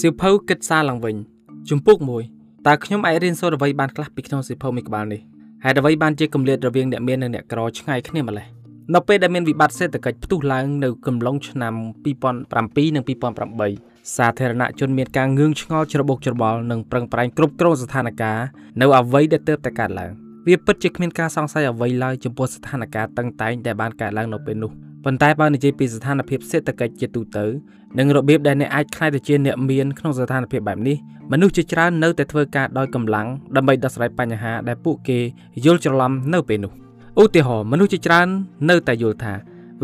[0.06, 1.16] ៀវភៅគិតសារឡើងវិញ
[1.70, 1.98] ជំពូក
[2.30, 5.20] 1តើខ្ញុំអាចរៀនសូត្រអ្វីបានខ្លះពីក្នុងសៀវភៅមួយក្បាលនេះ
[5.64, 8.46] ហេតុអ្វីបានជាគម្លាតរវាងអ្នកមាននិងអ្នកក្រឆ្ងាយគ្នាម្ល៉េះ
[8.94, 18.38] នៅពេលដែលមានវិបត្តិសេដ្ឋកិច្ចផ្ទុះឡើងនៅកំឡុងឆ្នាំ2007និង2008សាធារណជនមានការងឿងឆ្ងល់ច្របូកច្របល់និងប្រឹងប្រែងគ្រប់គ្រងស្ថានភាព
[18.80, 20.12] នៅអ្វីដែលទើបតែកើតឡើង
[20.46, 27.44] វាពិតជាគ្មានការសង្ស័យអ្វីឡើយចំពោះស្ថានភាពតឹងតែងដែលបានកើតឡើងនៅពេលនោះ ប៉ុន្តែបើនិយាយពីស្ថានភាពសេដ្ឋកិច្ចជាទូទៅ
[27.98, 30.96] និងរបៀបដែលអ្នកអាចក្លាយទៅជាអ្នកមានក្នុងស្ថានភាពបែបនេះ
[31.32, 35.18] មនុស្សជាច្រើននៅតែធ្វើការដោយកម្លាំងដើម្បីដោះស្រាយបញ្ហាដែលពួកគេ
[35.64, 36.72] យល់ច្រឡំនៅពេលនោះ
[37.22, 38.28] ឧទាហរណ៍មនុស្សជាច្រើន
[38.70, 39.34] នៅតែយល់ថា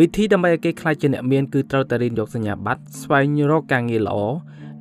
[0.00, 4.16] វិធីដើម្បីឲ្យគេក្លាយជាអ្នកមានគឺត្រូវតែរៀនយកសញ្ញាបត្រស្វែងរកការងារល្អ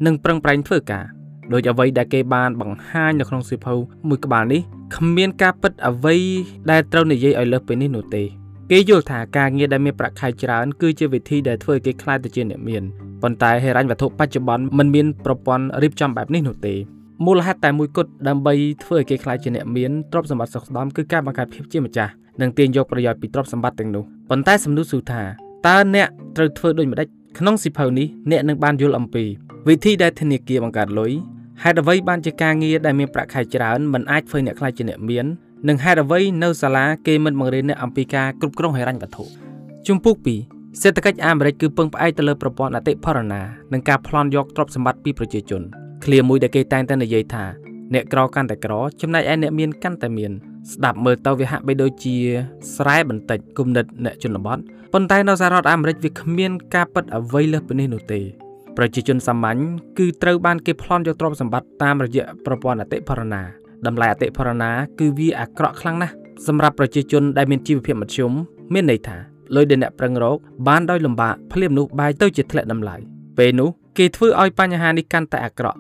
[0.06, 1.06] និងប្រឹងប្រែងធ្វើការ
[1.54, 3.74] ដោយអ្វីដែលគេបានបង្ហាញនៅក្នុងសៀវភៅ
[4.08, 4.62] មួយក្បាលនេះ
[4.96, 6.16] គ្មានការពិតអ្វី
[6.72, 8.41] ដែលត្រូវនិយាយឲ្យលើសពីនេះនោះទេ
[8.74, 12.84] គេយល់ថាការងារដែលមានប្រាក់ខែច្រើនគឺជាវិធីដែលធ្វើឲ្យគេក្លាយទៅជាអ្នកមាន
[13.22, 16.74] ប៉ុន្តែហិរញ្ញវត្ថុបច្ចុប្បន្នមិនមានប្រព័ន្ធរៀបចំបែបនេះនោះទេ
[17.26, 25.24] មូលហេតុតែមួយគត់ដើម្បីធ្វើឲ្យគេក្លាយជាអ្នកមានទ្រព្យសម្បត្តិសុខស្ដំគឺការបង្កើតភាពជាម្ចាស់និងទាញយកប្រយោជន៍ពីទ្រព្យសម្បត្តិទាំងនោះប៉ុន្តែសំណួរសួរថា
[25.68, 26.08] តើអ្នក
[26.38, 27.08] ត្រូវធ្វើដូចម្តេច
[27.40, 29.24] ក្នុងសិភៅនេះអ្នកនឹងបានយល់អំពី
[29.70, 31.12] វិធីដែលធនាគារបង្កើតលុយ
[31.64, 35.26] ហេតុអ្វីបានជាការងារដែលមានប្រាក់ខែច្រើនមិនអាចធ្វើអ្នកខ្លាចជាអ្នកមាន
[35.68, 39.24] និងហេតុអ្វីនៅសាលាគេមិនបង្រៀនអ្នកអំពីការគ្រប់គ្រងហិរញ្ញវត្ថុ
[39.88, 40.16] ជំពូក
[40.50, 43.42] 2សេដ្ឋកិច្ចអាមេរិកគឺពឹងផ្អែកទៅលើប្រព័ន្ធអតិផរណា
[43.74, 45.62] និងការប្លន់យកទ្រព្យសម្បត្តិពីប្រជាជន
[46.04, 47.44] ឃ្លាមួយដែលគេតែងតែនិយាយថា
[47.94, 50.32] អ្នកក្រកាន់តែក្រចំណែកឯអ្នកមានកាន់តែមាន
[50.72, 52.16] ស្ដាប់មើលទៅវាហាក់បីដូចជា
[52.76, 54.58] ស្រែបន្តិចគុណិតអ្នកជនបទ
[54.94, 58.22] ប៉ុន្តែនៅសហរដ្ឋអាមេរិកវាគ្មានការពិតអ្វីលើសពីនេះនោះទេ
[58.78, 59.60] ប្រជាជនសាមញ្ញ
[59.98, 66.14] គឺត្រូវបានគេប្លន់យកទ្រព្យសម្បត្តិតាមរយៈប្រព័ន្ធអតិផរណា តម្លៃអតិផរណាគឺវាអាក្រក់ខ្លាំងណាស់
[66.48, 68.32] សម្រាប់ប្រជាជនដែលមានជីវភាពមធ្យម
[68.74, 69.18] មានន័យថា
[69.56, 72.96] លុយដែលអ្នកប្រឹងរកបានដោយលំបាកភ្លាមនោះបែរទៅជាធ្លាក់តម្លៃ
[73.38, 75.80] ពេលនោះគេធ្វើឲ្យបញ្ហានេះកាន់តែអាក្រក់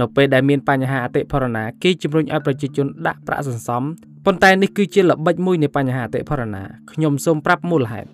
[0.00, 3.82] នៅពេលដែលមានបញ្ហាអតិផរណាគេជំរុញឲ្យប្រជាជនដាក់ប្រាក់សន្សំ
[4.24, 6.62] ប៉ុន្តែនេះគឺជាល្បិចមួយនៃបញ្ហាអតិផរណា
[6.92, 8.08] ខ្ញុំសូមប្រាប់មូលហេតុ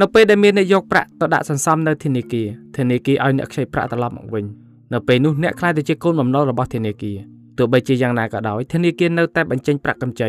[0.00, 2.46] នៅពេលដែលមានអ្នកយកប្រាក់ទៅដាក់សន្សំនៅធនាគារ
[2.76, 4.44] ធនាគារឲ្យអ្នកខ្ចីប្រាក់ត្រឡប់មកវិញ
[4.92, 7.18] នៅពេលនោះអ្នកខ្លាចទៅជាកូនបំណុលរបស់ធនាគារ
[7.58, 10.28] ទោះបីជាយ៉ាងណាក៏ដោយធនាគារនៅតែបញ្ចេញប្រាក់កម្ចី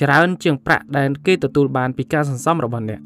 [0.00, 3.00] ច្រើនជាងប្រាក់ដែលគេទទួលបានពីការសន្សំរបស់អ្នក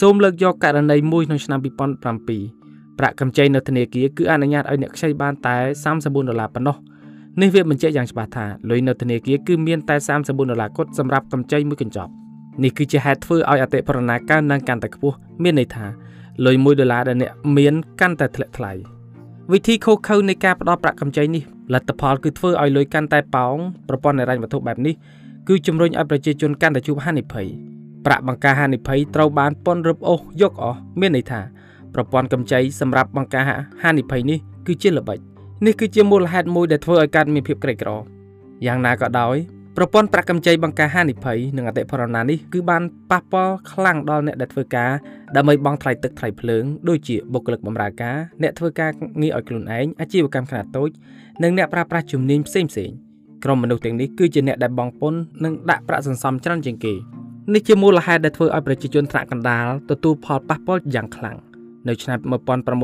[0.00, 6.76] សូមលើកយកករណីមួយក្នុងឆ្នាំ2007ប្រាក់កម្ចីនៅធនាគារគឺអនុញ្ញាតឲ្យអ្នកខ្ចីបានតែ34ដុល្លារប៉ុណ្ណោះ
[7.40, 12.10] នេះវាបញ្ជាក់យ៉ាងច្បាស់ថាលុយនៅធនាគារគឺមានតែ34ដុល្លារគត់សម្រាប់កម្ចីមួយកញ្ចប់
[12.62, 15.86] នេះគឺជាហេតុធ្វើឲ្យអតិផរណាកើនឡើងកាន់តែខ្ពស់មានន័យថា
[16.44, 18.72] លុយ1ដុល្លារដែលអ្នកមានកាន់តែធ្លាក់ថ្លៃ
[19.52, 23.54] វិធីខុសខើនៃការផ្ដល់ប្រាក់កម្ចីនេះ លទ្ធផលគឺធ្វើឲ្យលុយកាន់តែប៉ោង
[23.88, 24.94] ប្រព័ន្ធហិរញ្ញវត្ថុបែបនេះ
[25.48, 27.46] គឺជំរុញឲ្យប្រជាជនកាន់តែជួបហានិភ័យ
[28.06, 31.40] ប្រាក់បង្ការហានិភ័យត្រូវបានពន្ធរឹបអូសយកអស់មានន័យថា
[31.94, 33.44] ប្រព័ន្ធកម្ចីសម្រាប់បង្ការ
[33.82, 35.18] ហានិភ័យនេះគឺជាល្បិច
[35.66, 37.90] នេះគឺជាមូលហេតុមួយដែលធ្វើឲ្យកើតមានភាពក្រីក្រ
[38.66, 39.36] យ៉ាងណាក៏ដោយ
[39.80, 44.90] ប្រព័ន្ធប្រាក់កម្ចីបង្ការហានិភ័យនិងអតិផរណានេះគឺបានប៉ះពាល់ខ្លាំងដល់អ្នកដែលធ្វើការ
[45.36, 48.90] ដើម្បីបង់ថ្លៃទឹកថ្លៃភ្លើងដូចជាបុគ្គលិកបម្រើការអ្នកធ្វើការ
[49.20, 50.90] ងារឲ្យខ្លួនឯងអាជីវកម្មខ្នាតតូច
[51.42, 52.90] និងអ្នកប្រើប្រាស់ជំនាញផ្សេងផ្សេង
[53.44, 56.94] ក្រុមមនុស្សទាំងនេះគឺជាអ្នកដែលបង់ពន្ធនិងដាក់ប្រាក់សន្សំច្រើនជាងគេ
[57.54, 61.36] នេះជាមូលហេតុដែលធ្វើឲ្យប្រជាជនថ្នាក់កណ្ដាលទទួលផលប៉ះពាល់យ៉ាងខ្លាំង
[61.88, 62.18] នៅឆ្នាំ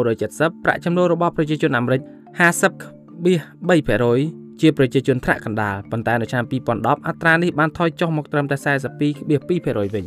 [0.00, 2.00] 1970ប្រាក់ចំណូលរបស់ប្រជាជនអាមេរិក
[2.38, 10.06] 50.3% ជាប្រជាជនថ្នាក់កណ្ដាលប៉ុន្តែនៅឆ្នាំ2010អត្រានេះបានថយចុះមកត្រឹមតែ42.2%វិញ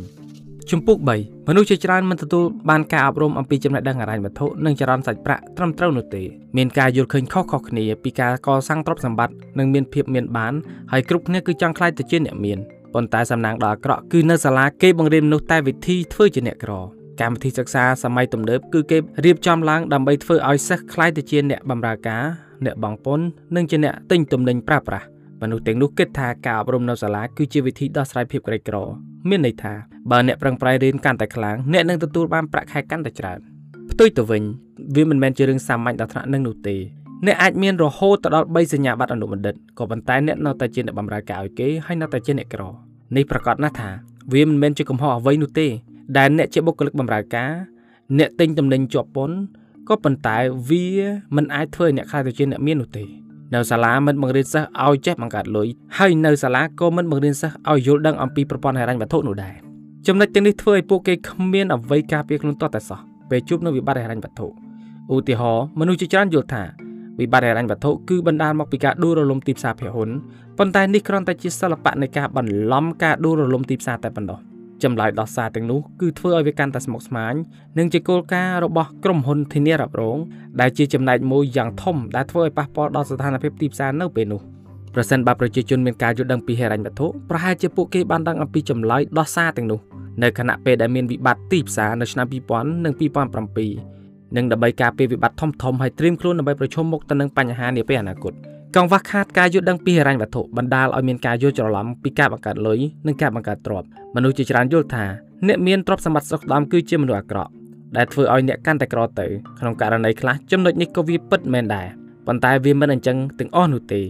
[0.70, 6.22] ជំពូក3មនុស្សជាច្រើនមិនទទួលបានការអប់រំអំពីចំណេះដឹងហិរញ្ញវត្ថុនិងចរន្តសាច់ប្រាក់ត្រឹមត្រូវនោះទេ
[6.56, 10.52] មានការយល់ឃើញខុសៗគ្នាពីការកសាងទ្រព្យសម្បត្តិនិងមានភាពមានបាន
[10.92, 12.58] ហើយគ្រប់គ្នាគឺចង់ខ្លាយទៅជាអ្នកមាន
[12.94, 16.72] ប៉ុន្តែសំណាងដ៏អាក្រក់គឺនៅសាលាគេបង្រៀនមនុស្សតែវិធីធ្វើជាអ្នកក្រ
[17.20, 23.26] កម្មវិធីសិក្សាសម័យទំនើបគឺគេរៀបចំឡើងដើម្បីធ្វើឲ្យសិស្សខ្លាយទៅជាអ្នកបម្រើការ អ្នកបង់ពន្ធ
[23.56, 25.06] និងជាអ្នកទិញទំនិញប្រើប្រាស់
[25.42, 28.76] មនុស្សទាំងនោះគិតថាការអប់រំនៅសាលាគឺជាវិធីដោះស្រាយភាពក្រីក្រ
[29.28, 29.74] មានន័យថា
[30.10, 33.38] បើអ្នកប្រឹងប្រែងរៀនកាន់តែខ្លាំងអ្នកនឹងទទួលបានប្រាក់ខែកាន់តែច្រើន
[33.90, 34.42] ផ្ទុយទៅវិញ
[34.94, 36.76] វាមិនមែនជារឿងសាមញ្ញដល់ថ្នាក់នឹងនោះទេ
[37.26, 42.62] អ្នកអាចមានរហូតទៅដល់3សញ្ញាបត្រអនុបណ្ឌិតក៏ប៉ុន្តែអ្នកនៅតែជាអ្នកបម្រើការឲ្យគេហើយនៅតែជាអ្នកក្រ
[43.16, 43.90] នេះប្រកាសណាស់ថា
[44.32, 45.66] វាមិនមែនជាកំហុសអ្វីនោះទេ
[46.18, 47.50] ដែលអ្នកជាបុគ្គលិកបម្រើការ
[48.18, 49.36] អ្នកទិញទំនិញជាប់ពន្ធ
[49.88, 50.36] ក៏ប៉ុន្តែ
[50.68, 50.86] វា
[51.36, 53.04] មិនអាចធ្វើឲ្យអ្នកខ្លាចទៅជាអ្នកមាននោះទេ
[53.54, 55.68] នៅសាលាមិនបង្រៀនសិស្សឲ្យចេះបង្កើតលុយ
[55.98, 59.54] ហើយនៅសាលាក៏មិនបង្រៀនសិស្សឲ្យយល់ដឹងអំពីប្រព័ន្ធហិរញ្ញវត្ថុនោះដែរ
[60.06, 63.00] ចំណុចទាំងនេះធ្វើឲ្យពួកគេគ្មានអ្វីការពារខ្លួនទាល់តែសោះ
[63.30, 64.46] ពេលជួបនៅវិបត្តិហិរញ្ញវត្ថុ
[65.14, 66.62] ឧទាហរណ៍មនុស្សជាច្រើនយល់ថា
[67.20, 70.10] វិបត្តិហិរញ្ញវត្ថុគឺបណ្ដាលមកពីការដួលរលំទីផ្សារភាគហ៊ុន
[70.58, 74.38] ប៉ុន្តែនេះគ្រាន់តែជាសិល្បៈនៃការបន្លំការដួលរលំទីផ្សារតែប៉ុណ្ណោះ
[74.82, 77.34] ចម្លើយដោះសារទាំងនោះគឺធ្វើឲ្យវាកាន់តែស្មុគស្មាញ
[77.78, 80.18] និងជាគោលការណ៍របស់ក្រុមហ៊ុនធានារ៉ាប់រង
[80.60, 84.40] ដែលជាចំណែកមួយយ៉ាងធំដែលធ្វើឲ្យប៉ះពាល់ដល់ស្ថានភាពទីផ្សារនៅពេលនោះ
[84.94, 89.80] ប្រសិនបើប្រជាជនមានការយល់ដឹងពីហិរញ្ញវត្ថុប្រហែលជាពួកគេបានដឹងអំពីចម្លើយដោះសារទាំងនោះ
[90.22, 98.32] នៅខណៈពេលដែលមានវិបត្តិទីផ្សារនៅឆ្នាំ2000និង2007និងដើម្បីការពារវិបត្តិធំធំហើយត្រៀមខ្លួនដើម្បីប្រឈមមុខទៅនឹងបញ្ហានាពេលអនាគត
[98.76, 105.04] កង្វះខាតការយល់ដឹងពីហិរញ្ញវត្ថុបណ្ដាលឲ្យមានការយល់ច្រឡំពីការបង្កើតលុយនិងការបង្កើតទ្រព្យមនុស្សជាច្រើនយល់ថា
[105.48, 107.50] អ្នកមានទ្រព្យសម្បត្តិស្រុកស្ដំគឺជាមនុស្សអាក្រក់
[107.96, 109.26] ដែលធ្វើឲ្យអ្នកកាន់តែក្រទៅ
[109.58, 111.86] ក្នុងករណីខ្លះចំណុចនេះក៏វាពិតមែនដែរ
[112.26, 114.00] ប៉ុន្តែវាមិនអញ្ចឹងទាំងអស់នោះទេ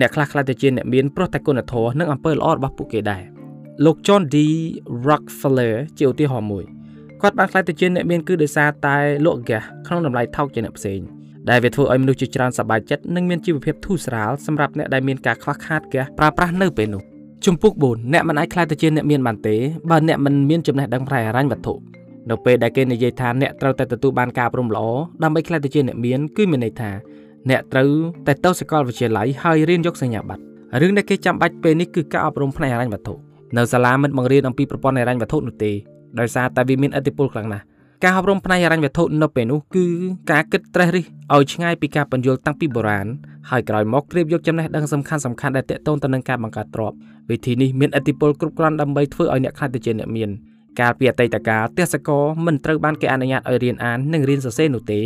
[0.00, 3.22] អ្នកខ្លះខ្លះទៅជាអ្នកមានព្រោះតែគុណធម៌និងអំពើល្អរបស់ពួកគេដែរ
[3.84, 4.36] លោក John D
[5.08, 6.64] Rockefeller ជាឧទាហរណ៍មួយ
[7.20, 11.00] គាត់បានខ្លាចទៅជាអ្នកមានគឺដោយសារតែលក់ហ្គាសក្នុងតម្លៃថោកជាអ្នកផ្សេង
[11.50, 17.02] ដែលវាធ្វើឲ្យមនុស្សជាច្រើនសប្បាយចិត្តនិងមានជីវភាពធូរស្រាលសម្រាប់អ្នកដែលមានការខ្វះខាតហ្គាសប្រើប្រាស់នៅពេលនោះ
[17.46, 19.54] ជំពូក4អ្នកមិនអាចខ្លាចទៅជាអ្នកមានបានទេ
[19.90, 21.74] បើអ្នកមិនមានចំណេះដឹងផ្នែកហិរញ្ញវត្ថុ
[22.30, 24.86] នៅពេលដែលគេនិយាយថាអ្នកត្រូវតែទទួលបានការអប់រំល្អ
[25.22, 26.90] ដើម្បីខ្លាចទៅជាអ្នកមានគឺមានន័យថា
[27.50, 27.90] អ្នកត្រូវ
[28.26, 30.42] តែទៅសាកលវិទ្យាល័យហើយរៀនយកសញ្ញាបត្រ
[30.80, 33.14] រឿងដែលគេចាំបាច់ពេលនេះគឺការអប់រំផ្នែកហិរញ្ញវត្ថុ
[33.56, 35.72] នៅសាលាមិនបង្រៀនអំពីប្រព័ន្ធហិរញ្ញវត្ថុនោះទេ
[36.20, 37.64] ដោយសារតែវាមានឥទ្ធិពលខ្លាំងណាស់
[38.04, 39.86] ការអប់រំផ្នែកហិរញ្ញវត្ថុនៅពេលនោះគឺ
[40.30, 41.04] ការគិតត្រេះរិះ
[41.34, 43.06] ឲ្យឆ្ងាយពីការបញ្យល់តាំងពីបុរាណ
[43.50, 46.96] ហើយក្រោយមកគ្រាបយកចំណេះដឹងសំខាន់សំខាន់ដែលតកតូនទៅនឹងការបង្កើតទ្រព្យ
[47.30, 50.30] វិធីនេះមានឥទ្ធិពលគ្រប់គ្រាន់ដើម្បីធ្វើឲ្យអ្នកខ្លាចទៅជាអ្នកមាន
[50.80, 55.00] កាលពីអតីតកាលទេសកលមិនត្រូវបានគេអនុញ្ញាតឲ្យរៀនអាននិងរៀនសរសេរនោះទេ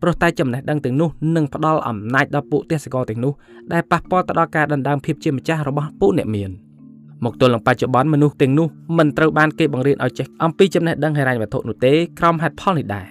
[0.00, 3.32] ព្រោះតែចំណេះដឹងទាំងនោះនឹងផ្ដល់អំណាចដល់ពួកទេសកលទាំងនោះ
[3.72, 6.50] ដែលប៉ះពាល់ទៅដល់ការដណ្ដើមភាពជាម្ចាស់របស់ពួកអ្នកមាន
[7.24, 8.68] មកទល់នឹងបច្ចុប្បន្នមនុស្សទាំងនោះ
[8.98, 13.06] មិនត្រូវបានគេបង្រៀនឲ្យចេះអំពីចំណេះដឹងហិរញ្ញវត្ថុនោះទេក្រោមហេតុផលនេះដែរ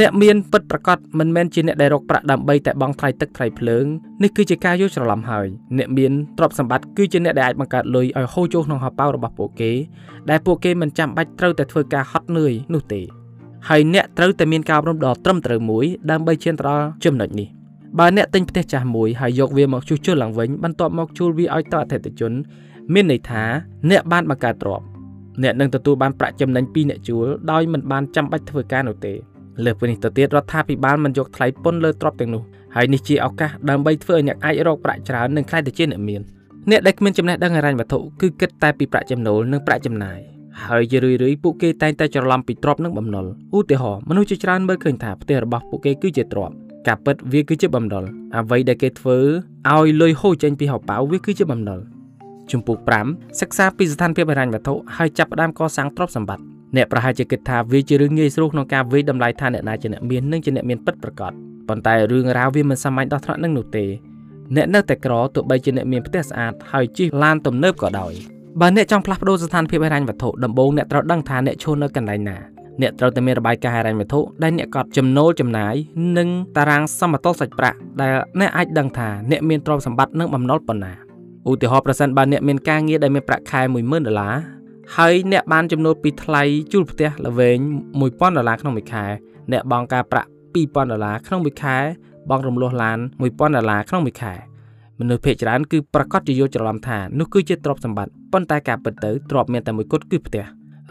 [0.00, 3.84] អ្នកមានពិតប្រកបមិនមែនជាអ្នកដែលរកប្រាក់ដើម្បីតែបង់ថ្លៃទឹកថ្លៃភ្លើង
[4.22, 5.46] នេះគឺជាការយល់ច្រឡំហើយ
[5.78, 9.72] អ្នកមានទ្រព្យសម្បត្តិគឺជាអ្នកដែលអាចបង្កើតលុយឲ្យហូរចូលក្នុងហោប៉ៅរបស់ពួកគេ
[10.30, 13.00] ដែលពួកគេមិនចាំបាច់ត្រូវតែធ្វើការហត់នឿយនោះទេ
[13.68, 17.48] ហើយអ្នកត្រូវតែមានការអប់រំដ៏ត្រឹមត្រូវមួយដើម្បីឈានទៅដល់ចំណុចនេះ
[17.98, 22.32] បើអ្នកទិញផ្ទះចាស់មួយហើយយកវាមកជួសជុលឡើងវិញបន្ទាប់មកជួលវាឲ្យតអតិថិជន
[22.94, 23.42] មានន័យថា
[23.90, 24.86] អ្នកបានបង្កើតទ្រព្យ
[25.42, 29.12] អ្នកនឹងទទួលបានប្រាក់ចំណេញពីអ្នកជួលដោយមិនបានចាំបាច់ធ្វើការនោះទេ
[29.64, 32.42] លើសពីនេះទៅទៀតរដ្ឋាភិបាលមិនយកថ្លៃពន្ធលើទ្រព្យទាំងនោះ
[32.74, 36.20] ហើយនេះជាឱកាសដើម្បីធ្វើឲ្យអ្នកអាចរកប្រាក់ច្រើននិងក្លាយទៅជាអ្នកមាន
[36.70, 40.18] អ្នកដែលគ្មានចំណេះដឹងហិរញ្ញវត្ថុគឺគិតតែពីប្រាក់ចំណូលនិងប្រាក់ចំណាយ
[40.66, 46.54] ហើយជារឿយៗពួកគេតែងតែច្រឡំពីទ្រព្យនិងបំណុលឧទាហរណ៍មនុស្សជាច្រើនមើលឃើញថាផ្ទះរបស់ពួកគេគឺជាទ្រព្យ
[46.86, 48.04] ការពិតវាគឺជាបំណុល
[48.36, 49.18] អ្វីដែលគេធ្វើ
[49.70, 51.80] ឲ្យលុយហូរចេញពីហោប៉ៅវាគឺជាបំណុល
[52.50, 52.78] ជំពូក
[53.08, 56.44] 5សិក្សាពីស្ថានភាពហិរញ្ញវត្ថុហើយចាប់ផ្ដើមកសាងទ្រព្យសម្បត្តិ
[56.76, 61.32] អ្នកប្រហែលជាគិតថាវាជារឿងងាយស្រួលក្នុងការវិយតម្លៃថាអ្នកណាជាអ្នកមាននិងជាអ្នកមានពិតប្រាកដ
[61.68, 63.84] ប៉ុន្តែរឿងរ៉ាវវាមិនសាមញ្ញដល់ថ្នាក់នឹងនោះទេ
[64.56, 68.12] អ្នកនៅតែក្រទោះបីជាអ្នកមានផ្ទះស្អាតហើយជិះឡានទំនើបក៏ដោយ
[68.60, 72.38] បើអ្នកចង់ផ្លាស់ប្ដូរស្ថានភាពហិរញ្ញវត្ថុដំបូងអ្នកត្រូវដឹងថាអ្នកឈរនៅកន្លែងណា
[72.80, 75.74] អ្នកត្រូវតែមានរបាយការណ៍ហិរញ្ញវត្ថុដែលអ្នកកត់ចំណូលចំណាយ
[76.18, 80.92] និងតារាងសមតុល្យសាច់ប្រាក់ដែលអ្នកអាចដឹងថាអ្នកមានទ្រព្យសម្បត្តិនិងបំណុលប៉ុណ្ណា
[81.50, 84.34] ឧទាហរណ៍ប្រសិនបើអ្នកមានការងារដែលមានប្រាក់ខែ10000ដុល្លារ
[84.96, 86.42] ហើយអ្នកបានចំណូលពីថ្លៃ
[86.72, 87.58] ជួលផ្ទះល្វែង
[88.00, 89.04] 1000ដុល្លារក្នុងមួយខែ
[89.52, 91.76] អ្នកបង់ការប្រាក់2000ដុល្លារក្នុងមួយខែ
[92.30, 94.34] បង់រំលោះឡាន1000ដុល្លារក្នុងមួយខែ
[95.00, 100.44] មនុស្សភាគច្រើនគឺប្រកាសជាយល់ច្រឡំថានោះគឺជាទ្រព្យសម្បត្តិប៉ុន្តែការពិតទៅទ្រព្យមានតែមួយគត់គឺផ្ទះ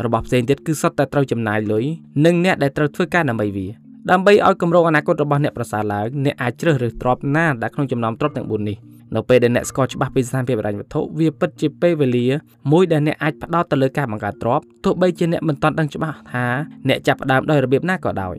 [0.06, 1.86] របស់ផ្សេងទៀតគឺសុទ្ធតែត្រូវចំណាយលុយ
[2.26, 3.68] និងអ្នកដែលត្រូវធ្វើការដើម្បីវា
[4.12, 8.78] ដើម្បីឲ្យគម្រោងអនាគតរបស់អ្នកប្រសើរឡើងអ្នកអាចជ្រើសរើសទ្រព្យណាដែលក្នុងចំណោមទ្រព្យទាំង4នេះ
[9.16, 12.28] នៅពេលដែលអ្នកស្គាល់ច្បាស់ពីស្ថានភាពហិរញ្ញវត្ថុវាពិតជាពេលវេលា
[12.72, 16.46] មួយដែលអ្នកអាចផ្ដោតទៅលើការបង្កើតទ្រព្យទោះបីជាអ្នកមិនទាន់ដឹងច្បាស់ថា
[16.88, 18.36] អ្នកចាប់ផ្ដើមដោយរបៀបណាក៏ដោយ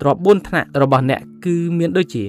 [0.00, 2.24] ទ្រព្យ4ថ្នាក់របស់អ្នកគឺមានដូចជា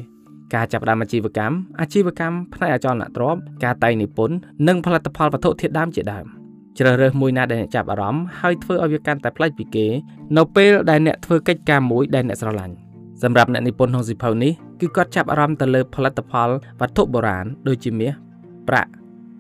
[0.54, 4.36] ការចាប់ផ្ដើមអាជីវកម្មអាជីវកម្មផ្នែកអចលនទ្រព្យការតែងនិពន្ធ
[4.68, 6.26] និងផលិតផលវត្ថុធាតុដើមជាដើម
[6.78, 9.88] ជ្រើសរើសមួយណាដែលអ្នកចាប់អារម្មណ៍ហើយធ្វើឲ្យវាកាន់តែប្លែកពីគេ
[10.38, 12.76] នៅពេលដែលអ្នកធ្វើកិច្ចការមួយដែលអ្នកស្រឡាញ់
[13.24, 14.51] សម្រាប់អ្នកនិពន្ធក្នុងសិភៅនេះ
[14.82, 16.50] គឺគាត់ចាប់អារម្មណ៍ទៅលើផលិតផល
[16.80, 18.12] វត្ថុបុរាណដូចជាមាស
[18.68, 18.90] ប្រាក់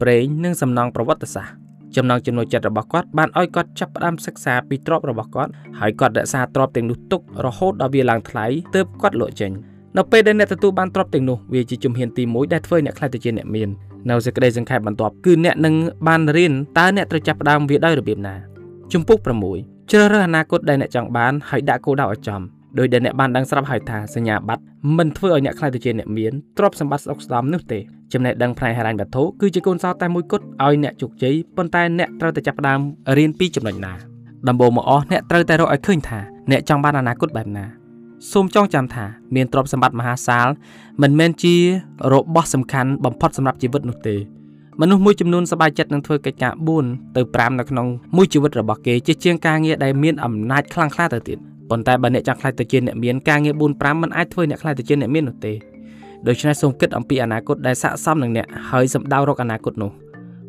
[0.01, 1.55] ប្រេងនិងសំណង់ប្រវត្តិសាស្ត្រ
[1.95, 8.45] ចំណងចំណុចចិត្តរបស់គាត់បានឲ្យគាត់ចាប់ផ្ដើមសិក្សាពីទ្រព្យរបស់គាត់ហើយគាត់រក្សាទ្រព្យទាំងនោះទុករហូតដល់វាឡើងថ្លៃ
[8.75, 9.51] ទើបគាត់លក់ចេញ
[9.97, 13.69] នៅពេលដែលអ្នកទទួលបានទ្រព្យទាំងនោះវាជាជំហានទី1ដែលធ្វើឲ្យអ្នកខ្លាចទៅជាអ្នកមាន
[14.09, 15.75] នៅសេចក្តីសង្ខេបបន្ទាប់គឺអ្នកនឹង
[16.07, 18.35] បានរៀនតើអ្នកត្រូវចាប់ផ្ដើមវាដោយរបៀបណា
[18.93, 19.19] ជំពូក
[19.55, 22.41] 6ជ្រើសរើសអនាគតដែលអ្នកចង់បានហើយដាក់គោលដៅឲ្យចំ
[22.79, 24.63] ដោយដែលអ្នកបានដឹងស្រាប់ហើយថាសញ្ញាបត្រ
[24.97, 27.79] មិនធ្វើឲ្យអ្នកខ្លាចទៅជាអ្នកមានទ្រព្យសម្បត្តិស្អុកស្ដំនោះទេ
[28.13, 32.79] ចំណេះដឹងផ្នែកហិរញ្ញវត្ថុគឺជាកូនសោតែមួយគត់ឲ្យអ្នកជោគជ័យប៉ុន្តែអ្នកត្រូវតែចាប់ផ្ដើម
[33.17, 33.93] រៀនពីចំណុចណា
[34.49, 36.19] ដំបូងមកអស់អ្នកត្រូវតែរកឲ្យឃើញថា
[36.51, 37.65] អ្នកចង់បានអនាគតបែបណា
[38.31, 40.47] សូមចងចាំថាមានទ្រព្យសម្បត្តិមហាសាល
[41.01, 41.55] មិនមែនជា
[42.13, 44.15] របស់សំខាន់បំផុតសម្រាប់ជីវិតនោះទេ
[44.81, 51.39] មនុស្សមួយចំនួនសប្បាយចិត្តនឹងធ្វើកិច្ចការ4ទៅ5នៅក្នុងមួយជីវិតរបស់គេជាជាងការងារដែលមានអំណាចខ្លាំងក្លាទៅទៀត
[51.71, 55.53] ប៉ុន្តែបើអ្នកចង់ខ្លាចទៅជាអ្នកមានការងារ4 5មិនអាចធ្វើអ្នកខ្លាចទៅជាអ្នកមាននោះទេ
[56.27, 59.91] ដូច្នេះសូមគិតអំពីអនាគតដែលស័ក្តិសមនឹងអ្នកហើយសម្ដៅរកអនាគតនោះ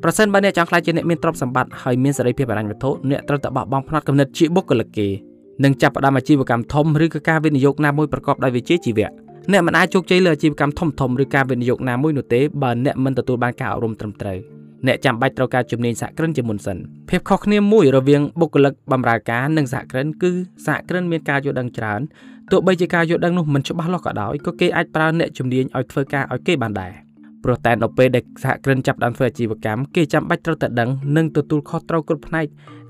[0.03, 5.09] ប្រសិនបើអ្នកចង់ខ្លាចជាអ្នកមានទ្រព្យសម្បត្តិហើយមានសេរីភាពហិរញ្ញវត្ថុអ្នកត្រូវតែបោះបង់ផ្នត់គំនិតជាបុគ្គលិកគេ
[5.65, 9.11] និងចាប់ផ្ដើមអាជីវកម្មធំឬក៏ការវិនិយោគណាមួយប្រកបដោយវិជ្ជាជីវៈ
[9.53, 14.39] អ្នកមិនអាចជោគជ័យលើអាជីវកម្មធំធំឬការវិនិយោគណាមួយនោះទេបើអ្នកមិនទទួលបានការអប់រំត្រឹមត្រូវ
[14.87, 16.77] អ្នកចាំបាច់ត្រូវការជំនាញសហគ្រិនជាមុនសិន
[17.09, 20.31] ភាពខុសគ្នាមួយរវាងបុគ្គលិកបម្រើការនិងសហគ្រិនគឺ
[20.67, 22.01] សហគ្រិនមានការយល់ដឹងច្រើន
[22.51, 26.93] ទោះបីជាការយល់ដឹងនោះមិនច្បាស់លាស់ក៏ដោយក៏គេអាចប្រើអ្នកជំនាញឲ្យធ្វើការឲ្យគេបានដែរ
[27.45, 32.47] ព្រោះតែនៅពេលដែលសហគ្រិនចាប់ផ្ដើមធ្វើអាជីវកម្មគេចាំបាច់ត្រូវតែដឹងនិងទទួលខុសត្រូវគ្រប់ផ្នែក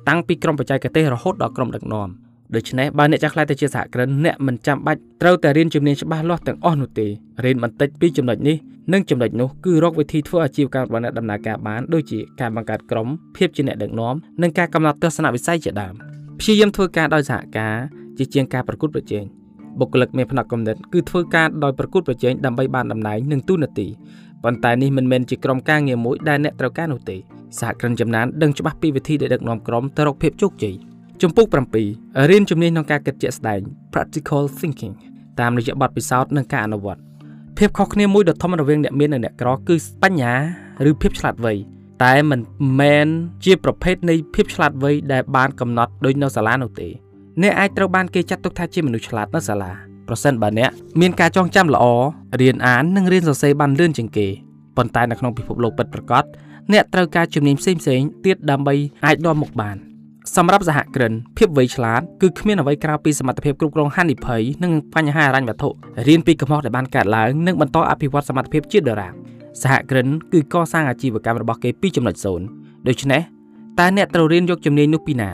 [0.08, 2.08] តាំងពីក្រុមបច្ចេកទេសរហូតដល់ក្រុមដឹកនាំ
[2.54, 7.06] ដូច្នេះបើអ្នកចង់ខ្លាចទៅជាសហគ្រិនអ្នកមិនចាំបាច់ត្រូវតែរៀនជំនាញច្បាស់លាស់ទាំងអស់នោះទេ
[7.44, 8.56] រៀនបន្តិចពីចំណុចនេះ
[8.92, 15.94] និងចំណុចនោះគឺរកវិធីធ្វើអាជីវកម្មរបស់អ្នកដំណើរការបានដូចជាការបង្កើតក្រុមភាពជាអ្នកដឹកនាំនិងការកំណត់ទស្សនវិស័យជាដើម
[16.38, 17.76] ព្យាយាមធ្វើការដោយសហការ
[18.18, 19.24] ជាជាងការប្រកួតប្រជែង
[19.78, 23.88] បុគ្គលិកមានផ្នែកកំណត់គឺធ្វើការដោយប្រកួតប្រជែងដើម្បីបានតំណែងនិងទូនាទី
[24.44, 27.16] ប៉ុន្តែនេះមិនមែនជាក្រុមការងារមួយដែលអ្នកត្រូវការនោះទេ
[27.60, 30.76] សហគ្រិនចំណានដឹងច្បាស់ពីវិធីដែលដឹកនាំក្រុមទៅរកភាពជោគជ័យ
[31.20, 31.46] ជំពូក
[31.88, 33.60] 7រៀនជំនាញក្នុងការគិតជាក់ស្ដែង
[33.92, 34.94] practical thinking
[35.40, 37.00] តាមរយៈបទពិសោធន៍និងការអនុវត្ត
[37.58, 40.34] ភាពខុសគ្នាមួយដ៏ធំរវាងអ្នកមាននិងអ្នកក្រគឺបញ្ញា
[40.90, 41.54] ឬភាពឆ្លាតវៃ
[42.04, 42.40] តែមិន
[42.80, 43.08] មែន
[43.44, 46.88] ជាប្រភេទនៃភាពឆ្លាតវៃដែលបានកំណត់ដូចនៅសាលានោះទេ
[47.42, 49.72] អ្នកអាចត្រូវបានគេចាត់ទុកថាជាមនុស្សឆ្លាតនៅសាលា
[50.08, 51.84] ប្រសិនបើអ្នកមានការចងចាំល្អ
[52.40, 54.26] រៀនអាននិងរៀនសរសេរបានលឿនជាងគេ
[54.76, 56.24] ប៉ុន្តែនៅក្នុងពិភពលោកពិតប្រាកដ
[56.72, 57.80] អ្នកត្រូវការជំនាញផ្សេងៗ
[58.24, 58.74] ទៀតដើម្បី
[59.06, 59.78] អាចនាំមុខបាន។
[60.36, 65.68] សម្រាប់សហគ្រិនភាពវៃឆ្លាតគឺគ្មានអ្វីក្រៅពីសមត្ថភាពគ្រប់គ្រងហានិភ័យនិងបញ្ហាហិរញ្ញវត្ថុ
[66.06, 69.12] រៀនពីកំហុសដែលបានកើតឡើងនិងបន្តអភិវឌ្ឍសមត្ថភាពជាដរាប
[69.62, 72.14] សហគ្រិនគឺកសាងអាជីវកម្មរបស់គេពីចំណុច
[72.50, 73.20] 0ដូច្នេះ
[73.78, 75.30] តើអ្នកត្រូវរៀនយកជំនាញនោះពីណា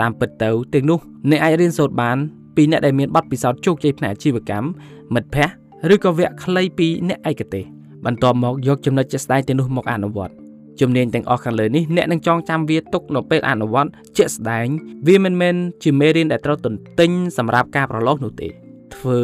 [0.00, 0.98] តាមពិតទៅទាំងនោះ
[1.30, 2.16] អ្នកអាចរៀនសូត្របាន
[2.56, 4.66] ពីអ្នកដែលមានបទពិសោធន៍ជោគជ័យផ្នែកអាជីវកម្ម
[5.14, 7.64] មិត្តភ័ក្តិឬក៏វគ្គខ្លីពីអ្នកឯកទេស
[8.04, 10.39] បន្ទាប់មកយកចំណុចជាក់ស្ដែងទាំងនោះមកអនុវត្ត
[10.80, 14.66] ជំនាញទាំងអស់ខាងលើនេះអ្នកនឹងចងចាំវាទុកនៅពេលអនុវត្តជាក់ស្ដែង
[15.06, 18.48] វាមិនមែនជាមេរៀនដែលត្រូវទន្ទិញសម្រាប់ការប្រឡូសនោះទេ
[18.96, 19.20] ធ្វើ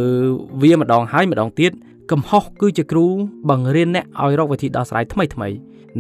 [0.63, 1.73] វាម្ដងហើយម្ដងទៀត
[2.11, 3.07] កំហុសគឺជាគ្រូ
[3.51, 5.49] បង្រៀនអ្នកឲ្យរកវិធីដោះស្រាយថ្មីថ្មី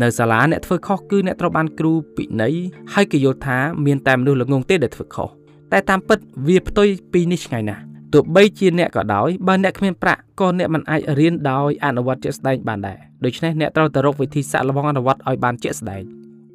[0.02, 2.54] នៅសាលាអ្នកធ្វើខុសគឺអ្នកត្រូវបានគ្រូពិន័យ
[2.94, 5.28] ហើយគេយល់ថាមានតែមនុស្សល្ងងទេដែលធ្វើខុស
[5.72, 7.82] តែតាមពិតវាផ្ទុយពីនេះឆ្ងាយណាស់
[8.12, 16.02] ទោះបីជាអ្នកក៏ដោយបើអ្នកគ្មានប្រាក់ក៏អ្នកមិនអាចរៀនដោយអនុវត្តជាក់ស្ដែងបានដែរដូច្នេះអ្នកត្រូវទៅរកវិធីសាស្ត្រលបងអនុវត្តឲ្យបានជាក់ស្ដែង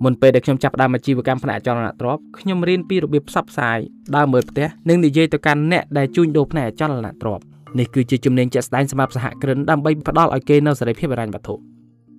[0.03, 3.77] មុនពេលដែលខ្ញុំចាប់ផ្ដើមអាជីវកម្មផ្នែកអចលនទ្រព្យខ្ញុំរៀនពីរបៀបផ្សព្វផ្សាយ
[4.15, 7.43] ដើរមើលផ្ទះនិងនិយាយទៅកាន់អ្នកដែលជួញដូរផ្នែកអចលនទ្រព្យ
[7.79, 11.55] នេះគឺជាជំនាញជាក់ស្ដែងសម្រាប់សហគ្រិនដើម្បីផ្ដល់ឲ្យគេនូវសេរីភាពហិរញ្ញវត្ថុ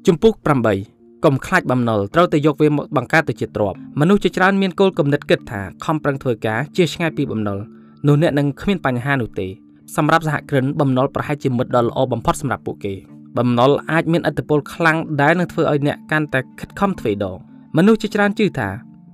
[0.06, 0.34] ជំពូក
[0.80, 7.58] 8កុំខ្លាចបំណុលត្រូវតែយកវាមកបង្កើតទៅជាទ្រព្យមនុស្សជាច្រើនមានគោលគំនិតគិតថាខំប្រឹងធ្វើការជាឆ្ងាយពីបំណុល
[8.06, 9.46] នោះអ្នកនឹងគ្មានបញ្ហានោះទេ
[9.96, 12.94] សម្រាប់សហគ្រិនបំណុលប្រហែលជាមិត្តដ៏ល្អបំផុតសម្រាប់ពួកគេ
[13.38, 17.36] បំណុលអាចមានឥទ្ធិពលខ្លាំងដែលនឹងធ្វើឲ្យអ្នកកាន់តែខិតខំទ្វេដង
[17.76, 18.68] មនុស្សជាច្រើនជឿថា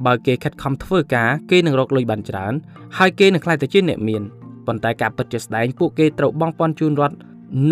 [0.07, 2.52] បើគេខិតខំធ្វើការគេនឹងរកលុយបានច្រើន
[2.99, 4.23] ហើយគេនឹងក្លាយទៅជាអ្នកមាន
[4.66, 7.16] ប៉ុន្តែការពិតជាស្ដែងពួកគេត្រូវបង់ពន្ធជូនរដ្ឋ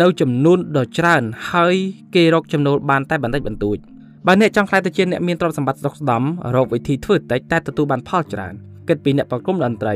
[0.01, 1.75] នៅចំនួនដ៏ច្រើនហើយ
[2.15, 3.77] គេរកចំណូលបានតែបន្តិចបន្តួច
[4.25, 6.23] បើអ្នកចង់ខ្លាយទៅជាអ្នកមានទ្រព្យសម្បត្តិស្តុកស្ដំ
[6.55, 8.53] រកវិធីធ្វើតិចតែទទួលបានផលច្រើន
[8.87, 9.95] គិតពីអ្នកប្រគំតន្ត្រី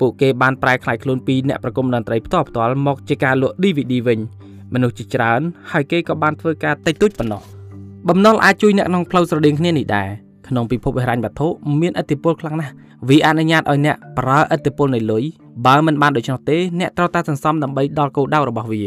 [0.00, 4.18] ពួកគេបានប្រែក្លាយខ្លួនពីអ្នកប្រគំតន្ត្រីផ្ទាល់ផ្ទាល់មកជាការលក់ DVD វិញ
[4.74, 5.40] មនុស្សជាច្រើន
[5.72, 7.42] ហើយគេក៏បានធ្វើការតិចតួចប៉ុណ្ណោះ
[8.08, 10.08] បំណុលអាចជួយអ្នកក្នុងផ្លូវស្រដៀងគ្នានេះដែរ
[10.48, 11.48] ក្នុងពិភពហិរញ្ញវត្ថុ
[11.80, 12.72] មានឥទ្ធិពលខ្លាំងណាស់
[13.08, 15.22] វាអនុញ្ញាតឲ្យអ្នកប្រើឥទ្ធិពលនៃលុយ
[15.66, 18.82] បើមិនបានដូច្នោះទេអ្នកត្រូវតែសន្សំដើម្បីដល់គោលដៅរបស់វា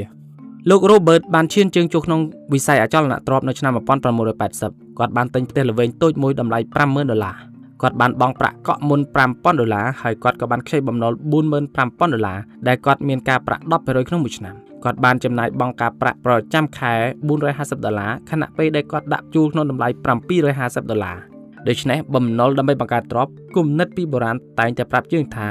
[0.69, 2.19] លោក Robert បានឈានជើងចូលក្នុង
[2.53, 7.52] វិស័យអចលនទ្រព្យនៅឆ្នាំ1980គាត់បានទិញផ្ទះល្វែងតូចមួយតម្លៃ50000ដុល្លារ
[7.83, 11.13] គាត់បានបង់ប្រាក់កក់មុន5000ដុល្លារហើយគាត់ក៏បានខ្ចីបំណុល
[11.63, 12.37] 45000ដុល្លារ
[12.67, 16.93] ដែលគាត់មានការប្រាក់10%ក្នុងមួយឆ្នាំគាត់បានចំណាយបង់ការប្រាក់ប្រចាំខែ
[17.39, 19.87] 450ដុល្លារខណៈពេលដែលគាត់ដាក់ជួលក្នុងតម្លៃ
[20.43, 21.32] 750ដុល្លារ
[21.67, 25.47] ដូច្នេះបំណុលដើម្បីបង្កើតទ្រព្យគុណនិតពីបុរាណតែងតែប្រាប់យើងថា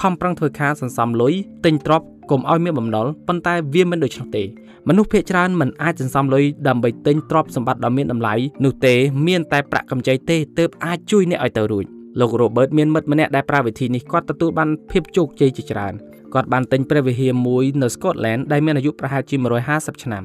[0.00, 1.32] ខំប្រឹងធ្វើការសន្សំលុយ
[1.64, 4.44] ទិញទ្រព្យកុំឲ្យមានបំណុលប៉ុន្តែវាមិនដូច្នោះទេ
[4.88, 8.94] មនុស្សភាគច្រើនមិនអាចសន្សំលុយដើម្បីទិញទ្រព្យសម្បត្តិដ៏មានតម្លៃនោះទេ
[9.26, 11.84] មានតែប្រាក់កម្ចីទេទើបអាចជួយអ្នកឲ្យទៅរួច
[12.20, 15.94] លោក Robert មានមិត្តម្នាក់ដែលប្រើវិធីនេះគាត់ទទួលបានភាពជោគជ័យជាច្រើន
[16.34, 19.36] គាត់បានទិញព្រះវិហារមួយនៅ Scotland ដែលមានអាយុប្រហែលជា
[19.70, 20.24] 150ឆ្នាំ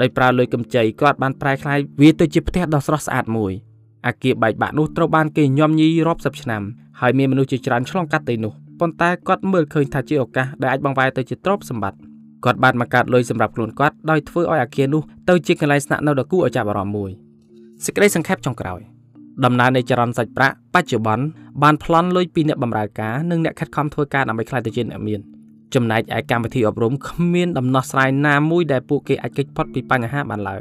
[0.00, 3.52] ដោយប្រើលុយកម្ចីគាត់បានប្រែក្លាយវាទៅជាផ្ទះដ៏ស្រស់ស្អាតមួយ
[4.08, 6.62] អាគារបែកបាក់នោះត្រូវបានគេញោមញីរាប់សិបឆ្នាំ
[7.00, 11.98] ហើយមានមនុស្សជាច្រើនឆ្លងកាត់ទៅនោះប៉ុន្តែគាត់មើលឃើញថាជាឱកាសដែលអាចបង្វែរទៅជាទ្រព្យសម្បត្តិ
[12.44, 17.10] គាត់បានបង្កើតលុយសម្រាប់ខ្លួនគាត់ដោយធ្វើឲ្យអាគារនោះទៅជាកន្លែងស្នាក់នៅដ៏គួរឲ្យចាប់អារម្មណ៍មួយ
[17.84, 18.80] សេចក្តីសង្ខេបចុងក្រោយ
[19.44, 21.24] ដំណើរនៃចរន្តសាច់ប្រាក់បច្ចុប្បន្ន
[21.62, 25.20] បានប្លន់លុយពីអ្នកបម្រើការនិងអ្នកខិតខំធ្វើការដើម្បីក្លាយទៅជាអ្នកមាន
[25.74, 30.60] ចំណែកឯកម្មវិធីអប់រំគ្មានដំណោះស្រាយណាមួយដែលពួកគេអាចគេចផុតពីបញ្ហាបានឡើយ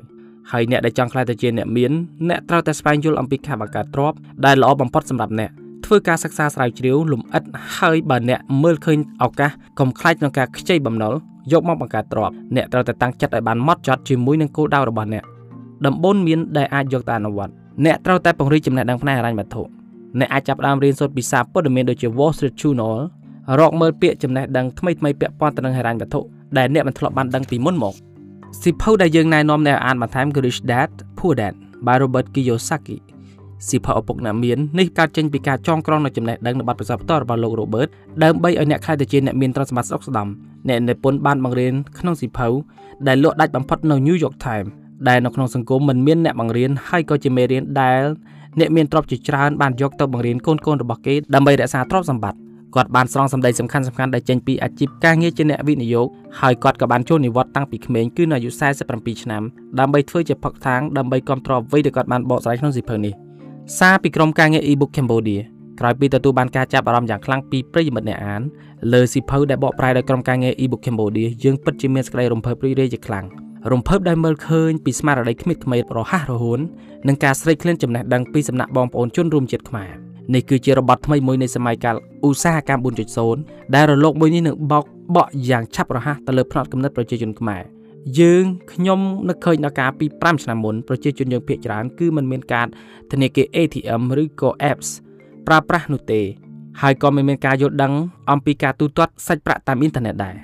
[0.51, 1.91] ហើយអ្នកដែលចង់ក្លាយទៅជាអ្នកមាន
[2.29, 5.51] អ្នកត្រូវតែស្វែងយល់អំពីការបង្កើតទ្រព្យដែលល្អបំផុតសម្រាប់អ្នក
[5.85, 7.43] ធ្វើការសិក្សាស្រាវជ្រាវលំអិត
[7.77, 11.13] ហើយបើអ្នកមើលឃើញឱកាសកុំខ្លាចក្នុងការខ្ចីបំណុល
[11.51, 15.23] យកមកបង្កើតទ្រព្យអ្នកត្រូវតែតាំងចិត្តឲ្យបានម៉ត់ចត់ជាមួយនឹងគោលដៅរបស់អ្នក
[15.85, 17.53] ដំបូន្មានដែលអាចយកទៅអនុវត្ត
[17.85, 19.61] អ្នកត្រូវតែពង្រីកចំណេះដឹងផ្នែកហិរញ្ញវត្ថុ
[20.19, 22.95] អ្នកអាចចាប់ផ្ដើមរៀនសូត្រពីសារព័ត៌មានដូចជា Wall Street Journal
[23.59, 26.19] រកមើលពាក្យចំណេះដឹងថ្មីៗពាក់ព័ន្ធទៅនឹងហិរញ្ញវត្ថុ
[26.57, 27.93] ដែលអ្នកមិនធ្លាប់បានដឹងពីមុនមក
[28.63, 31.53] សិភៅដែលយើងណែនាំអ្នកអានបន្ថែមគឺ Rich Dad Poor Dad
[31.85, 32.97] by Robert Kiyosaki
[33.69, 37.89] សិភៅឪពុកអ្នកមាននេះកើតចេញពីការចងក្រងនៅចំណេះដឹងនិងបទពិសោធន៍ផ្ទាល់របស់លោក Robert
[38.23, 40.27] ដើម្បីឲ្យអ្នកខ្លាយទៅជាអ្នកមានទ្រព្យសម្បត្តិស្រុកស្ដំ
[40.67, 42.47] អ្នកនិពន្ធបានបង្រៀនក្នុងសិភៅ
[43.07, 44.69] ដែលលក់ដាច់បំផុតនៅ New York Times
[45.07, 48.01] ដែលនៅក្នុងសង្គមមិនមានអ្នកបង្រៀនហើយក៏ជាមេរៀនដែល
[48.59, 52.39] អ្នកមានទ្រព្យជាច្រើនបានយកទៅបង្រៀនកូនកូនរបស់គេដើម្បីរក្សាទ្រព្យសម្បត្តិ
[52.75, 56.07] គាត់បានស្រង់សម្ដីសំខាន់សំខាន់ដែលចេញពីអាជីពការងារជាអ្នកវិនិយោគ
[56.39, 58.49] ហើយគាត់ក៏បានចូលនិវត្តន៍តាំងពីក្មេងគឺនៅអាយុ
[58.87, 59.43] 47ឆ្នាំ
[59.79, 63.13] ដើម្បីធ្វើជាផឹកថាងដើម្បីគ្រប់គ្រងអ្វីដែលគាត់បានបកស្រាយក្នុងសៀវភៅនេះ
[63.79, 65.41] សារពីក្រុមការងារ e-book Cambodia
[65.79, 68.41] ក្រោយពីទទួលបានការចាប់អារម្មណ៍យ៉ាងខ្លាំងពីប្រិយមិត្តអ្នកអាន
[68.93, 73.25] លើសៀវភៅដែលបកប្រែដោយក្រុមការងារ e-book Cambodia យើងពិតជាមានសេចក្តីរំភើបរីករាយជាខ្លាំង
[73.71, 76.59] រំភើបដែលមើលឃើញពីស្មារតីគ្មានក្មេងរហ័សរហួន
[77.07, 81.95] និងការស្រេកឃ្លានចំណេះដឹងពីសំណាក់បងប្អូនជនរួមជាតិខ្មែរ នេះគឺជារបត់ថ្មីមួយនៃសម័យកាល
[82.27, 82.83] ឧស្សាហកម្ម
[83.27, 87.63] 4.0ដែលរលកមួយនេះនឹងបោកបក់យ៉ាងឆាប់រហ័សទៅលើផ្នត់គំនិតប្រជាជនខ្មែរ
[88.19, 88.43] យើង
[88.73, 92.67] ខ្ញុំនឹកឃើញដល់ការពី5ឆ្នាំមុនប្រជាជនយើងភាគច្រើនគឺมันមានការ
[93.11, 94.89] ធនាគារ ATM ឬក៏ apps
[95.47, 96.21] ប្រើប្រាស់នោះទេ
[96.81, 97.93] ហើយក៏មិនមានការយល់ដឹង
[98.31, 100.35] អំពីការទូទាត់សាច់ប្រាក់តាមអ៊ីនធឺណិតដែរ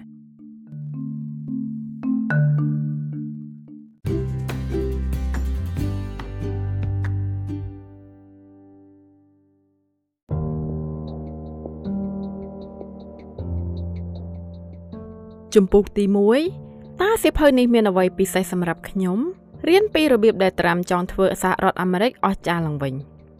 [15.55, 16.05] ជំពូកទី
[16.51, 19.19] 1តើសៀវភៅនេះមានអ្វីពិសេសសម្រាប់ខ្ញុំ
[19.67, 22.93] រៀនពីរបៀបដែលត្រាំចង់ធ្វើសហរដ្ឋអាមេរិកអស្ចារ្យឡើងវិញ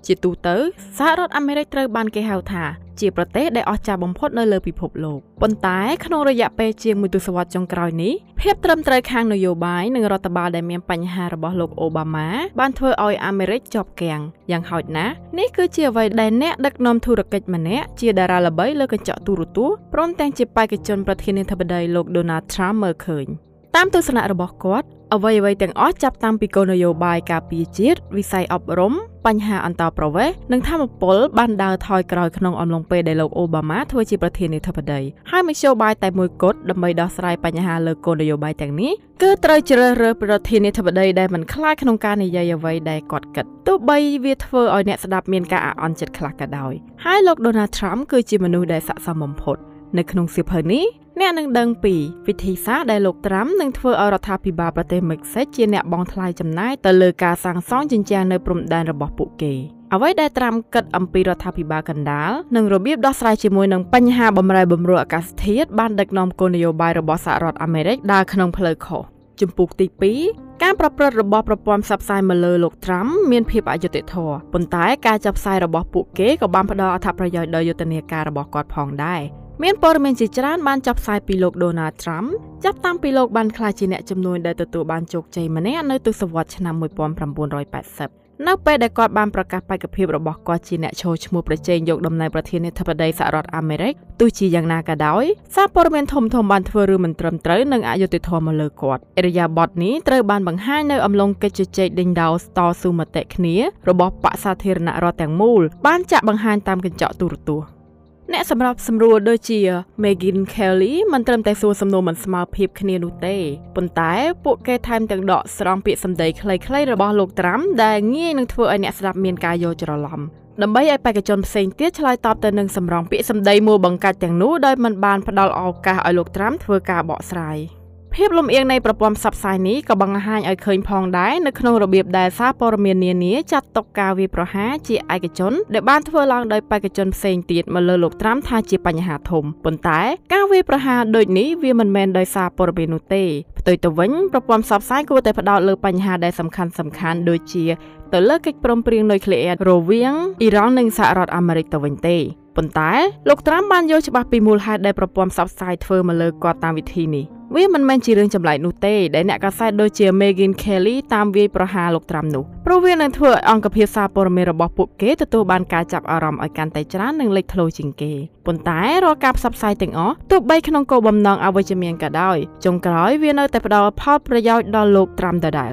[0.08, 0.56] ជាទូទៅ
[0.98, 2.66] សហរដ្ឋអាមេរិកត្រូវបានគេហៅថា
[3.00, 12.28] ជាប្រទេសដែលអស្ចារ្យបំផុតនៅលើពិភពលោកប៉ុន្តែក្នុងរយៈពេលជាងមួយទសវត្សរ៍ចុងក្រោយនេះភាពត្រឹមត្រូវខាងនយោបាយនិងរដ្ឋបាលដែលមានបញ្ហារបស់លោកអូបាម៉ា
[12.60, 23.28] បានធ្វើឲ្យអាមេរិកជាប់គាំងយ៉ាងហោចណាស់នេះគឺជាអ្វីដែលអ្នកដឹកនាំធុរកិច្ចម្នាក់ជាតារាល្បីលើកញ្ចក់ទូរទស្សន៍ព្រមទាំងជាបេក្ខជនប្រធានាធិបតីលោក Donald Trump មើលឃើញ
[23.76, 28.94] តាមទស្សនៈរបស់គាត់ អ្វីអ្វីទាំងអស់ចាប់តាំងពីគោលនយោបាយការពារជាតិវិស័យអប់រំ
[29.26, 46.74] បញ្ហាអន្តោប្រវេសន៍និងធម្មពលបានដើរថយក្រោយក្នុងអំឡុងពេលដែលលោកអូបាម៉ាធ្វើជាប្រធានាធិបតីហើយមធ្យោបាយតែមួយគត់ដើម្បីដោះស្រាយបញ្ហាលើគោលនយោបាយទាំងនេះគឺត្រូវជ្រើសរើសប្រធានាធិបតីដែលមិនខ្លាចក្នុងការនិយាយអ្វីដែលគាត់គិតទោះបីវាធ្វើឲ្យអ្នកស្ដាប់មានការអាក់អន់ចិត្តខ្លះក៏ដោយ
[47.06, 49.58] ហើយលោក Donald Trump គឺជាមនុស្សដែលស័ក្តិសមបំផុត
[49.98, 50.86] នៅក្នុងសៀវភៅនេះ
[51.20, 51.96] អ្នកនឹងដឹងពី
[52.28, 59.54] វិធីសាស្ត្រដែលលោកត្រាំនឹងធ្វើឲ្យរដ្ឋាភិបាលប្រទេសមិចស៊ិកជាអ្នកបងថ្លៃចំណាយទៅលើការសាងសង់ជញ្ជាំងនៅព្រំដែនរបស់ពួកគេ
[59.94, 69.04] អ្វីដែលត្រាំគិតអំពីរដ្ឋាភិបាលកណ្ដាលនិងរបៀបដោះស្រាយជាមួយនឹងបញ្ហាបំរែបំរួលអាកាសធាតុបានដឹកនាំគោលនយោបាយរបស់សហរដ្ឋអាមេរិកដើរក្នុងផ្លូវខុស
[69.42, 69.88] ជំពូកទី
[70.26, 79.22] 2ការប្រព្រឹត្តរបស់ប្រព័ន្ធផ្សព្វផ្សាយមកលើលោកត្រាំមានភាពអយុត្តិធម៌ប៉ុន្តែការចាប់ផ្សាយរបស់ពួកគេក៏បានផ្ដល់អត្ថប្រយោជន៍ដល់យុទ្ធនាការរបស់គាត់ផងដែរ
[79.62, 82.28] មានព័ត៌មានជាច្រើនបានចាប់ផ្សាយពីលោក Donald Trump
[82.64, 95.24] ចាប់តាំងពីលោកបានក្លាយជាអ្នកជំនួយដែលទទួលបានជោគជ័យម្នាក់នៅទសវត្សរ៍ឆ្នាំ1980នៅពេលដែលគាត់បានប្រកាសបេក្ខភាពរបស់គាត់ជាអ្នកឈរឈ្មោះប្រជែងយកតំណែងប្រធានាធិបតីសហរដ្ឋអាមេរិកទោះជាយ៉ាងណាក៏ដោយ
[95.56, 103.56] សារព័ត៌មានធំធំបានធ្វើរឿងមិនត្រឹមត្រូវនិងអយុត្តិធម៌មកលើគាត់អរិយាប័ត្រនេះត្រូវបានបង្ហាញនៅអំឡុងកិច្ចជជែកដេញដោលតស៊ូមតិគ្នា
[103.90, 107.83] របស់បកសាធារណរដ្ឋទាំងមូលបានចាក់បង្ហាញតាមកញ្ចក់ទូរទស្សន៍
[108.32, 109.60] អ្នកសម្របសម្រួលដូចជា
[110.04, 113.38] Megyn Kelly មិនត្រឹមតែសួរសំណួរមិនស្មើភាពគ្នានោះទេ
[113.76, 120.20] ប៉ុន្តែពួកគេថែមទាំងដកស្រង់ពាក្យសម្ដីខ្លីៗរបស់លោកត្រាំដែលងាយនឹងធ្វើឲ្យអ្នកស្ដាប់មានការយល់ច្រឡំ
[120.62, 127.58] ដើម្បីឲ្យបេក្ខជនផ្សេងទៀតឆ្លើយតបទៅនឹងសម្រងពាក្យសម្ដីមួបង្កាច់ទាំងនោះដោយមិនបានផ្ដល់ឱកាសឲ្យលោកត្រាំធ្វើការបកស្រាយ។
[128.18, 140.02] ភាពលំអៀងនៃប្រព័ន្ធផ្សព្វផ្សាយនេះក៏បង្ហាញឲ្យឃើញផងដែរនៅក្នុងរបៀបដែលសារព័ត៌មាននានាចាត់ទុកការវាយប្រហារជាឯកជនដែលបានធ្វើឡើងដោយបេក្ខជនផ្សេងទៀតមកលើលោកត្រាំថាជាបញ្ហាធំប៉ុន្តែ
[140.34, 143.24] ការវាយប្រហារដូចនេះវាមិនមែនដោយសារព័ត៌មាននោះទេ
[143.60, 147.66] ផ្ទុយទៅវិញប្រព័ន្ធផ្សព្វផ្សាយគួរតែផ្ដោតលើបញ្ហាដែលសំខាន់សំខាន់ដូចជា
[148.14, 152.18] ទៅលើកិច្ចព្រមព្រៀងនុយក្លេអ៊ែររវាងអ៊ីរ៉ង់និងសហរដ្ឋអាមេរិកទៅវិញទេ
[152.58, 152.92] ប៉ុន្តែ
[153.30, 168.14] លោកត្រាំបានយល់ច្បាស់ពីមូលហេតុដែលប្រព័ន្ធផ្សព្វផ្សាយធ្វើមកលើគាត់តាមវិធីនេះ វាមិនមែនជារឿងចម្លែកនោះទេដែលអ្នកកាសែតដូចជា Megyn Kelly តាមវាយប្រហារលោកត្រាំនោះព្រោះវានឹងធ្វើឲ្យអង្គភាពសារព័ត៌មានរបស់ពួកគេទទួលបានការចាប់អារម្មណ៍ឲ្យកាន់តែច្រើននិងលេចធ្លោជាងគេ
[168.46, 175.72] ប៉ុន្តែរាល់ការផ្សព្វផ្សាយទាំងអស់ទោះបីក្នុងគោលបំណងអវិជ្ជមានក៏ដោយចុងក្រោយវានៅតែផ្ដល់ផលប្រយោជន៍ដល់លោកត្រាំដដែល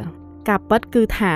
[0.49, 1.35] ការពិតគឺថា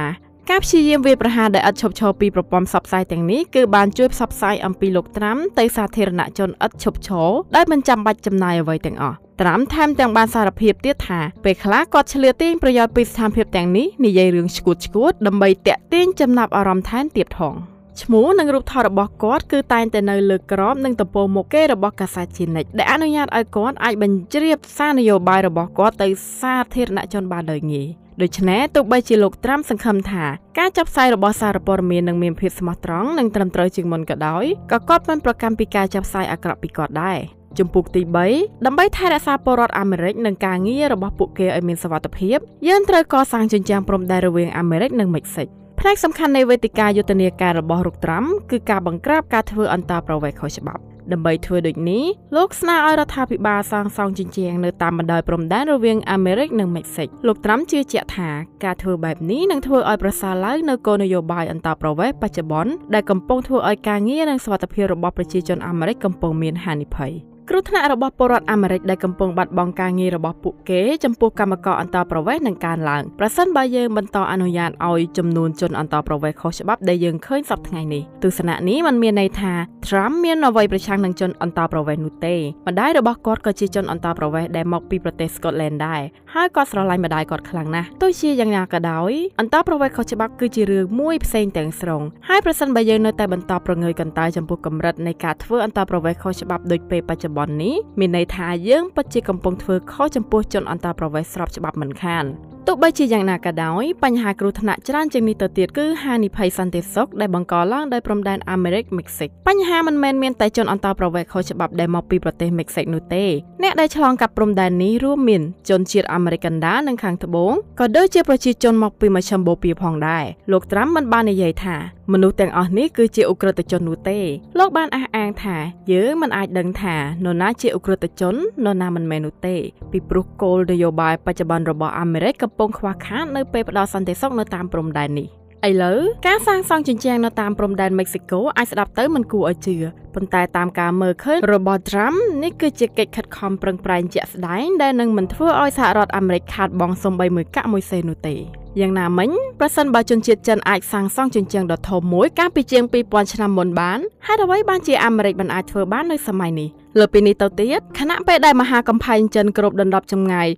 [0.51, 17.55] ការព្យាយាមវាយប្រហារដែលឥតឈប់ឈរពីប្រព័ន្ធផ្សព្វផ្សាយទាំងនេះគឺបានជួយផ្សព្វផ្សាយអំពីលោកត្រាំទៅសាធារណជនឥតឈប់ឈរដែលមិនចាំបាច់ចំណាយអ្វីទាំងអស់ ត្រាំថែមទាំងបានសារភាពទៀតថាពេលខ្លះគាត់ឆ្លៀតទាញប្រយោជន៍ពីស្ថានភាពទាំងនេះនិយាយរឿងឈួតឈួតដើម្បីតាក់ទាញចំណាប់អារម្មណ៍ថែមទៀតផង
[18.03, 26.09] ឈ្មោះនិងរូបថតរបស់គាត់គឺតែងតែនៅលើក្របនិងទំព័រមុខគេរបស់កាសែតជានិច្ចដែលអនុញ្ញាតឲ្យគាត់អាចបញ្ជ្រាបសារនយោបាយរបស់គាត់ទៅ
[26.41, 27.89] សាធារណជនបានដោយងាយ
[28.23, 30.25] ដូច្នេះទោះបីជាលោកត្រាំសង្ឃឹមថា
[30.59, 37.19] ការចាប់ផ្សាយរបស់សារព័ត៌មាននឹងមានភាពស្មោះត្រង់និងត្រឹមត្រូវជាងមុនក៏ដោយក៏គាត់បានប្រកាន់ពីការចាប់ផ្សាយអាក្រក់ពីគាត់ដែរ
[37.59, 38.03] ជំពូកទី
[38.35, 42.39] 3ដើម្បីថែរក្សាពលរដ្ឋអាមេរិកនិងការងាររបស់ពួកគេឲ្យមានសុវត្ថិភាព
[42.69, 45.49] យើងត្រូវកសាងជញ្ជាំងព្រំដែនរវាងអាមេរិកនិងមិចស៊ិក
[45.81, 52.05] ផ្នែកសំខាន់នៃវេទិកាយុទ្ធនាការរបស់រុកត្រាំគឺការបង្ក្រាបការធ្វើអន្តរប្រវេសន៍ខុសច្បាប់ដើម្បីធ្វើដូចនេះ
[52.37, 58.31] លោកស្នើឲ្យរដ្ឋាភិបាលសាងសង់ជញ្ជាំងនៅតាមបណ្ដោយព្រំដែនរវាងអាមេរិកនិងមិចស៊ិកលោកត្រាំជឿជាក់ថា
[58.65, 67.13] ការធ្វើបែបនេះនឹងធ្វើឲ្យប្រសើរឡើងនៅគោលនយោបាយអន្តរប្រវេសន៍បច្ចុប្បន្នដែលកំពុងធ្វើឲ្យការងារនិងសុវត្ថិភាពរបស់ប្រជាជនអាមេរិកកំពុងមានហានិភ័យ។
[67.51, 79.53] គ្រោះថ្នាក់របស់ពលរដ្ឋអាមេរិកដែលកំពុងបាត់បង់ការងាររបស់ពួកគេចំពោះកម្មករអន្តរប្រវេសន៍នឹងកើនឡើងប្រសិនបើយើងបន្តអនុញ្ញាតឲ្យចំនួនជនអន្តរប្រវេសន៍ខុសច្បាប់ដែលយើងឃើញសប្តាហ៍ថ្ងៃនេះទស្សនៈនេះมันមានន័យថា
[79.87, 82.35] Trump មានអ្វីប្រឆាំងនឹងជនអន្តរប្រវេសន៍នោះទេ
[82.69, 86.01] ម្ដាយរបស់គាត់ក៏ជាជនអន្តរប្រវេសន៍ដែលមកពីប្រទេស Scotland ដែរ
[86.35, 102.25] ហើយគាត់ស្រឡាញ់ម្ដាយគាត់ខ្លាំងណាស់ទោះជាយ៉ាងណាក៏ដោយអន្តរប្រវេសន៍ខុសច្បាប់គឺជារឿងមួយផ្សេងទាំងស្រុងហើយប្រសិនបើយើងនៅតែបន្តប្រងើយកន្តើយចំពោះកម្រិតនៃការធ្វើអន្តរប្រវេសន៍ខុសច្បាប់ដូចពេលបច្ចុប្បន្ននេះមានន័យថាយើងពិតជាកំពុងធ្វើខុសចំពោះជនអន្តរប្រវេសន៍ស្របច្បាប់មិនខាន
[102.69, 113.25] ទោះបីជាយ៉ាងណាក៏ដោយបញ្ហាគ្រោះថ្នាក់ច្រើនជាងនេះទៅទៀតគឺហានិភ័យសន្តិសុខដែលបង្កឡើងដោយព្រំដែនអាមេរិកមិចស៊ិកបញ្ហាមិនមែនមានតែជនអន្តោប្រវេសន៍ខុសច្បាប់ដែលមកពីប្រទេសមិចស៊ិកនោះទេ
[113.63, 121.77] អ្នកដែលឆ្លងកាត់ព្រំដែននេះរួមមានជនជាតិអាមេរិកកណ្ដាលនិងខាងត្បូងក៏ដូចជាប្រជាជនមកពីមជ្ឈមបូព៌ាផងដែរលោកត្រាំមិនបាននិយាយថា
[122.13, 124.19] មនុស្សទាំងអស់នេះគឺជាអ ுக ្រិតជននោះទេ
[124.59, 125.57] លោកបានអះអាងថា
[125.93, 129.57] យើងមិនអាចដឹងថានរណាជាអ ுக ្រិតជននរណាមិនមែននោះទេ
[129.93, 135.29] ពីព្រោះគោលនយោបាយបច្ចុប្បន្នរបស់អាមេរិកកំពុងខ្វះខាតនៅពេលផ្ដល់សន្តិសុខនៅតាមព្រំដែននេះ
[135.69, 139.77] ឥឡូវការសាងសង់ជញ្ជាំងនៅតាមព្រំដែនមិចស៊ីកូអាចស្ដាប់ទៅមិនគួរឲ្យជឿ
[140.15, 148.37] ប៉ុន្តែតាមការមើលឃើញរបស់ Trump នេះគឺជាកិច្ចខិតខំប្រឹងប្រែងជាក់ស្ដែងដែលនឹងមិនធ្វើឲ្យសហរដ្ឋអាមេរិកខាតបង់សូម្បីមួយកាក់មួយសេននោះទេ
[148.81, 160.49] យ៉ាងណាមិញប្រសិនបើជនជាតិចិនអាចសាងសង់ជញ្ជាំងដ៏ធំមួយកាលពីជាង2000ឆ្នាំមុនបានហេតុអ្វីបានជាអាមេរិកមិនអាចធ្វើបាននៅសម័យនេះលើពីនេះទៅទៀតខណៈពេលដែលមហាកំផែងចិនគ្របដណ្ដប់ចម្ងាយ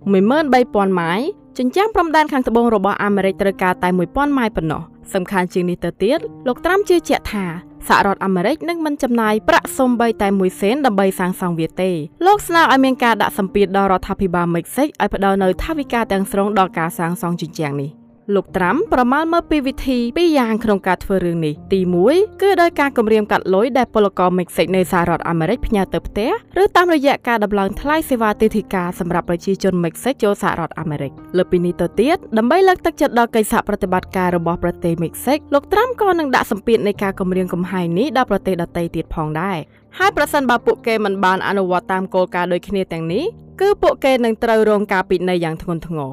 [0.43, 1.21] 13000ម៉ាយ
[1.57, 4.81] ចិញ្ចាំងព្រំដែនខាងត្បូងរបស់អាមេរិកត្រូវការតែ1000ម៉ាយប៉ុណ្ណោះ
[5.13, 7.45] សំខាន់ជាងនេះទៅទៀតលោកត្រាំជឿជាក់ថា
[7.87, 11.91] សហរដ្ឋអាមេរិកនឹងមិនចំណាយប្រាក់សំបីតែ1សេនដើម្បីសាងសង់វាទេ
[12.25, 17.89] លោកស្នើឲ្យមានការដាក់សម្ពាធដល់រដ្ឋាភិបាលមិចស៊ិកឲ្យផ្ដល់នូវថវិកាទាំងស្រុងដល់ការសាងសង់ជញ្ជាំងនេះ
[18.35, 21.79] លោកត្រាំប្រមាលមើលពីវិធីពីរយ៉ាងក្នុងការធ្វើរឿងនេះទី
[22.11, 26.29] 1គឺដោយការគម្រាមកាត់លុយដែលពលករមិចស៊ិកនៅសហរដ្ឋអាមេរិកផ្ញើទៅផ្ទះ
[26.61, 39.57] ឬតាមរយៈការដំឡើងថ្លៃសេវាទិដ្ឋាការសម្រាប់ប្រជាជនមិចស៊ិកចូលសហរដ្ឋអាមេរិកលើពីនេះទៅទៀតដើម្បីលើកទឹកចិត្តដល់កិច្ចសហប្រតិបត្តិការរបស់ប្រទេសមិចស៊ិកលោកត្រាំក៏នឹងដាក់សម្ពាធនៃការគម្រាមកំហែងនេះដល់ប្រទេសដទៃទៀតផងដែរ
[39.97, 43.23] ហើយប្រសិនបើពួកគេមិនបានអនុវត្តតាមគោលការណ៍ដូចគ្នាទាំងនេះ
[43.61, 46.11] គឺពួកគេនឹងត្រូវរងការពិន័យយ៉ាងធ្ងន់ធ្ងរ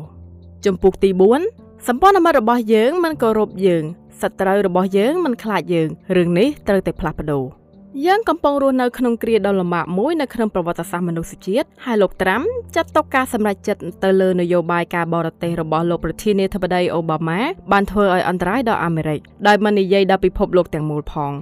[0.67, 3.85] ចំពុកទី4 សម្ព័ន្ធមិត្តរបស់យើងមិនគោរពយើង
[4.21, 7.45] សត្រូវរបស់យើងមិនខ្លាចយើងរឿងនេះត្រូវតែផ្លាស់ប្ដូរ
[8.07, 12.43] យើងកំពុងរស់នៅក្នុងគ្រាដ៏លំបាកមួយនៅក្នុងប្រវត្តិសាស្ត្រមនុស្សជាតិហើយលោកត្រាំ
[12.75, 17.41] ចាត់ទុកការសម្រេចចិត្តទៅលើនយោបាយការបរទេសរបស់លោកប្រធានាធិបតីអូបាម៉ា
[17.73, 21.33] បានធ្វើឲ្យអន្តរាយដល់អាមេរិកដោយមិននិយាយដល់ពិភពលោកទាំងមូលផង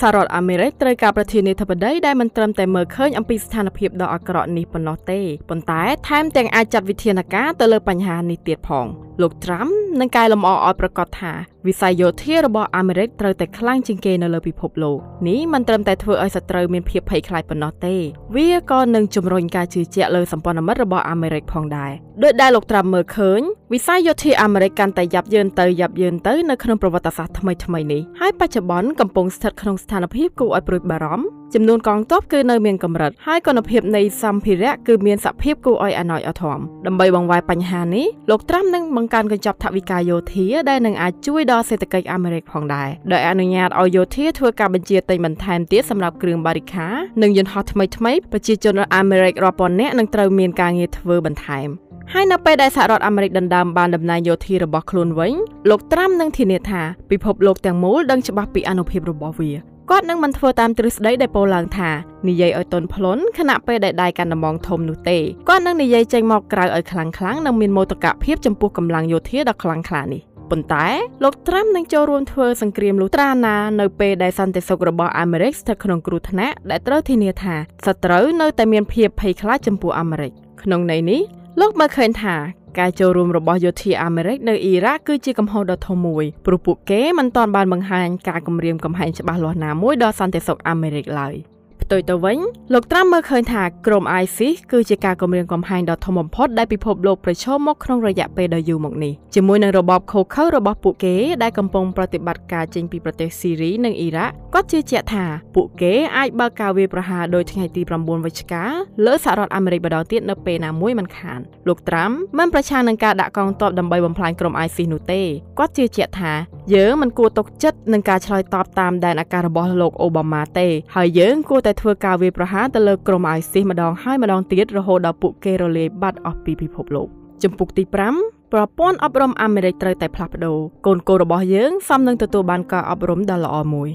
[0.00, 8.88] សហរដ្ឋអាមេរិកត្រូវការប្រធានាធិបតីដែលមិនត្រឹមតែមើលឃើញអំពីស្ថានភាពដ៏អាក្រក់នេះប៉ុណ្ណោះទេប៉ុន្តែថែមទាំងអាចចាត់វិធានការទៅលើបញ្ហានេះទៀតផង
[9.22, 9.66] លោកត្រាំ
[10.00, 11.32] នឹងកែលម្អឲ្យប្រកាសថា
[11.66, 14.98] វិស័យយោធារបស់អាមេរិកត្រូវតែខ្លាំងជាងគេនៅលើពិភពលោក
[15.28, 17.94] នេះមិនត្រឹមតែធ្វើឲ្យសត្រូវមានភាពភ័យខ្លាចប៉ុណ្ណោះទេ
[18.36, 23.40] វាក៏នឹងជំរុញការជឿជាក់លើសម្ព័ន្ធមិត្តរបស់អាមេរិកផងដែរដោយដែលលោកត្រាំមើលឃើញ
[23.72, 46.86] វិស័យយោធាអាមេរិកកាន់តែយ៉ាប់យ៉ឺនទៅយ៉ាប់យ៉ឺនទៅនៅក្នុងប្រវត្តិសាស្ត្រថ្មីថ្មីនេះហើយបច្ចុប្បន្នកំពុងស្ថិតក្នុងស្ថានភាពគួរឲ្យព្រួយបារម្ភចំនួនកងទ័ពគឺនៅមានកម្រិតហើយគុណភាពនៃសម្ភារៈគឺមានសភាពគួរឲ្យអាណច្ចអាធំដើម្បីបង្វែរបញ្ហានេះលោកត្រាំនឹងបង្កើនកញ្ចប់ថវិកាយោធាដែលនឹងអាចជួយដល់សេដ្ឋកិច្ចអាមេរិកផងដែរដោយអនុញ្ញាតឲ្យយោធាធ្វើការបញ្ជាទិញបន្ថែមទៀតសម្រាប់គ្រឿងបារីខា
[47.22, 51.68] និងយន្តហោះថ្មីថ្មីប្រជាជនអាមេរិករាប់ពាន់នាក់នឹងត្រូវមានការងារធ្វើបន្ថែម
[52.12, 55.32] ហើយនៅពេលដែលសហរដ្ឋអាមេរិកដណ្ដើមបានតំណែងយោធារបស់ខ្លួនវិញ
[55.70, 59.52] លោកត្រាំនឹងធានាថាពិភពលោកទាំងមូលដឹងច្បាស់ពីអនុភាពរបស់វា
[59.90, 61.90] គាត់នឹងមិនធ្វើតាមទ្រឹស្ដីដែលពោលឡើងថា
[62.28, 65.18] និយាយឲ្យទន់ភ្លន់ខណៈពេលដែលដៃកាន់ដំងធំនោះទេ
[65.48, 70.86] គាត់នឹងនិយាយចេញមកក្រៅឲ្យខ្លាំងខ្លាំងនិងមានមោទកភាពចំពោះកម្លាំងយោធាដ៏ខ្លាំងក្លានេះប៉ុន្តែ
[71.24, 77.54] លោកត្រាំនឹងចូលរួមធ្វើសង្គ្រាមលុត្រាណានៅពេលដែលសន្តិសុខរបស់អាមេរិកស្ថិតក្នុងគ្រោះថ្នាក់ដែលត្រូវធានាថា
[77.86, 81.20] សត្រូវនៅតែមានភាពភ័យខ្លាចចំពោះអាមេរិកក្នុងន័យនេះ
[81.60, 82.34] លោកមើលឃើញថា
[82.78, 91.36] ការចូលរួមរបស់យោធាអាមេរិកនៅអ៊ីរ៉ាក់គឺជាកំហុសដ៏ធំមួយព្រោះពួកគេមិនទាន់បានបង្ហាញការគម្រាមកំហែងច្បាស់លាស់ណាមួយដល់សន្តិសុខអាមេរិកឡើយ។
[91.86, 92.38] ផ្ទុយទៅវិញ
[92.74, 108.64] លោកត្រាំមើលឃើញថាក្រុម ISIS គឺជាការគំរាមកំហែងដ៏ធំបំផុតដែលពិភពលោកប្រឈមមុខក្នុងរយៈពេលដ៏យូរមកនេះជាមួយនឹងរបបខូខើរបស់ពួកគេដែលកំពុងប្រតិបត្តិការចេញពីប្រទេសស៊ីរីនិងអ៊ីរ៉ាក់គាត់ជឿជាក់ថាពួកគេអាចបើកការវាយប្រហារដោយថ្ងៃទី9វិច្ឆិកា
[109.06, 115.20] លើសហរដ្ឋអាមេរិកម្ដងទៀតនៅពេលណាមួយមិនខានលោកត្រាំមិនប្រឆាំងនឹងការដាក់កងទ័ពដើម្បីបំផ្លាញក្រុម ISIS នោះទេ
[115.58, 116.32] គាត់ជឿជាក់ថា
[116.74, 127.08] យើងមិនគួរទុកចិត្តនឹងការឆ្លើយតបតាមដែនអាកាសរបស់លោកអូបាម៉ាទេហើយយើងគួរតែធ្វើការវាយប្រហារទៅលើក្រុម ISIS ម្ដងហើយម្ដងទៀតរហូតដល់ពួកគេរលាយបាត់អស់ពីពិភពលោក
[127.42, 127.84] ចំពុកទី
[128.18, 133.90] 5ប្រព័ន្ធអប់រំអាមេរិកត្រូវតែផ្លាស់ប្ដូរកូនកូនរបស់យើងសមនឹងទទួលបានការអប់រំដ៏ល្អមួយ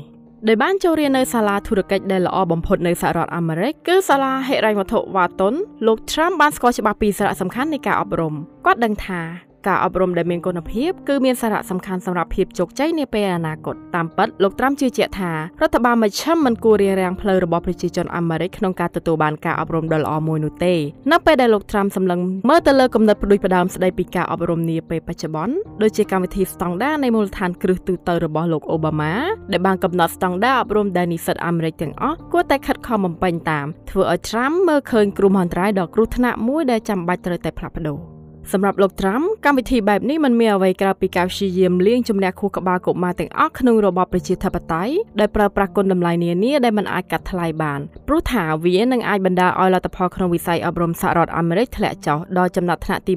[0.47, 5.53] ដែលបានចូលរៀននៅសាលាធុរកិច្ចដែលល្អបំផុតនៅសហរដ្ឋអាមេរិកគឺសាលាហិរញ្ញវត្ថុវ៉ាតុន
[5.87, 8.33] លោក Trump បានស្គាល់ច្បាស់ពីសារៈសំខាន់នៃការអប់រំ
[8.65, 9.21] គាត់ដឹងថា
[9.67, 20.73] ការអប់រំដែលមានគុណភាពគឺមានសារៈសំខាន់សម្រាប់ភាពជោគជ័យនាពេលអនាគតតាមពិតលោកត្រាំជឿជាក់ថារដ្ឋបាលមជ្ឈិមមិនគួររារាំងផ្លូវរបស់ប្រជាជនអាមេរិកក្នុងការទទួលបានការអប់រំដ៏ល្អមួយនោះទេ
[21.11, 22.19] នៅពេលដែលលោកត្រាំសម្លឹង
[22.49, 29.13] មើលទៅលើគំនិតផ្ដួចផ្ដើមស្ដីពីការអប់រំនាពេលបច្ចុប្បន្នដូចជាកម្មវិធីស្តង់ដារនៃមូលដ្ឋានគ្រឹះទូទៅរបស់លោកអូបាម៉ា
[29.51, 38.10] ដែលបានកំណត់ស្តង់ដារអប់រំដែលនិស្សិតអាមេរិកទាំងអស់គួរតែខិតខំបំពេញតាមធ្វើឲ្យត្រាំមើលឃើញគ្រោះមហន្តរាយដ៏គ្រោះថ្នាក់មួយដែលចាំបាច់ត្រូវតែផ្លាស់ប្ដូរ
[38.51, 53.13] សម្រាប់លោកត្រាំកម្មវិធីបែបនេះមិនមានអ្វីក្រៅពីការព្យាយាមលាងជំនះខួរក្បាលកុមារទាំងអស់ក្នុងរបបប្រជាធិបតេយ្យដោយប្រើប្រាស់គុណតម្លៃនានាដែលមិនអាចកាត់ថ្លៃបានព្រោះថាវានឹងអាចបណ្ដាលឲ្យលទ្ធផលក្នុងវិស័យអប់រំសហរដ្ឋអាមេរិកធ្លាក់ចុះដល់ចំណាត់ថ្នាក់ទី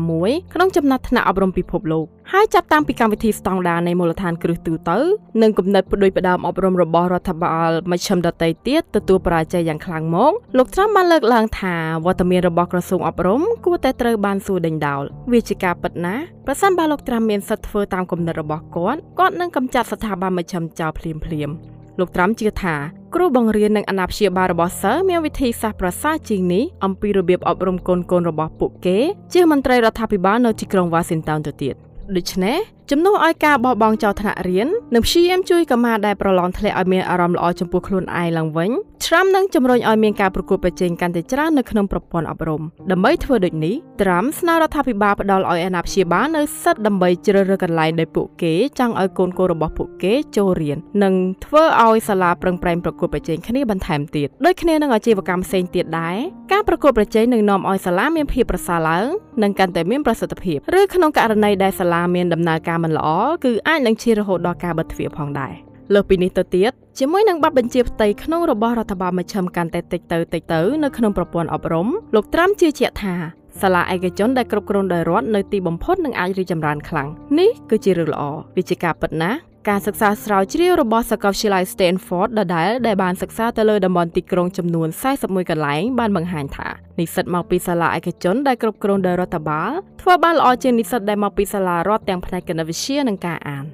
[0.00, 4.98] 26ក្នុងចំណាត់ថ្នាក់អប់រំពិភពលោកហើយចាប់តាំងពីកម្មវិធីស្តង់ដារនៃមូលដ្ឋានគ្រឹះទូទៅ
[5.42, 11.74] និងគំនិតផ្ដួចផ្ដើមអប់រំរបស់រដ្ឋបាលមជ្ឈមដតីទៀតទទួលបរាជ័យយ៉ាងខ្លាំងមកលោកត្រាំបានលើកឡើងថា
[12.06, 15.02] វត្តមានរបស់ក្រសួងអប់រំគួរតែត្រូវបានសួរដេញដោល
[15.32, 21.50] វាជាការពិតណាស់ប្រសិនបើលោកត្រាំមានសិទ្ធិធ្វើតាមគំនិតរបស់គាត់គាត់នឹងកម្ចាត់ស្ថាប័នមជ្ឈមចោលភ្លាមភ្លាម
[21.98, 22.74] លោកត្រាំជឿថា
[23.14, 28.98] គ្រូបង្រៀននិងអាណាព្យាបាលរបស់សិស្សមានវិធីសាស្ត្រប្រសើរជាងនេះអំពីរបៀបអប់រំកូនកូនរបស់ពួកគេ
[29.34, 31.74] ជាមន្ត្រីរដ្ឋាភិបាលនៅទីក្រុង Washington ទៅទៀត
[32.16, 32.58] ដូច្នេះ
[32.92, 38.70] ជំនួសឲ្យការបោះបង់ចោលថ្នាក់រៀននិងព្យាយាមជួយកុមារដែលប្រឡងធ្លាក់ឲ្យមានអារម្មណ៍ល្អចំពោះខ្លួនឯងឡើងវិញ
[39.04, 56.16] Trump នឹងជំរុញឲ្យមានការប្រកួតប្រជែងកាន់តែច្រើននៅក្នុងប្រព័ន្ធអប់រំដើម្បីធ្វើដូចនេះ Trump ស្នើរដ្ឋាភិបាលផ្ដល់ឲ្យអាណាព្យាបាលនៅសិទ្ធិដើម្បីជ្រើសរើសកន្លែងដែលពួកគេចង់ឲ្យកូនកូនរបស់ពួកគេចូលរៀននិងធ្វើឲ្យសាលាប្រឹងប្រែងប្រកួតប្រជែងគ្នាបន្ថែមទៀតដូចគ្នានឹងអាជីវកម្មផ្សេងទៀតដែរ
[56.52, 59.06] ការប្រកួតប្រជែងនឹងនាំឲ្យសាលាមានភាពប្រសើរឡើង
[59.42, 63.08] និងកាន់តែមានប្រសិទ្ធភាពឬក្នុងករណីដែលសាលាមានដំណើរការមិនល្អ
[63.44, 65.52] គឺអាចនឹងឈានរហូតដល់ការបិទទ្វារផងដែរ
[65.94, 73.14] លើពីនេះទៅទៀតជាមួយនឹងប័ណ្ណបញ្ជាផ្ទៃក្នុងរបស់រដ្ឋបាលមជ្ឈិមកាន់តែតិចទៅតិចទៅនៅក្នុងប្រព័ន្ធអប់រំលោកត្រាំជឿជាក់ថា
[73.60, 78.22] សាលាឯកជនដែលគ្រប់គ្រងដោយរដ្ឋនៅទីបំផុតនឹងអាចរីកចម្រើនខ្លាំងនេះគឺជារឿងល្អ
[78.56, 86.68] វាជាការពិតណាស់ ការសិក្សាស្រាវជ្រាវរបស់សាកលវិទ្យាល័យ Stanford ដដែលដែលបានសិក្សាទៅលើតំបន់ទីក្រុងចំនួន41កន្លែងបានបង្ហាញថា
[86.98, 89.70] និស្សិតមកពីសាលាឯកជនដែលគ្រប់គ្រងដោយរដ្ឋបាល
[90.02, 93.64] ធ្វើបានល្អជាងនិស្សិតដែលមកពីសាលារដ្ឋទាំងផ្នែកគណិតវិទ្យានិងការអាន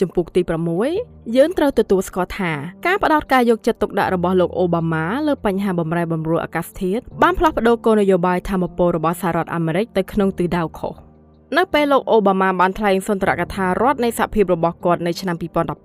[0.00, 0.42] ចំពុកទី
[0.88, 2.52] 6យើងត្រូវទទួលស្គាល់ថា
[2.86, 10.94] ការផ្ដោតការយកចិត្តទុកដាក់របស់លោកអូបាម៉ាលើបញ្ហាបំរែបំរួលអាកាសធាតុបានផ្លាស់ប្ដូរគោលនយោបាយធម្មពលរបស់សហរដ្ឋអាមេរិកទៅក្នុងទិសដៅខុស
[11.58, 15.36] នៅពេលលោកអូបាម៉ាបានថ្លែងសុន្ទរកថារដ្ឋនៃសហភាពរបស់គាត់នៅឆ្នាំ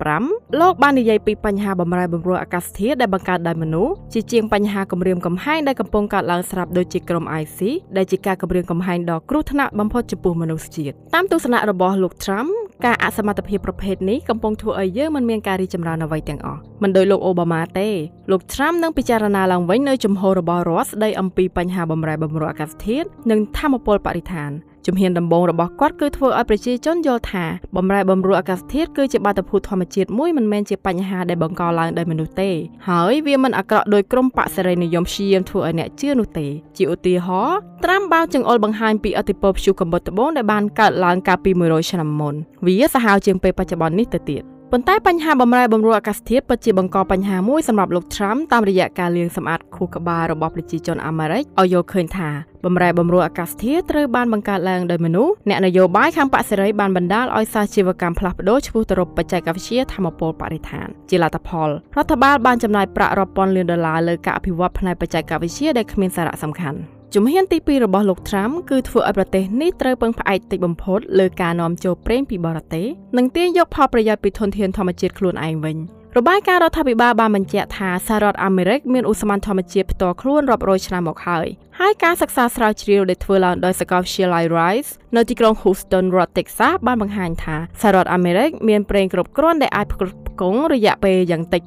[0.05, 7.59] 2015លោកបាននិយាយពីបញ្ហាបំរែបំរួលអាកាសធាតុដែលបង្កើតដោយមនុស្សជាជាងបញ្ហាគម្រាមកំហែងដែលកំពុងកើតឡើងស្រាប់ដូចជាក្រុម IC
[7.97, 12.49] ដែលជាការគម្រាមកំហែងដ៏គ្រោះថ្នាក់បំផុតចំពោះមនុស្សជាតិតាមទស្សនៈរបស់លោក Trump
[12.85, 17.89] ការអសមត្ថភាពប្រភេទនេះកំពុងធ្វើឲ្យយើងមិនមានការរីកចម្រើនអ្វីទាំងអស់មិនដោយលោកអូបាម៉ាទេ
[18.31, 24.51] លោក Trump នឹងពិចារណាឡើងវិញនៅជំហររបស់រដ្ឋស្ដីអំពីបញ្ហាបំរែបំរួលអាកាសធាតុនិងធម្មពលបរិស្ថាន
[24.85, 32.49] ជំហានដំបូងរបស់គាត់គឺធ្វើឲ្យប្រជាជនយល់ថាបំរែបំរួលអាកាសធាតុគឺជាបាតុភូតធម្មជាតិមួយមិនមែនជាបញ្ហាដែលបង្កឡើងដោយមនុស្សទេ
[32.87, 52.29] ហើយវាមិនអាក្រក់ដោយក្រុមបកសេរីនិយមព្យាយាមធ្វើឲ្យអ្នកជឿនោះទេ ជាឧទាហរណ៍ត្រាំបាវចង្អុលបង្ហាញពីអតិពលព្យុះកំបុតត្បូងដែលបានកើតឡើងកាលពី100ឆ្នាំមុនវាសាហាវជាងពេលបច្ចុប្បន្ននេះទៅទៀត ប៉ុន្តែបញ្ហាបំរែបំរួលអាកាសធាតុពិតជាបង្កបញ្ហាមួយសម្រាប់លោក Trump តាមរយៈការលាងសម្អាតខួរក្បាលរបស់ប្រជាជនអាមេរិកឲ្យយល់ឃើញថា
[52.65, 66.79] បំរែបំរួលអាកាសធាតុត្រូវបានបង្កើតឡើងដោយមនុស្សអ្នកនយោបាយខាងបកសេរីបានបណ្ដាលឲ្យសាជីវកម្មផ្លាស់ប្ដូរឆ្ពោះទៅរកបច្ចេកវិទ្យាធម្មពលបរិស្ថានជាលទ្ធផលរដ្ឋបាលបានចំណាយប្រាក់រាប់ពាន់លានដុល្លារលើការអភិវឌ្ឍផ្នែកបច្ចេកវិទ្យាដែលគ្មានសារៈសំខាន់
[67.15, 72.85] ជំហានទី2របស់លោក Trump គឺធ្វើឲ្យប្រទេសនេះត្រូវពឹងផ្អែកតិចបំផុតលើការនាំចូលប្រេងពីបរទេស
[73.17, 75.77] និងទាញយកផលប្រយោជន៍ពីធនធានធម្មជាតិខ្លួនឯងវិញ
[76.17, 81.47] របាយការណ៍រដ្ឋាភិបាលបានបញ្ជាក់ថាសហរដ្ឋអាមេរិកមានឧស្ម័នធម្មជាតិផ្ទាល់ខ្លួនរាប់រយឆ្នាំមកហើយ
[81.79, 91.61] ហើយការសិក្សាស្រាវជ្រាវដែលធ្វើឡើងដោយសាកលវិទ្យាល័យ Rice នៅទីក្រុង Houston រដ្ឋ Texas បានបង្ហាញថាសហរដ្ឋអាមេរិកមានប្រេងគ្រប់គ្រាន់ដែលអាចផ្គត់ផ្គង់រយៈពេលយ៉ាងតិច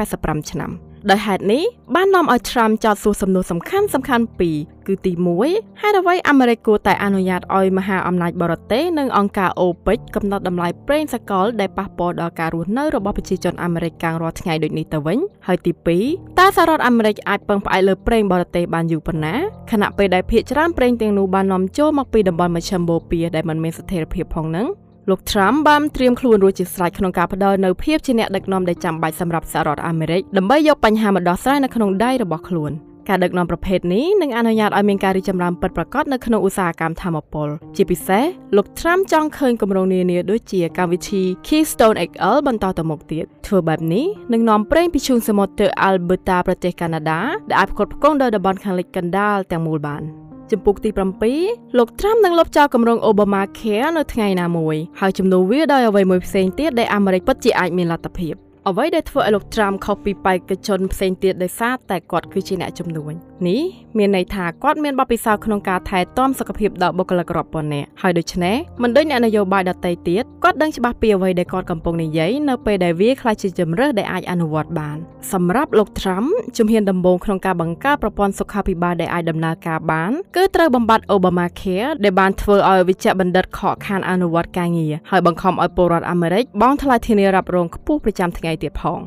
[0.00, 0.72] 285ឆ្នាំ។
[1.10, 1.62] ដោយហេតុនេះ
[1.94, 4.56] បាននាំឲ្យ Trump ចោទសួរសំណួរសំខាន់សំខាន់ពីរ
[4.86, 5.12] គឺទី
[5.46, 15.72] 1ហេតុអ្វីអាមេរិកគួរតែអនុញ្ញាតឲ្យមហាអំណាចបរទេសនិងអង្គការ OPEC កំណត់តម្លៃប្រេងសកលដែលប៉ះពាល់ដល់ការរស់នៅរបស់ប្រជាជនអាមេរិកកាំងរាល់ថ្ងៃដូចនេះទៅវិញហើយទី
[16.06, 19.34] 2តើសហរដ្ឋអាមេរិកអាចពឹងផ្អែកលើប្រេងបរទេសបានយូរប៉ុណ្ណា
[19.72, 24.68] ខណៈពេលដែលភាគច្រើនប្រេងទាំងនោះបាននាំចូលមកពីតំបន់មជ្ឈមបូព៌ាដែលមិនមានស្ថិរភាពផងហ្នឹង
[25.10, 32.72] លោក Trump បានត្រៀមខ្លួនរួចជាស្រេចក្នុងការផ្ដល់នូវភាពជាអ្នកដឹកនាំដែលចាំបាច់សម្រាប់សហរដ្ឋអាមេរិកដើម្បីយកបញ្ហាមកដោះស្រាយនៅក្នុងដៃរបស់ខ្លួន
[33.08, 38.24] ការដឹកនាំប្រភេទនេះនឹងអនុញ្ញាតឲ្យមានការរីកចម្រើនពិតប្រាកដនៅក្នុងឧស្សាហកម្មធម្មពលជាពិសេស
[38.56, 50.04] លោក Trump ចង់ឃើញគម្រោងនានាដូចជាកម្មវិធី Keystone XL បន្តទៅមុខទៀតធ្វើបែបនេះនឹងនាំប្រេងពីឈូងសមុទ្រទៅ Alberta ប្រទេសកាណាដាដែលអាចផ្គត់ផ្គង់ដល់តំបន់ខាងលិចកណ្ដាលទាំងមូលបាន។
[50.52, 50.90] ចំពុកទី
[51.34, 63.12] 7លោកត្រាំនឹងលុបចោលគម្រោង Obamacare នៅថ្ងៃណាមួយហើយជំនួសវាដោយអ្វីមួយផ្សេងទៀតដែលអាមេរិកពិតជាអាចមានលទ្ធភាព អ្វីដែលធ្វើឲ្យលោកត្រាំខុសពីបេក្ខជនផ្សេងទៀតដោយសារតែគាត់គឺជាអ្នកជំនួញ
[63.48, 63.62] នេះ
[63.98, 74.96] មានន័យថាគាត់មានបទពិសោធន៍ក្នុងការថែទាំសុខភាពដល់បុគ្គលិករាប់ពាន់នាក់ហើយដូច្នេះមិនដូចអ្នកនយោបាយដទៃទៀតគាត់ដឹងច្បាស់ពីអ្វីដែលគាត់កំពុងនិយាយនៅពេលដែលវាក្លាយជាជំរើសដែលអាចអនុវត្តបាន
[75.32, 76.24] សម្រាប់លោកត្រាំ
[76.58, 89.00] ជំហានដំបូងក្នុងការបង្កើតប្រព័ន្ធសុខាភិបាលដែលអាចដំណើរការបានគឺត្រូវបំបត្តិ Obamacare ដែលបានធ្វើឲ្យវិជ្ជបណ្ឌិតខកខានអនុវត្តការងារហើយបង្ខំឲ្យពលរដ្ឋអាមេរិកបង់ថ្លៃធានារ៉ាប់រងខ្ពស់ប្រចាំថ្ងៃទៀតផង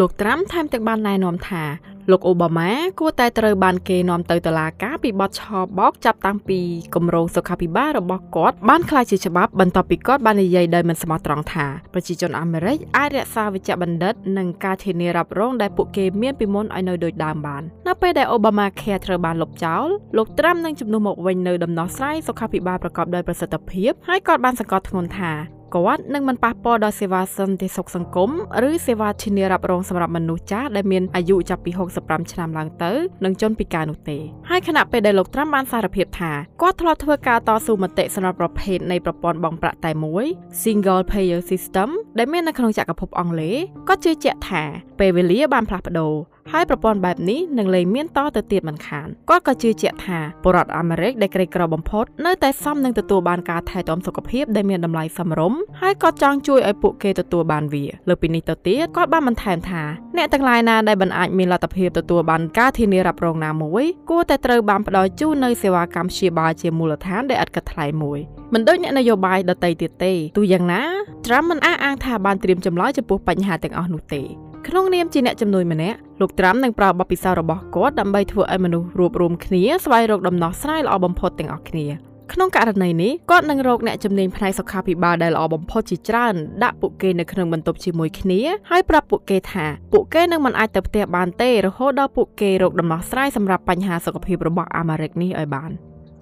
[0.00, 1.64] លោកត្រាំថែមទាំងបានណែនាំថា
[2.10, 5.42] លោកអូបាម៉ាគួរតែត្រូវបានគេនាំទៅតុលាការពីបទឆ
[5.78, 6.60] បោកចាប់តាំងពី
[6.94, 28.30] គម្រោងសុខាភិបាលរបស់គាត់បានក្លាយជាច្បាប់បន្ទាប់ពីគាត់បាននិយាយដោយមិនស្មោះត្រង់ថាប្រជាជនអាមេរិកអាចរក្សាវិជ្ជបណ្ឌិតនិងការធានារ៉ាប់រងដែលពួកគេមានពីមុនឲ្យនៅដូចដើមបាននៅពេលដែលអូបាម៉ា Care ត្រូវបានលុបចោលលោកត្រាំនឹងជំនួសមកវិញនៅដំណោះស្រាយសុខាភិបាលប្រកបដោយប្រសិទ្ធភាពហើយគាត់បានសង្កត់ធ្ងន់ថា គាត់នឹងមិនប៉ះពាល់ដល់សេវាសន្តិសុខសង្គម
[28.68, 31.70] ឬសេវាធានារ៉ាប់រងសម្រាប់មនុស្សចាស់ដែលមានអាយុចាប់ពី
[32.02, 32.92] 65ឆ្នាំឡើងទៅ
[33.24, 34.18] និងជនពិការនោះទេ
[34.50, 40.24] ហើយខណៈពេលដែលលោកត្រាំបានសារភាពថាគាត់ធ្លាប់ធ្វើការតស៊ូមតិសម្រាប់ប្រភេទនៃប្រព័ន្ធបង់ប្រាក់តែមួយ
[40.62, 43.56] Single Payer System ដែលមាននៅក្នុងចក្រភពអង់គ្លេស
[43.88, 44.62] គាត់ជឿជាក់ថា
[44.98, 46.14] ពេលវេលាបានផ្លាស់ប្ដូរ
[46.52, 59.82] ហើយប្រព័ន្ធបែបនេះនឹងលែងមានតទៅទៀតមិនខានគាត់ក៏ជឿជាក់ថាពលរដ្ឋអាមេរិកដែលក្រីក្របំផុតនៅតែសមនឹងទទួលបានការថែទាំសុខភាពដែលមានតម្លៃសមរម្យហើយគាត់ចង់ជួយឲ្យពួកគេទទួលបានវាលើពីនេះទៅទៀតគាត់បានបន្ថែមថា
[60.16, 68.18] អ្នកទាំងឡាយណាដែលមិនអាចមានលទ្ធភាពទទួលបានការធានារ៉ាប់រងណាមួយគួរតែត្រូវបានផ្ដល់ជូននៅសេវាកម្មព្យាបាលជាមូលដ្ឋានដែលឥតគិតថ្លៃមួយ
[68.54, 70.82] មិនដូចអ្នកនយោបាយដតីទៀតទេទោះយ៉ាងណា
[71.24, 74.22] Trump មិនអះអាងថាបានត្រៀមចម្លើយចំពោះបញ្ហាទាំងអស់នោះទេ
[74.68, 81.86] ក្នុងនាមជាអ្នកជំនួយម្នាក់លោកត្រាំនឹងប្រើបទពិសោធន៍របស់គាត់ដើម្បីធ្វើឲ្យមនុស្សរួបរวมគ្នាស្វែងរកដំណោះស្រាយល្អបំផុតទាំងអស់គ្នា
[82.32, 95.70] ក្នុងករណីនេះគាត់នឹងរកអ្នកជំនាញផ្នែកសុខាភិបាលដែលល្អបំផុតជាច្រើនដាក់ពួកគេនៅក្នុងបន្ទប់ជាមួយគ្នាហើយប្រាប់ពួកគេថាពួកគេនឹងមិនអាចទៅផ្ទះបានទេរហូតដល់ពួកគេរកដំណោះស្រាយសម្រាប់បញ្ហាសុខភាពរបស់អាមេរិកនេះឲ្យបាន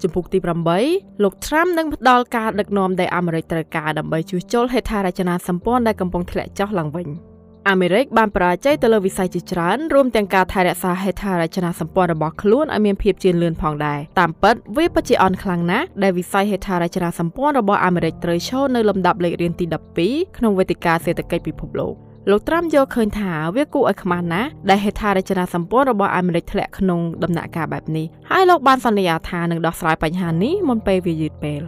[0.03, 0.39] ជំពូកទី
[0.81, 7.09] 8លោក Trump នឹងផ្ដល់ការដឹកនាំដែលអាមេរិកត្រូវការដើម្បីជួសជុលហេដ្ឋារចនាសម្ព័ន្ធដែលកំពុងធ្លាក់ចុះឡើងវិញ។
[7.71, 19.65] អាមេរិកបានបរាជ័យទៅលើវិស័យជាច្រើនរួមទាំងការថែរក្សាហេដ្ឋារចនាសម្ព័ន្ធរបស់ខ្លួនឲ្យមានភាពជឿនលឿនផងដែរតាមពិតវាពិតជាអន់ខ្លាំងណាស់ដែលវិស័យហេដ្ឋារចនាសម្ព័ន្ធរបស់អាមេរិកត្រូវឈរនៅលំដាប់លេខរៀងទី
[20.01, 21.95] 12ក្នុងវេទិកាសេដ្ឋកិច្ចពិភពលោក
[22.31, 31.63] លោកត្រាំយកឃើញថាវាគួរឲ្យខ្មាស់ណាស់ដែលហេដ្ឋារចនាសម្ព័ន្ធរបស់អាមេរិកធ្លាក់ក្នុងដំណាក់កាលបែបនេះហើយលោកបានសន្យាថានឹងដោះស្រាយបញ្ហានេះមុនពេលវាយឺតពេល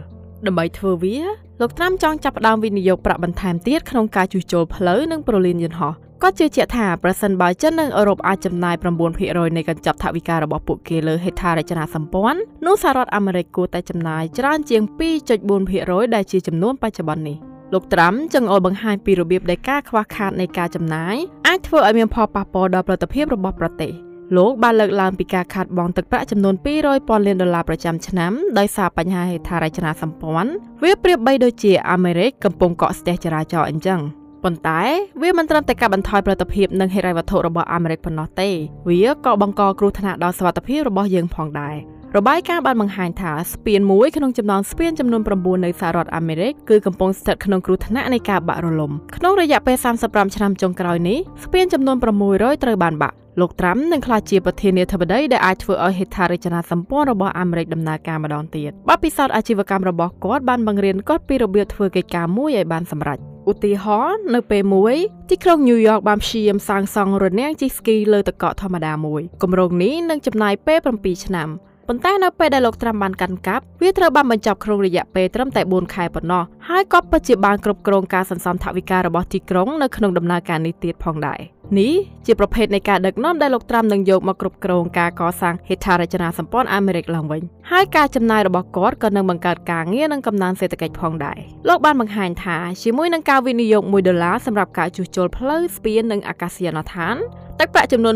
[0.45, 1.17] ដើម្បីធ្វើវា
[1.61, 8.75] លោកត្រាំចង់ចាប់ផ្ដើមវិនិយោគប្រាក់បន្ថែមទៀតក្នុងការជួសជុលផ្លូវនិងប្រលានយន្តហោះគាត់ជឿជាក់ថាប្រសិនបើចិននិងអឺរ៉ុបអាចចំណាយ
[9.15, 14.81] 9%នៃកញ្ចប់ថវិការបស់ពួកគេលើហេដ្ឋារចនាសម្ព័ន្ធនោះសហរដ្ឋអាមេរិកគួរតែចំណាយច្រើនជាង
[15.49, 17.37] 2.4%ដែលជាចំនួនបច្ចុប្បន្ននេះ
[17.73, 21.15] លោកត្រាំចង្អុលបង្ហាញពីរបៀបដែលការខ្វះខាតនៃការចំណាយ
[21.47, 30.51] អាចធ្វើឲ្យមានផលប៉ះពាល់ដល់ផលិតភាពរបស់ប្រទេស លោកបានលើកឡើងពីការខាតបង់ទឹកប្រាក់ចំនួន200ពាន់លានដុល្លារប្រចាំឆ្នាំដោយសារបញ្ហាហេដ្ឋារចនាសម្ព័ន្ធ
[30.83, 33.99] វាប្រៀបបីដូចជាអាមេរិកកំពុងកកស្ទះចរាចរណ៍អញ្ចឹង
[34.43, 34.81] ប៉ុន្តែ
[35.21, 38.49] វាមិនត្រឹមតែកាត់បន្ថយផលិតភាពនិងហិរញ្ញវត្ថុរបស់អាមេរិកប៉ុណ្ណោះទេ
[38.89, 41.75] វាក៏បង្កគ្រោះថ្នាក់ដល់សុវត្ថិភាពរបស់យើងផងដែរ
[42.17, 51.97] របាយការណ៍បានបង្ហាញថាស្ពានមួយក្នុងចំណោមស្ពានចំនួន9នៅសហរដ្ឋអាមេរិកគឺកំពុងស្ថិតក្នុងគ្រោះថ្នាក់នៃការបាក់រលំក្នុងរយៈពេល35ឆ្នាំចុងក្រោយនេះស្ពានចំនួន
[52.29, 63.17] 600ត្រូវបានបាក់ លោកត្រាំនឹងក្លាយជាប្រធានាធិបតីដែលអាចធ្វើឲ្យហេដ្ឋារចនាសម្ព័ន្ធរបស់អាមេរិកដំណើរការម្ដងទៀតបទពិសោធន៍អាជីវកម្មរបស់គាត់បានបង្រៀនគាត់ពីរបៀបធ្វើកិច្ចការមួយឲ្យបានសម្រេច
[63.51, 64.95] ឧទាហរណ៍នៅពេលមួយ
[65.29, 71.49] ទីក្រុងញូវយ៉កបានព្យាយាមសាងសង់រនាំងជិះស្គីលើទឹកកកធម្មតាមួយគម្រោងនេះនឹងចំណាយពេល7ឆ្នាំ
[71.87, 81.39] ប៉ុន្តែនៅពេលដែលលោកត្រាំបានកាន់កាប់វាត្រូវបានបញ្ចប់ក្នុងរយៈពេលត្រឹមតែ4ខែប៉ុណ្ណោះហើយក៏ពិតជាបានគ្រប់គ្រងការសន្សំថវិការបស់ទីក្រុងនៅក្នុងដំណើរការនេះទៀតផងដែរ
[81.79, 81.93] នេះ
[82.25, 87.41] ជាប្រភេទនៃការដឹកនាំដែលលោកត្រាំនឹងយកមកគ្រប់គ្រងការកសាងហេដ្ឋារចនាសម្ព័ន្ធអាមេរិកឡើងវិញ
[87.71, 97.17] ហើយការចំណាយរបស់គាត់ក៏នឹងបង្កើតការងារនិងកំណើនសេដ្ឋកិច្ចផងដែរលោកបានបង្ហាញថាជាមួយនឹងការវិនិយោគ1ដុល្លារសម្រាប់ការជួសជុលផ្លូវស្ពាននិងអាកាសយានដ្ឋាន
[97.61, 98.15] ទឹកប្រាក់ចំនួន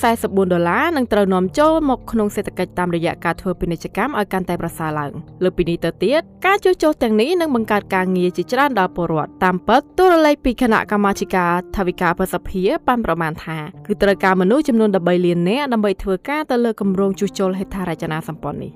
[0.00, 5.12] 1.44ដុល្លារនឹងត្រូវនាំចូលមកក្នុងសេដ្ឋកិច្ចតាមរយៈការធ្វើពាណិជ្ជកម្មឲ្យកាន់តែប្រសើរឡើង
[5.44, 18.72] លើពីនេះទៅទៀតការជួសជុលទាំងនេះនឹងបង្កើតការងារជាច្រើនដល់ពលរដ្ឋតាមពិតទូរលេខពីគណៈកម្មាធិការថវិកាប្រសិទ្ធភាពបានប្រមាណថាគឺត្រូវការមនុស្សចំនួន13លាននាក់ដើម្បីធ្វើការទៅលើគម្រោងជួសជុលហេដ្ឋារចនាសម្ព័ន្ធនេះ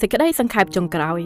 [0.00, 1.20] សេចក្តីសង្ខេបចុងក្រោយ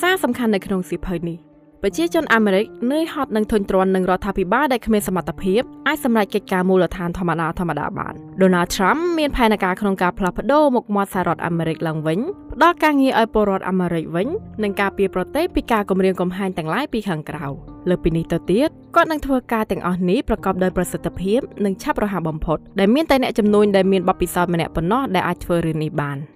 [0.00, 1.38] សារសំខាន់នៅក្នុងសៀវភៅនេះ
[1.86, 12.18] ប្រជាជនអាមេរិកនឿយហត់នឹងធុញទ្រាន់នឹងរដ្ឋាភិបាលដែលគ្មានសមត្ថភាពអាចសម្រេចកិច្ចការមូលដ្ឋានធម្មតាធម្មតាបាន Donald Trump មានផែនការក្នុងការផ្លាស់ប្ដូរមុខមាត់សហរដ្ឋអាមេរិកឡើងវិញ
[12.54, 14.28] ផ្ដល់ការងារឲ្យពលរដ្ឋអាមេរិកវិញ
[14.62, 17.46] និងការពារប្រទេសពីការគំរាមកំហែងទាំងឡាយពីខាងក្រៅ
[17.88, 26.18] លើពីនេះទៅទៀតគាត់នឹងធ្វើការទាំងអស់នេះប្រកបដោយប្រសិទ្ធភាពនិងឆាប់រហ័សបំផុតដែលមានតែអ្នកជំនួញដែលមានបទពិសោធន៍ម្នាក់ប៉ុណ្ណោះដែលអាចធ្វើរឿងនេះបាន។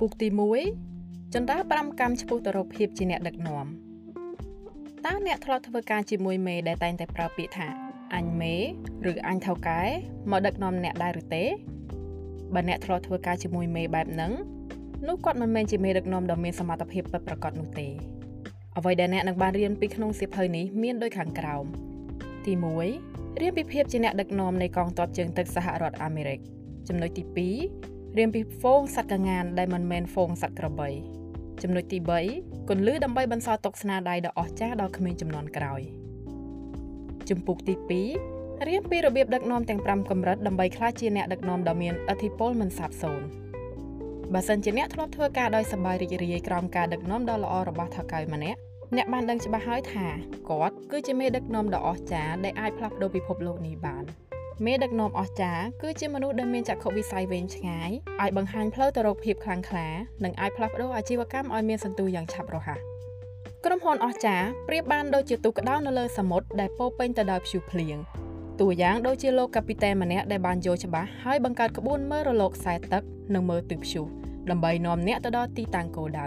[0.00, 0.28] ពុកទី
[0.80, 3.66] 1ចន្ទើ5កម្មឆ្ពោះទៅរកភាពជាអ្នកដឹកនាំ
[5.04, 7.68] តើអ្នកធ្លាប់ធ្វើការជាមួយមេដែលតែងតែប្រើពាក្យថា
[8.14, 8.54] អញមេ
[9.10, 9.82] ឬអញថៅកែ
[10.30, 11.44] មកដឹកនាំអ្នកដែរឬទេ
[12.54, 14.32] បើអ្នកធ្លាប់ធ្វើការជាមួយមេបែបហ្នឹង
[15.08, 17.88] នោះគាត់មិនមែនជាមេដឹកនាំដ៏មានសមត្ថភាពពិតប្រាកដនោះទេ
[18.78, 21.64] អ្វីដែលអ្នកនឹងបានរៀនពីក្នុងសៀវភៅនេះមានដូចខាងក្រោម
[22.44, 22.52] ទី
[22.96, 26.38] 1រៀនពីភាពជាអ្នកដឹកនាំនៃកងទ័ពជើងទឹកសហរដ្ឋអាមេរិក
[26.88, 30.88] ចំណុចទី2 រៀនពីហ្វូងសត្វកងានដែលមិនមែនហ្វូងសត្វក្របី
[31.62, 31.98] ចំណុចទី
[32.34, 35.80] 3គន្លឹះដើម្បីបន្សល់ទុកស្នាដៃដ៏អស្ចារ្យដល់ក្មេងចំនួនក្រោយ
[37.28, 37.74] ជំពូកទី
[38.20, 43.26] 2រៀនពីរបៀបដឹកនាំទាំង5កម្រិតដើម្បីក្លាយជាអ្នកដឹកនាំដ៏មានឥទ្ធិពលមិនសាបសូន្យ
[44.32, 48.58] បើសិនជាអ្នកធ្លាប់ធ្វើការដោយសប្បាយរីករាយក្រោមការដឹកនាំដ៏ល្អរបស់ថៅកែម្នាក់
[48.96, 50.06] អ្នកបានដឹងច្បាស់ហើយថា
[50.48, 54.04] គាត់គឺជាមេដឹកនាំដ៏អស្ចារ្យដែលអាចផ្លាស់ប្ដូរពិភពលោកនេះបាន។
[54.64, 57.90] មេដឹកនាំអស្ចារ្យគឺជាមនុស្សដែលមានចក្ខុវិស័យវែងឆ្ងាយ
[58.20, 59.88] អាចបង្ហាញផ្លូវទៅរកភាពខ្លាំងក្លា
[60.24, 62.78] និងអាចផ្លាស់ប្ដូរអាជីវកម្មឲ្យមានសន្ទុះយ៉ាងឆាប់រហ័ស
[63.64, 67.96] ក្រុមហ៊ុនអស្ចារ្យប្រៀបបានដូចជាទូកក្តោងនៅលើសមុទ្រដែលពោពេញទៅដោយព្យុះភ្លៀង
[68.60, 73.02] តួយ៉ាងដូចជាលោកកាពីតែនម្នាក់ដែលបានយល់ច្បាស់ហើយបង្កើតក្បួនមើលរលកខ្សែទឹក
[73.34, 74.06] និងមើលទិសព្យុះ
[74.50, 76.26] ដើម្បីនាំអ្នកទៅដល់ទីតាំងគោលដៅ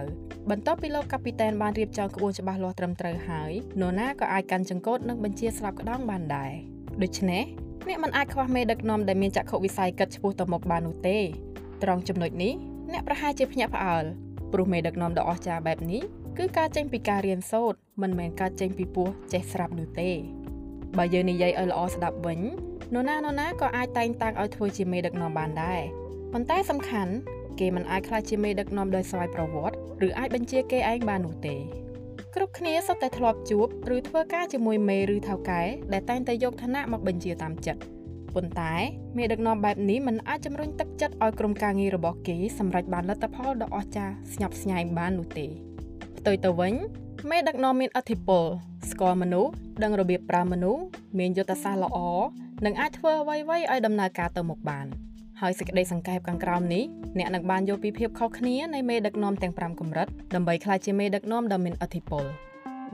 [0.49, 3.51] បន្ទាប់ពីលោកកាពីតែនបានរៀបចំក្បួនច្បាស់លាស់ត្រឹមត្រូវហើយ
[3.81, 6.51] នរណាក៏អាចកាន់ចង្កូតនិងបញ្ជាស្លាប់ក្តោងបានដែរ
[7.03, 7.43] ដូច្នេះ
[7.89, 11.17] អ្នកមិនអាចខ្វះមេដឹកនាំដែលមានចក្ខុវិស័យគិតឆ្ពោះទៅមុខបាននោះទេ
[11.83, 12.53] ត្រង់ចំណុចនេះ
[12.91, 14.03] អ្នកប្រហែលជាភ្ញាក់ផ្អើល
[14.53, 16.01] ព្រោះមេដឹកនាំដ៏អស្ចារ្យបែបនេះ
[16.37, 20.11] គឺការចេញពីការរៀនសូត្រមិនមែនការចេញពីពោះចេះស្រាប់នោះទេ
[20.97, 22.39] បើយើងនិយាយឲ្យល្អស្ដាប់វិញ
[22.93, 25.81] នរណានរណាក៏អាចតែងតាំងឲ្យធ្វើជាមេដឹកនាំបានដែរ
[26.33, 27.13] ប៉ុន្តែសំខាន់
[27.59, 29.77] គេមិនអាចខ្លាចជាមេដឹកនាំដោយស្វ័យប្រវត្តិ
[30.07, 31.55] ឬអាចបញ្ជាគេឯងបាននោះទេ
[32.39, 35.61] គ្រប់គ្នាសុទ្ធតែធ្លាប់ជួបឬធ្វើការជាមួយមេឬថៅកែ
[35.93, 37.81] ដែលតែងតែយកឋានៈមកបញ្ជាតាមចិត្ត
[38.35, 38.73] ប៉ុន្តែ
[39.17, 45.47] មេដឹកនាំបែបនេះមិនអាចជំរុញទឹកចិត្តឲ្យក្រុមការងាររបស់គេសម្រេចបានលទ្ធផលដ៏អស្ចារ្យស្ញប់ស្ញែងបាននោះទេ
[46.17, 46.73] ផ្ទុយទៅវិញ
[47.29, 48.43] មេដឹកនាំមានអធិពល
[48.91, 49.51] ស្គាល់មនុស្ស
[49.83, 50.81] ដឹងរបៀបប្រើមនុស្ស
[51.19, 51.97] មានយុទ្ធសាស្ត្រល្អ
[52.65, 54.87] និងអាចធ្វើអ្វីៗឲ្យដំណើរការទៅមុខបាន។
[55.41, 56.83] ហើយសេចក្តីសង្កេបខាងក្រោមនេះ
[57.19, 62.25] អ្នកនឹងបានយកពីភាពខុសគ្នានៃមេដឹកនាំទាំង5កម្រិតដើម្បីក្លាយជាមេដឹកនាំដ៏មានឥទ្ធិពល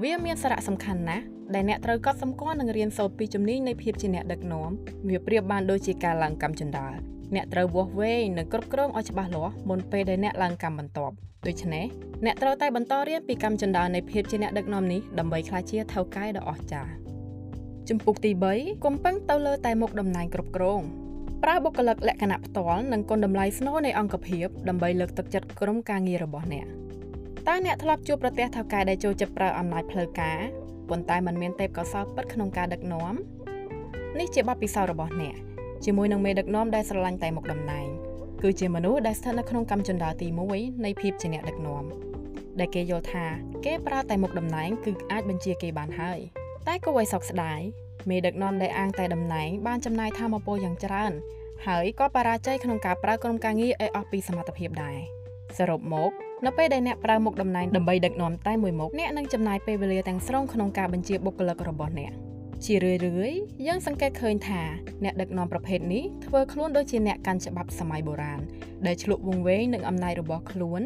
[0.03, 1.23] វាមានសារៈសំខាន់ណាស់
[1.53, 4.69] ដែលអ្នកត្រូវកត់សម្គាល់និងរៀនសូត្រពីជំនាញនៃភាពជាអ្នកដឹកនាំ
[5.09, 6.87] វាប្រៀបបានដូចជាការឡើងកម្មចន្ទា
[7.35, 11.13] អ្នកត្រូវវាស់វែងនិងគ្រប់គ្រងឲ្យច្បាស់លាស់មុនពេលដែលអ្នកឡើងកម្មបន្ទាប់
[11.47, 11.85] ដូច្នេះ
[12.25, 16.91] អ្នកត្រូវតែបន្តរៀនពីកម្មចន្ទានៃភាពជាអ្នកដឹកនាំនេះដើម្បីក្លាយជាថៅកែដ៏អស្ចារ្យ
[17.89, 20.81] ជំពូកទី3កុំពឹងទៅលើតែមុខតំណែងគ្រប់គ្រង
[21.43, 26.65] ប្រើបុគ្គលិកលក្ខណៈផ្ទាល់និងគុណតម្លៃស្នូលនៃអង្គភាពដើម្បីលើកទឹកចិត្តក្រុមការងាររបស់អ្នក
[27.47, 30.39] តើអ្នកធ្លាប់ជួបប្រទះថៅកែដែលចូលចិត្តប្រើអំណាចផ្លូវការ
[30.89, 33.13] ប៉ុន្តែมันមានទេពកោសល្យពិតក្នុងការដឹកនាំ
[34.19, 35.35] នេះជាបទពិសោធន៍របស់អ្នក
[35.85, 37.87] ជាមួយនឹងមេដឹកនាំដែលស្រឡាញ់តែមុខតំណែង
[38.41, 41.83] គឺជាមនុស្សដែលស្ថិតនៅក្នុងកម្មចន្ទាទី1នៃភាពជាអ្នកដឹកនាំ
[42.59, 43.25] ដែលគេយល់ថា
[43.65, 46.19] គេប្រើតែមុខតំណែងគឺអាចបញ្ជាគេបានហើយ
[46.67, 47.61] តែគួរឲ្យសោកស្ដាយ
[48.09, 51.11] មេដឹកនាំដែលអាងតែតំណែងបានចំណាយធម៌ពលយ៉ាងច្រើន
[51.67, 54.97] ហើយក៏បរាជ័យក្នុងការប្រើក្រុមការងារឲ្យអស់ពីសមត្ថភាពដែរ
[55.57, 56.11] សរុបមក
[56.45, 62.11] នៅពេលដែលអ្នកប្រើមុខតំណែងដើម្បីដឹកនាំតែមួយមុខអ្នកនឹងចំណាយពេលវេលាទាំងស្រុងក្នុងការបញ្ជាបុគ្គលិករបស់អ្នក
[62.65, 63.33] ជារឿយរឿយ
[63.67, 64.61] យើងសង្កេតឃើញថា
[65.03, 68.39] អ្នកដឹកនាំប្រភេទនេះធ្វើខ្លួនដូចជាអ្នកកាន់ច្បាប់សម័យបុរាណ
[68.85, 70.81] ដែលឆ្លុះវង្វេងនឹងអំណាចរបស់ខ្លួន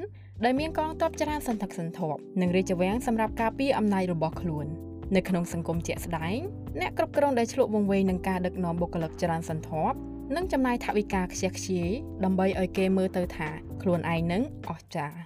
[0.46, 4.68] ដែលមានកងទ័ពច្រើនសន្ធឹកសន្ធាប់និងរាជវាំងសម្រាប់ការពារអំណាចរបស់ខ្លួន
[5.16, 6.40] នៅក្នុងសង្គមជាក់ស្ដែង
[6.82, 9.98] អ្នកគ្រប់គ្រងដែលឆ្លុះវង្វេងនឹងការដឹកនាំបុគ្គលិកច្រើនសន្ធាប់
[10.36, 11.90] និងចំណាយថវិកាខ្ជះខ្ជាយ
[12.24, 13.50] ដើម្បីឲ្យគេមើលទៅថា
[13.82, 15.18] ខ្លួនឯងនឹងអស្ចារ្យ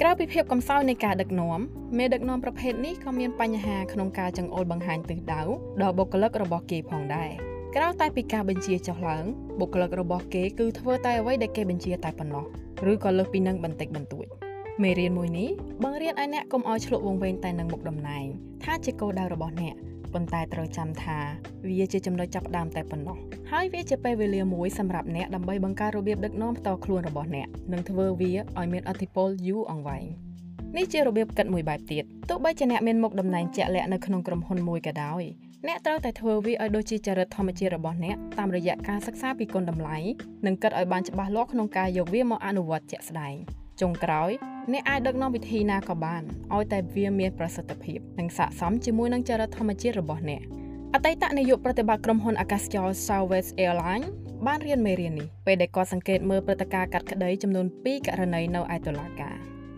[0.00, 1.60] ក្រៅពីភាពកំសោយនៃការដឹកនាំ
[1.98, 5.42] មេដឹកនាំប្រភេទនេះក៏មានបញ្ហាក្នុងការចង្អុលបង្ហាញទិសដៅ
[5.82, 7.30] ដល់បុគ្គលិករបស់គេផងដែរ
[7.76, 9.24] ក្រៅតែពីការបញ្ជាចុះឡើង
[9.60, 12.44] បុគ្គលិករបស់គេគឺធ្វើតែអ្វីដែលគេបញ្ជាតែប៉ុណ្ណោះ
[12.90, 14.26] ឬក៏លើសពីនឹងបន្តិចបន្តួច
[14.82, 15.50] មេរៀនមួយនេះ
[15.82, 18.26] បង្រៀនឲ្យអ្នកកុំឲ្យឆ្លុះវង្វេងតែនឹងមុខតំណែង
[18.64, 19.74] ថាជាគោលដៅរបស់អ្នក
[20.14, 21.18] ប៉ុន្តែត្រូវចាំថា
[21.68, 23.16] វាជាចំណុចចាប់ផ្ដើមតែប៉ុណ្ណោះ
[23.52, 30.04] ហើយវាជាពេលវេលាមួយសម្រាប់អ្នកដើម្បីបង្កើតរបៀបដឹកនាំផ្ទាល់ខ្លួនរបស់អ្នកនិងធ្វើវាឲ្យមានអធិពលយូរអង្វែង
[30.76, 35.22] នេះជារបៀបគិតមួយបែបទៀតទោះបីជាអ្នកមានមុខតំណែងជាក់លាក់នៅក្នុងក្រុមហ៊ុនមួយក៏ដោយ
[35.68, 39.96] អ្នកត្រូវតែធ្វើវាឲ្យដូចជាចរិតធម្មជាតិរបស់អ្នកតាមរយៈការសិក្សាពីគុណតម្លៃ
[40.46, 43.34] និងគិតឲ្យបានច្បាស់លាស់ក្នុងការយកវាមកអនុវត្តជាក់ស្ដែង
[43.80, 44.30] ចុងក្រោយ
[44.72, 46.22] អ្នកអាចដឹកនាំវិធីណាក៏បាន
[46.54, 50.42] ឲ្យតែវាមានប្រសិទ្ធភាពនិងស័ក្តិសមជាមួយនឹងចរិតធម្មជាតិរបស់អ្នក
[50.94, 54.08] អតីតនាយកប្រតិបត្តិក្រុមហ៊ុនអាកាសចរ Southwest Airlines
[54.46, 59.36] បានរៀនមេរៀននេះពេលដែលគាត់សង្កេតមើលព្រឹត្តិការណ៍កាត់ក្តីចំនួន2ករណីនៅឯតុលាការ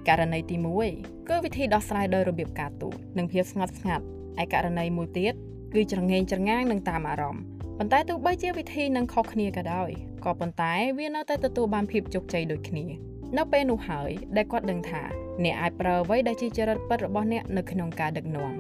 [0.09, 0.57] ករណីទី
[0.93, 4.05] 1គឺវិធីដោះស្រាយដោយរបៀបការទូតនិងភាពស្ងប់ស្ងាត់
[4.43, 5.34] ឯករណីមួយទៀត
[5.74, 7.45] គឺច្រងែងច្រងាងនិងតាមអារម្មណ៍
[7.78, 9.91] ប៉ុន្តែទោះបីជាវិធីនឹងខុសគ្នាក៏ដោយ
[10.24, 12.84] ក៏ប៉ុន្តែវានៅតែទទួលបានភាពជោគជ័យដូចគ្នា
[13.39, 15.03] នៅពេលនោះហើយដែលគាត់ដឹងថា
[15.45, 18.53] អ្នកអាចប្រើអ្វីដែលជាចរិតពិតរបស់អ្នកនៅក្នុងការដឹកនាំ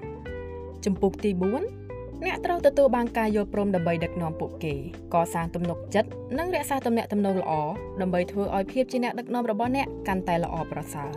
[0.84, 4.74] ជំពូកទី4អ្នកត្រូវទទួលបានការយល់ព្រមដើម្បីដឹកនាំពួកគេ
[5.14, 6.08] កសាងទំនុកចិត្ត
[6.38, 7.52] និងរក្សាទំនាក់ទំនងល្អ
[8.00, 11.10] ដើម្បីធ្វើឲ្យភាពជាអ្នកដឹកនាំរបស់អ្នកកាន់តែល្អប្រសើរ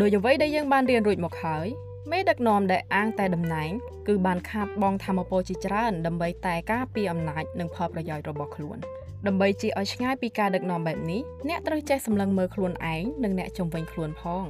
[0.00, 1.66] ដោយអ្វីដែលយើងបានរៀនរួចមកហើយ
[2.10, 3.70] មេដឹកនាំដែលអាងតែតំណែង
[4.08, 8.78] គឺបានខាតបង់ធម៌ពលជាច្រើនដើម្បីតែការពារអំណាចនិងផលប្រយោជន៍របស់ខ្លួន។
[9.26, 14.44] ដើម្បីជាឲ្យឆ្ងាយពីការដឹកនាំបែបនេះអ្នកត្រូវចេះសម្លឹងមើលខ្លួនឯងនិងអ្នកជំវិញខ្លួនផង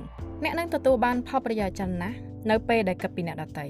[0.45, 2.17] អ្នកនឹងទទួលបានផលប្រយោជន៍ច្រើនណាស់
[2.51, 3.67] នៅពេលដែលគិតពីអ្នកដទៃ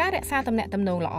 [0.00, 1.18] ការរក្សាទំនាក់ទំនងល្អ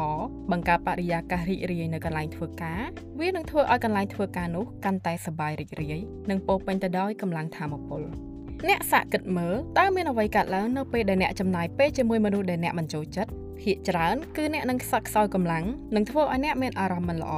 [0.51, 2.81] បង្កើតបរិយាកាសរីករាយនៅកន្លែងធ្វើការ
[3.19, 5.95] វានឹងធ្វើឲ្យកន្លែងធ្វើការនោះកាន់តែសប្បាយរីករាយ
[6.29, 8.01] និងពោពេញទៅដោយកម្លាំងថាមពល
[8.69, 13.31] អ្នកសាកគិតមើលតើមានអ្វីកើតឡើងនៅពេលដែលអ្នកចំណាយពេលជាមួយមនុស្សដែលអ្នកមិនចូលចិត្ត
[13.61, 17.33] ភាគច្រើនគឺអ្នកនឹងខ្សឹកខ្សោយកម្លាំងនិងធ្វើឲ្យអ្នកមានអារម្មណ៍មិនល្អ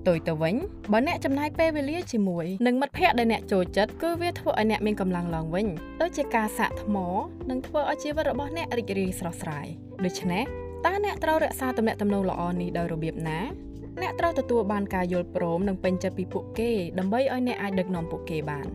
[0.00, 0.54] ផ្ទុយទៅវិញ
[0.92, 5.66] បើអ្នកចំណាយពេលវេលាជាមួយនឹងមិត្តភ័ក្តិដែលអ្នកចូលចិត្តគឺវាធ្វើឲ្យអ្នកមានកម្លាំងឡើងវិញ
[6.00, 6.96] ដូចជាការសាកថ្ម
[7.50, 9.66] និងធ្វើឲ្យជីវិតរបស់អ្នករីករាយស្រស់ស្រាយ
[10.04, 10.44] ដូច្នេះ
[10.86, 13.40] តើអ្នកត្រូវរក្សាទំនាក់ទំនងល្អនេះដោយរបៀបណា
[14.02, 18.66] អ្នកត្រូវទទួលបានការយល់ព្រមនិងពេញចិត្តពីពួកគេដើម្បីឲ្យអ្នកអាចដឹកនាំពួកគេបាន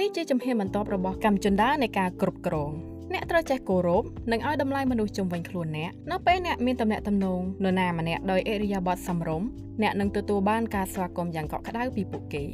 [0.00, 2.72] នេះជាជំហានបន្ទាប់របស់កម្មជណ្ដើនៃការគ្រប់គ្រង
[3.14, 9.48] អ្នកត្រូវចេះគោរពនិងឲ្យតម្លៃមនុស្សជុំវិញខ្លួនអ្នកនៅពេលអ្នកមានទំនាក់ទំនងនរណាម្នាក់ដោយអេរិយាបថសមរម្យ
[9.82, 12.44] អ្នកនឹងទទួលបានការស្វាគមន៍យ៉ាងកក់ក្ដៅពីពួកគេ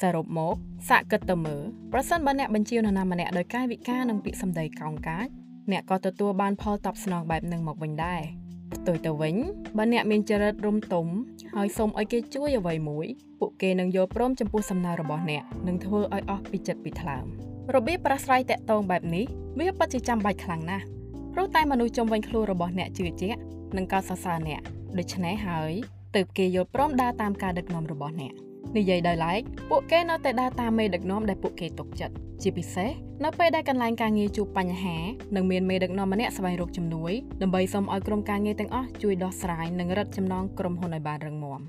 [0.00, 0.54] សរុបមក
[0.88, 1.62] សាកគិតទៅមើល
[1.92, 5.26] ប្រសិនបើអ្នកបញ្ជានរណាម្នាក់ដោយកាយវិការនិងពាក្យសម្ដីកោងកាច
[5.70, 8.22] អ្នកក៏ទទួលបានផលតបស្នងបែបនឹងមកវិញដែរ
[8.74, 9.36] ផ្ទុយទៅវិញ
[9.76, 11.06] បើអ្នកមានចរិតរំទុំ
[11.54, 13.06] ហើយសូមឲ្យគេជួយអ្វីមួយ
[13.40, 17.26] ពួកគេនឹងយល់ព្រមចំពោះសំណើរបស់អ្នកនិងធ្វើឲ្យអស់ពីចិត្តពីថ្លើម
[17.74, 19.24] របៀបប្រាស្រ័យតាក់ទងបែបនេះ
[19.58, 20.84] វាពិតជាចាំបាច់ខ្លាំងណាស់
[21.32, 23.38] ព្រោះតែមនុស្សជំវិញខ្លួនរបស់អ្នកជឿជាក់
[23.76, 24.60] និងកោតសរសើរអ្នក
[24.98, 25.72] ដូច្នេះហើយ
[26.14, 28.32] ទើបគេយល់ព្រមដើរតាមការដឹកនាំរបស់អ្នក
[28.76, 29.40] និយាយដោយឡែក
[29.70, 32.90] ពួកគេនៅតែដើរតាមមេដឹកនាំដែលពួកគេទុកចិត្តជាពិសេស
[33.24, 34.96] នៅពេលដែលកន្លែងការងារជួបបញ្ហា
[35.36, 37.12] និងមានមេដឹកនាំម្នាក់ស្វែងរកជំនួយ
[37.42, 41.60] ដើម្បីសុំឲ្យក្រុមការងារទាំងអស់ជួយដោះស្រាយនិងរឹតចំណងក្រុមហ៊ុនឲ្យបានរឹងមាំ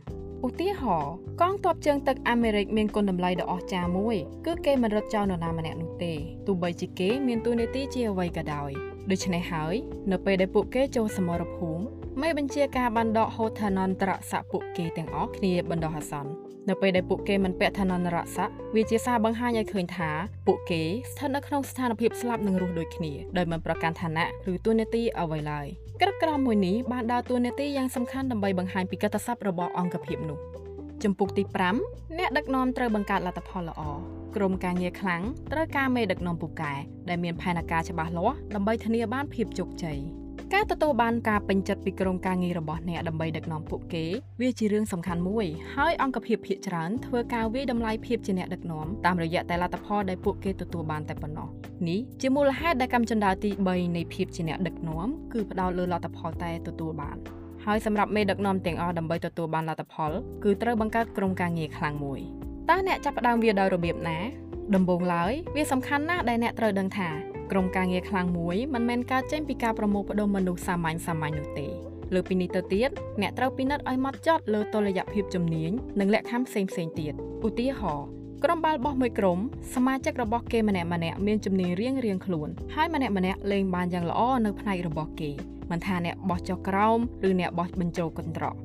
[0.45, 6.14] ឧទាហរណ៍កងទ័ពជើងទឹកអាមេរិកមានគុណតម្លៃដ៏អស្ចារ្យមួយគឺគេមិនរត់ចោលនរណាម្នាក់នោះទេ
[6.48, 8.72] ទោះបីជាគេមានតួនាទីជាអ្វីក៏ដោយ
[9.12, 9.76] ដូច្នេះហើយ
[10.12, 11.84] នៅពេលដែលពួកគេចូលសមរភូមិ
[12.22, 20.09] មេបញ្ជាការបានដកហូតឋានន្តរស័ក្តិពួកគេទាំងអស់គ្នាបណ្ដោះអាសន្ន នៅពេលដែលពួកគេមិនពាក់ឋានន្តរស័ក្តិវាជាសារបង្ហាញឲ្យឃើញថា
[20.47, 25.68] ពួកគេស្ថិតនៅក្នុងស្ថានភាពស្លាប់និងរស់ដូចគ្នាដោយមិនប្រកាន់ឋានៈឬតួនាទីអ្វីឡើយ
[26.01, 30.39] ក្រឹកក្រមមួយនេះបានដើរតួនាទីយ៉ាងសំខាន់ដើម្បីបង្ហាញពីកតស័ព្ទរបស់អង្គភាពនោះ
[31.03, 31.43] ចំពុកទី
[31.82, 33.82] 5អ្នកដឹកនាំត្រូវបង្កើតលទ្ធផលល្អ
[34.36, 36.74] ក្រុមការងារខ្លាំងត្រូវការមេដឹកនាំពូកែ
[37.09, 39.99] ដែលមានផែនការច្បាស់លាស់ដើម្បីធានាបានភាពជោគជ័យ
[40.54, 44.06] ការទទួលបានការពេញចិត្តពីក្រុមការងាររបស់អ្នកដើម្បីដឹកនាំពួកគេ
[44.41, 45.45] វាជារឿងសំខាន់មួយ
[45.76, 51.48] ហើយអង្គភាពភាគច្រើនធ្វើការវិយតម្លៃភាពជាអ្នកដឹកនាំតាមរយៈតែលទ្ធផលដែលពួកគេទទួលបានតែប៉ុណ្ណោះ
[51.88, 57.18] នេះជាមូលហេតុដែលកម្មចន្ទាទី3នៃភាពជាអ្នកដឹកនាំគឺផ្ដោតលើលទ្ធផលតែទទួលបាន
[57.66, 60.12] ហើយសម្រាប់មេដឹកនាំទាំងអស់ដើម្បីទទួលបានលទ្ធផល
[60.43, 62.20] គឺត្រូវបង្កើតក្រុមការងារខ្លាំងមួយ
[62.70, 64.20] តើអ្នកចាប់ផ្ដើមវាដោយរបៀបណា
[64.76, 67.10] ដំបូងឡើយវាសំខាន់ណាស់ដែលអ្នកត្រូវដឹងថា
[67.52, 71.68] ក្រុមការងារខ្លាំងមួយមិនមែនកើតចេញពីការប្រមូលផ្ដុំមនុស្សសាមញ្ញសាមញ្ញនោះទេ
[72.14, 72.89] លើពីនេះទៅទៀត
[73.22, 77.14] អ្នកត្រូវពិនិត្យឲ្យម៉ត់ចត់លើតុល្យភាពជំនាញនិងលក្ខខណ្ឌផ្សេងផ្សេងទៀត
[77.48, 78.08] ឧទាហរណ៍
[78.43, 79.39] ក្រុមបាល់បោះមួយក្រុម
[79.76, 85.32] សមាជិករបស់គេម្នាក់ម្នាក់មានជំនាញរៀងរៀងខ្លួនហើយម្នាក់ម្នាក់លេងបានយ៉ាងល្អនៅផ្នែករបស់គេ
[85.72, 88.56] មិនថាអ្នកបោះចុះក្រោមឬអ្នកបោះបញ្ចូលកន្ត្រក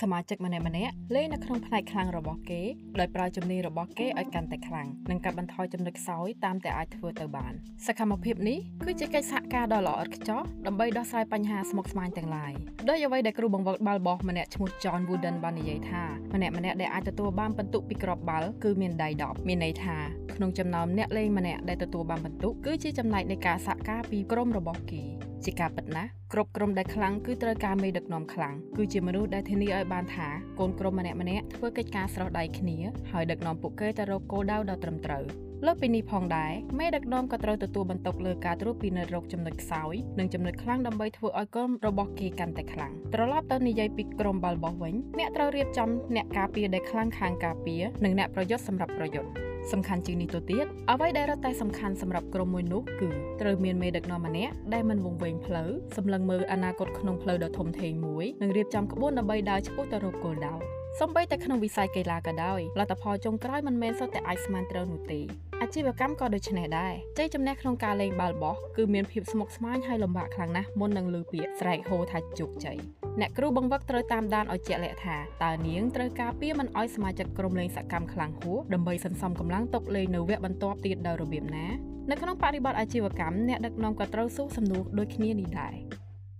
[0.00, 2.62] សមាជិកម្នាក់ម្នាក់លេងនៅក្នុងផ្នែកខ្លាំងរបស់គេ
[3.00, 7.52] ដោយប្រើជំនាញរបស់គេឲ្យកាន់តែខ្លាំងនិងកាត់បន្ថយចំណុចខ្សោយតាមតែអាចធ្វើទៅបាន
[7.86, 12.52] សកម្មភាពនេះគឺជាកិច្ចសហការដ៏ល្អឥតខ្ចោះដើម្បីដោះស្រាយបញ្ហាស្មុគស្មាញទាំងឡាយ
[12.88, 16.02] ដោយអ្វីដែលគ្រូបង្វឹកបាល់បោះម្នាក់ឈ្មោះ John Wooden បាននិយាយថា
[16.34, 19.96] ម្នាក់ម្នាក់ដែលអាចទទួលបានពិន្ទុពីក្របបាល់គឺមានដៃ10មានន័យថា
[20.34, 25.04] ក្នុងចំណោមអ្នកលេងម្នាក់ដែលទទួលបានពិន្ទុគឺជាចំណែកនៃការសហការពីក្រុមរបស់គេ
[25.44, 30.28] ជាការពិតណាស់គ្រប់ក្រុមដែលខ្លាំងគឺត្រូវការមេដឹកនាំខ្លាំងគឺជាមនុស្សដែលធានាឲ្យបានថា
[30.58, 32.76] កូនក្រុមម្នាក់ម្នាក់ធ្វើកិច្ចការស្រោះដៃគ្នា
[33.10, 35.24] ហើយដឹកនាំពួកគេទៅរកគោលដៅដ៏ត្រឹមត្រូវ
[35.66, 53.08] លើពីនេះផងដែរមេដឹកនាំក៏ត្រូវទទួលបន្ទុកលើការត្រួតពិនិត្យរកចំណុចខ្សោយនិងចំណុចខ្លាំងដើម្បីធ្វើឲ្យក្រុមរបស់គេកាន់តែខ្លាំងត្រឡប់ទៅនិយាយពីក្រុមបាល់បោះវិញអ្នកត្រូវរៀបចំអ្នកការពារដែលខ្លាំងខាងការពារនិងអ្នកប្រយុទ្ធសម្រាប់ប្រយុទ្ធ សំខាន់ជាងនេះទៅទៀតអ្វីដែលរត់តែសំខាន់សម្រាប់ក្រុមមួយនោះគឺ
[53.40, 60.54] ត្រូវមានមេដឹកនាំម្នាក់ដែលមិនវង្វេងផ្លូវសម្លឹងមើលអនាគតក្នុងផ្លូវដ៏ធំធេងមួយនិងរៀបចំក្បួនដើម្បីដើរឆ្ពោះទៅរកគោលដៅ
[60.98, 65.20] សូម្បីតែក្នុងវិស័យកីឡាក៏ដោយលទ្ធផលចុងក្រោយមិនមែនសុទ្ធតែអាចស្មានត្រូវនោះទេ
[65.62, 72.76] អាជីវកម្មក៏ដូចនេះដែរជ័យជំនះក្នុងការលេងបាល់បោះគឺមានភាពស្មុគស្មាញហើយលំបាកខ្លាំងណាស់មុននឹងលើពាក្យស្រែកហូថាជោគជ័យ
[73.20, 81.66] អ្នកគ្រូបង្វឹកត្រូវតាមដានឲ្យជាក់លាក់ថាតើនាងត្រូវការពារមិនឲ្យសមាជិកក្រុមលេងសកម្មខ្លាំងហួសដើម្បីសន្សំកម្លាំងទុកលេងនៅវគ្គបន្ទាប់ទៀតដោយរបៀបណា
[82.10, 85.74] នៅក្នុងបរិបទអាជីវកម្មអ្នកដឹកនាំក៏ត្រូវសួរសំណួរដូចគ្នានេះដែរ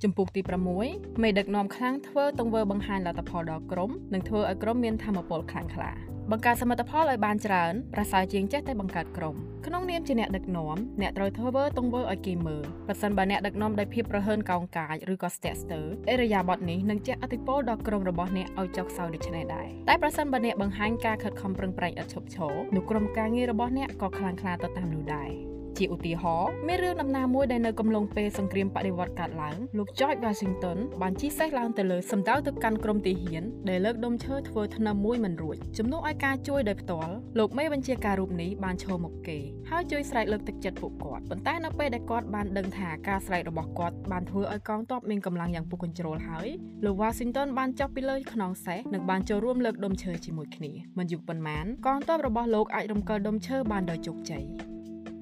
[0.02, 0.40] ចំពុកទី
[0.82, 5.92] 6មេដឹកនាំខ្លាំងធ្វើទង្វើបង្ហាញលទ្ធផលដល់ក្រុមនិងធ្វើឲ្យក្រុមមានធម៌ពលខ្លាំងក្លា
[6.30, 9.34] បង្កើតសមិទ្ធផលឲ្យបានច្រើនប្រសើរជាងចេះតែបង្កើតក្រុម
[9.66, 25.30] ក្នុងនាមជាអ្នកដឹកនាំអ្នកត្រូវធ្វើទង្វើឲ្យគេមើលប្រសិនបើអ្នកដឹកនាំដោយភាពប្រហើនកោងកាចឬក៏ស្ទាក់ស្ទើរអេរយាប័តនេះនឹងជះឥទ្ធិពលដល់ក្រុមរបស់អ្នកឲ្យចុះខ្សោយដូចនេះដែរតែប្រសិនបើអ្នកបង្ហាញការខិតខំប្រឹងប្រែងឥតឈប់ឈរនោះក្រុមការងាររបស់អ្នកក៏ខ្លាំងក្លាទៅតាមនោះដែរ
[25.78, 39.38] ជាឧទាហរណ៍មានរឿងដំណាលមួយដែលនៅកំឡុងពេលសង្គ្រាមបដិវត្តកើតឡើងលោក George Washington បានជិះសេះឡើងទៅលើសំដៅទៅកាន់ក្រុមទាហានដែលលើកដុំឈើធ្វើថ្នាំមួយមិនរួចជំនួសឲ្យការជួយដោយផ្ទាល់លោកមេបញ្ជាការរូបនេះបានឈរមកគេ
[39.70, 46.48] ហើយជួយស្រែកលើកទឹកចិត្តពួកគាត់ប៉ុន្តែនៅពេលដែលគាត់បានដឹងថាការស្រែករបស់គាត់បានធ្វើឲ្យកងទ័ពមានកម្លាំងយ៉ាងពុះកញ្ជ្រោលហើយ
[46.84, 54.44] លោក Washington បានចុះពីលើខ្នងសេះនិងបានចូលរួមលើកដុំឈើជាមួយគ្នាមិនយូរប៉ុន្មានកងទ័ពរបស់លោកអាចរំកិលដុំឈើបានដោយជោគជ័យ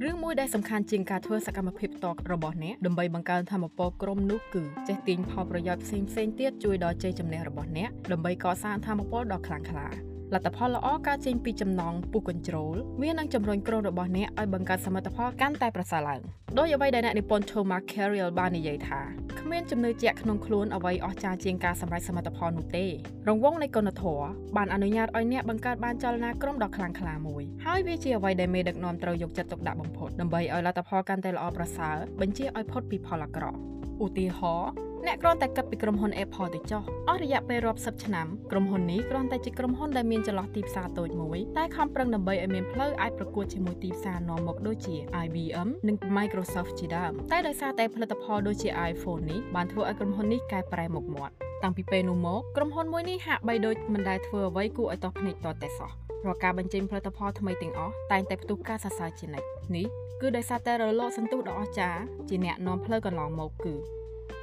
[0.05, 9.89] រឿងមួយដែលសំខាន់ជាងការធ្វើសកម្មភាពតរបស់អ្នកដើម្បីបង្កើនធម៌ពលក្រុមនោះគឺចេះទាញផលប្រយោជន៍ផ្សេងផ្សេងទៀតជួយដល់ជ័យជំនះរបស់អ្នកដើម្បីកសាងធម៌ពលដ៏ខ្លាំងក្លា
[10.35, 16.21] លទ្ធផលល្អកើតចេញពីចំណងពុះកញ្ជ្រោលវានឹងជំរុញក្រុមរបស់អ្នកឲ្យបង្កើតសមិទ្ធផលកាន់តែប្រសើរឡើង
[16.59, 19.01] ដោយអ្វីដែលអ្នកនិពន្ធ Thomas Carlyle បាននិយាយថា
[19.41, 22.87] គ្មានជំនឿជាក់ក្នុងខ្លួនអ្វីអស្ចារ្យជាងការសម្រេចសមិទ្ធផលនោះទេ
[23.29, 24.27] រង្វង់នៃគុណធម៌
[24.57, 33.59] បានអនុញ្ញាតឲ្យអ្នកបង្កើតបានចលនាក្រុមដ៏ខ្លាំងក្លាមួយហើយវាជាអ្វីដែលមេដឹកនាំត្រូវយកចិត្តទុកដាក់បំផុតដើម្បីឲ្យលទ្ធផលកាន់តែល្អប្រសើរបញ្ជាឲ្យផុតពីផលអាក្រក់
[34.05, 34.71] ឧទាហរណ៍
[35.07, 59.87] អ្នកគ្រាន់តែគិតពីក្រុមហ៊ុន Apple ទៅចុះអស់រយៈពេលរាប់សិបឆ្នាំក្រុមហ៊ុននេះគ្រាន់តែជាក្រុមហ៊ុនដែលមានចន្លោះទីផ្សារតូចមួយតែខំប្រឹងដើម្បីឲ្យមានផ្លូវអាចប្រកួតជាមួយទីផ្សារនាំមុខដូចជា IBM និង Microsoft ជាដើមតែដោយសារតែផលិតផលដូចជា iPhone នេះបានធ្វើឲ្យក្រុមហ៊ុននេះកែប្រែមុខមាត់តាំងពីពេលនោះមកក្រុមហ៊ុនមួយនេះហាក់បីដូចមិនដែលធ្វើអ្វីគួរឲ្យតោះភ្នែកតតែសោះ រាល់ការបញ្ចេញផលិតផលថ្មីទាំងអស់តែងតែផ្ទុះការសរសើរជានិច្ចនេះ
[60.21, 63.75] គឺដោយសារតែរលកសន្ទុះដ៏អស្ចារ្យជាអ្នកនាំផ្លូវកន្លងមកគឺ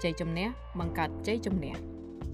[0.04, 0.48] ជ័យជំនះ
[0.80, 1.74] បង្កើតជ័យជំនះ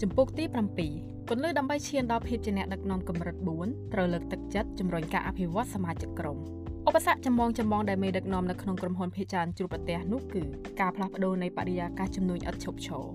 [0.02, 0.44] ចំពុកទី
[0.88, 3.36] 7គន្លឹះដើម្បីឈានដល់ភាពជាអ្នកដឹកនាំកម្រិត
[3.66, 6.38] 4ត្រូវលើកទឹកចិត្តជំរុញការអភិវឌ្ឍសមាជិកក្រុម
[6.88, 10.42] ឧបសគ្គចម្បងចម្បងដែលមេដឹកនាំនៅក្នុងក្រុមហ៊ុនភាគច្រើនជួបប្រទះនោះគឺ
[10.80, 13.06] ការផ្លាស់ប្ដូរនៃបរិយាកាសជំនួញឥតឈប់ឈរ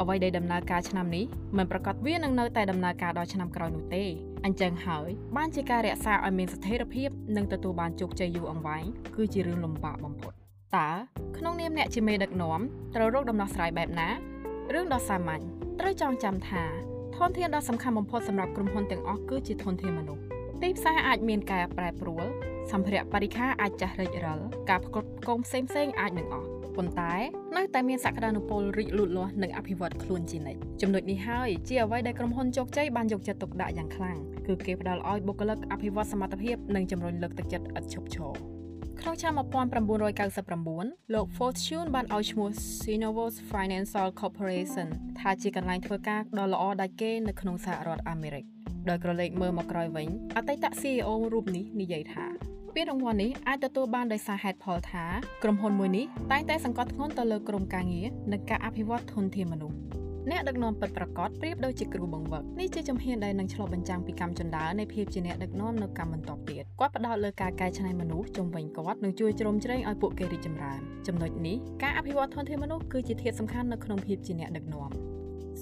[0.00, 1.24] អ្វីដែលដំណើរការឆ្នាំនេះ
[1.56, 4.04] មិនប្រកាសវានឹងនៅតែដំណើរការដល់ឆ្នាំក្រោយនោះទេ
[4.44, 8.84] អញ្ចឹងហើយបានជាការរក្សាឲ្យមានស្ថិរភាពនិងទទួលបានជោគជ័យយូរអង្វែង
[9.16, 10.32] គឺជារឿងលំបាកបំផុត
[10.76, 10.90] តើ
[11.38, 12.60] ក្នុងនាមអ្នកជាមេដឹកនាំ
[12.94, 14.08] ត្រូវរកដំណោះស្រាយបែបណា
[14.74, 15.42] រឿងដ៏សាមញ្ញ
[15.80, 16.64] ត្រូវចងចាំថា
[17.16, 20.22] ធនធានដ៏សំខាន់បំផុតសម្រាប់ក្រុមហ៊ុនទាំងអស់គឺជាធនធានមនុស្ស
[20.62, 22.24] ទីផ្សារអាចមានការប្រែប្រួល
[22.72, 24.40] សម្ភារៈបរិខាអាចចាស់រិចរិល
[24.70, 27.14] ការផ្គត់ផ្គង់ផ្សេងផ្សេងអាចនឹងអស់ ប៉ុន្តែ
[27.56, 38.32] នៅតែមានសក្តានុពលរីកលូតលាស់និងអភិវឌ្ឍខ្លួនជានិច្ចចំណុចនេះហើយជាអ្វីដែលក្រុមហ៊ុនជោគជ័យបានយកចិត្តទុកដាក់យ៉ាងខ្លាំងគឺគេផ្ដល់ឲ្យបុគ្គលិកអភិវឌ្ឍសមត្ថភាពនិងជំរុញលើកទឹកចិត្តឥតឈប់ឈរ
[39.00, 39.34] ក្នុងឆ្នាំ
[40.44, 42.50] 1999លោក Fortune បានឲ្យឈ្មោះ
[42.80, 44.88] Synovus Financial Corporation
[45.20, 48.44] ថាជាកន្លែងធ្វើការដ៏ល្អដាច់គេនៅក្នុងសហរដ្ឋអាមេរិក
[48.88, 55.04] ដោយក្រឡេកមើលមកក្រោយវិញអតីត CEO រូបនេះនិយាយថា ពានរង្វាន់នេះអាចទទួលបានដោយសារហេតុផលថា
[55.42, 59.76] ក្រុមហ៊ុនមួយនេះតែងតែសង្កត់ធ្ងន់ទៅលើក្រុមការងារនិងការអភិវឌ្ឍធនធានមនុស្ស
[60.30, 74.90] អ្នកដឹកនាំពិតប្រាកដប្រៀបដូចជាគ្រូបង្វឹកនេះជាជំហានដែលនឹងឆ្លុះបញ្ចាំងពីកម្មចន្ទើនៃភាពជាអ្នកដឹកនាំនៅកម្មបន្តទៀតគាត់ផ្ដោតលើការកែច្នៃមនុស្សជំវិញគាត់និងជួយជ្រោមជ្រែងឲ្យពួកគេរីកចម្រើនចំណុចនេះការអភិវឌ្ឍធនធានមនុស្សគឺជាធាតុសំខាន់នៅក្នុងភាពជាអ្នកដឹកនាំ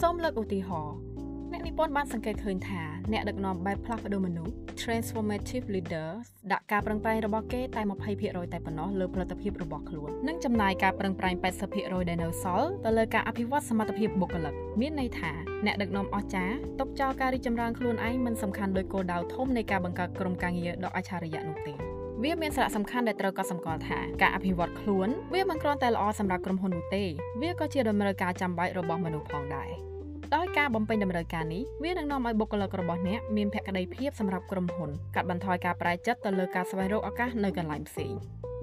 [0.00, 1.13] សូមលើកឧទាហរណ៍
[1.54, 2.82] អ្នកនិពន្ធបានសង្កេតឃើញថា
[3.12, 7.82] អ្នកដឹកនាំបែបផ្លាស់ប្ដូរមនុស្ស transformative leaders ដាក់ការប្រឹងប្រែងរបស់គេតែ
[8.16, 11.34] 20%តែប៉ុណ្ណោះលើផលិតភាពរបស់ខ្លួននិងចំណាយការប្រឹងប្រែង
[11.72, 15.32] 80%ដែលនៅសល់ទៅលើការអភិវឌ្ឍសមត្ថភាពបុគ្គលិកមានន័យថា
[15.66, 21.74] អ្នកដឹកនាំអស្ចារ្យຕົកចោលការរីកចម្រើនខ្លួនឯងមិនសំខាន់ដោយគោលដៅធំនៃការបង្កើតក្រុមការងារដ៏អច្ឆរិយៈនោះទេ
[22.22, 27.04] វាមានសារៈសំខាន់ដែលត្រូវកត់សម្គាល់ថាការអភិវឌ្ឍខ្លួនវាមិនគ្រាន់តែល្អសម្រាប់ក្រុមហ៊ុននោះទេ
[27.42, 29.93] វាក៏ជាដំណើរការចាំបាច់របស់មនុស្សផងដែរ
[30.36, 38.14] ដោយការបំពេញតម្រូវការនេះវានឹងនាំឲ្យបុគ្គលិករបស់អ្នកមានភក្ដីភាពសម្រាប់ក្រុមហ៊ុនកាត់បន្ថយការប្រែចិត្តទៅលើការស្វែងរកឱកាសនៅកន្លែងផ្សេង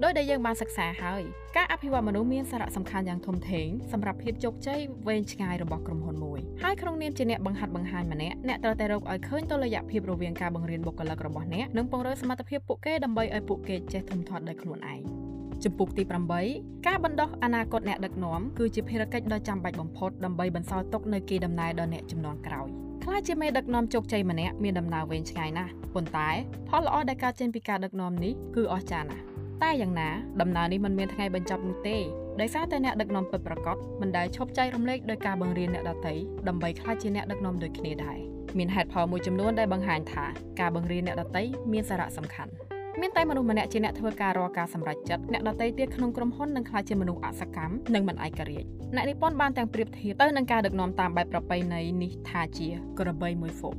[0.04, 1.22] ដោយដែលយើងបានសិក្សាហើយ
[1.56, 15.21] ការអភិវឌ្ឍមនុស្សមានសារៈសំខាន់យ៉ាងធំធេងសម្រាប់ភាពជោគជ័យវែងឆ្ងាយរបស់ក្រុមហ៊ុនមួយហើយក្នុងនាមជាអ្នកបង្ហាត់បង្ហាញម្នាក់អ្នកត្រូវតែរកឲ្យឃើញតុល្យភាពរវាងការបង្រៀនបុគ្គលិករបស់អ្នកនិងពង្រឹងសមត្ថភាពពួកគេដើម្បីឲ្យពួកគេចេះធំធាត់ដោយខ្លួនឯង
[15.64, 16.02] ចំពុកទី
[16.44, 22.68] 8ការបណ្ដោះអនាគតអ្នកដឹកនាំគឺជាភារកិច្ចដ៏ចាំបាច់បំផុតដើម្បីបន្សល់ទុកនូវកេរដំណែលដល់អ្នកចំនួនក្រោយ
[23.04, 26.28] ខ្លាចជាមេដឹកនាំជោគជ័យម្នាក់មានដំណើរវែងឆ្ងាយណាស់ប៉ុន្តែ
[26.68, 29.24] ផលល្អដែលកើតចេញពីការដឹកនាំនេះគឺអស្ចារ្យណាស់
[29.62, 30.08] តែយ៉ាងណា
[30.40, 31.96] ដំណើរនេះមិនមានថ្ងៃបញ្ចប់នោះទេ
[32.40, 36.14] ដោយសារតែអ្នកដឹកនាំពិតប្រាកដមិនដែលឈប់ចែករំលែកដោយការបង្រៀនអ្នកដទៃ
[36.48, 38.18] ដើម្បីក្លាយជាអ្នកដឹកនាំដូចគ្នាដែរ
[38.58, 40.24] មានហេតុផលមួយចំនួនដែលបង្ហាញថា
[40.60, 41.42] ការបង្រៀនអ្នកដទៃ
[41.72, 42.71] មានសារៈសំខាន់
[43.02, 53.76] មានតែមនុស្សម្នាក់ជាអ្នកធ្វើការរាល់ការសម្រេចចិត្តអ្នកដទៃទៀតក្នុងក្រុមហ៊ុននឹងក្លាយជាមនុស្សអសកម្មនិងមិនឯករាជ្យអ្នកនិពន្ធបានទាំងប្រៀបធៀបទៅនឹងការដឹកនាំតាមបែបប្រពៃណីនេះថាជាក្របីមួយហ្វូង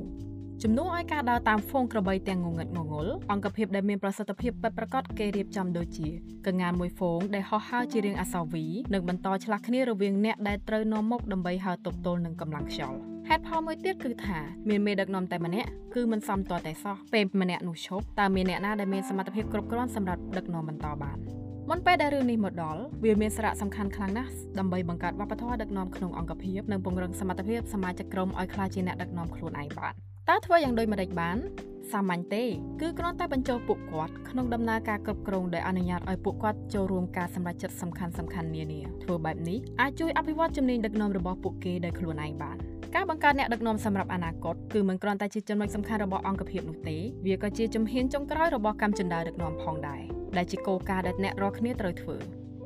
[0.66, 6.08] ជំនួសឲ្យការដើរតាមហ្វូងក្របីទាំងងងឹតងងុលអង្គភាពដែលមានប្រសិទ្ធភាពពិតប្រាកដគេរៀបចំដូចជា
[6.46, 12.98] កងានមួយហ្វូងដែលហោះហើរជារាងអសវីនិងបន្តឆ្លាស់គ្នារវាងអ្នកដែលត្រូវនាំមុខដើម្បីហើរទប់ទល់នឹងកម្លាំងខ្យល់
[13.28, 14.38] ហេតុផលមួយទៀតគឺថា
[14.68, 21.18] មានមេដឹកនាំតែម្នាក់គឺមិនសមតតែសោះពេលម្នាក់នោះឈប់តើមានអ្នកណាដែលមានសមត្ថភាពគ្រប់គ្រាន់សម្រាប់ដឹកនាំបន្តបាន
[21.70, 29.94] មុនពេលដែលរឿងនេះមកដល់វាមានសារៈសំខាន់ខ្លាំងណាស់ដើម្បីបង្កើតវប្បធម៌ដឹកនាំក្នុងអង្គភាពនិងពង្រឹងសមត្ថភាពសមាជិកក្រុមឲ្យក្លាយជាអ្នកដឹកនាំខ្លួនឯងបាន
[30.30, 31.38] តើធ្វើយ៉ាងដូចម្តេចបាន
[31.92, 32.44] សាមញ្ញទេ
[32.80, 42.56] គឺគ្រាន់តែបញ្ចូលពួកគាត់ក្នុងដំណើរការគ្រប់គ្រងដោយអនុញ្ញាតឲ្យពួកគាត់ចូលរួមការសម្រេចចិត្តសំខាន់សំខាន់នានាធ្វើបែបនេះអាចជួយអភិវឌ្ឍជំនាញដឹកនាំរបស់ពួកគេដោយខ្លួនឯងបាន
[42.94, 46.96] ការបង្កើតអ្នកដឹកនាំសម្រាប់អនាគតគឺមិនគ្រាន់តែជាចំណុចសំខាន់របស់អង្គភាពនោះទេ
[47.26, 50.02] វាក៏ជាជំហានចុងក្រោយរបស់កម្មចិន្តាដឹកនាំផងដែរ
[50.36, 52.16] ដែលជាគោលការណ៍ដែលអ្នករាល់គ្នាត្រូវធ្វើ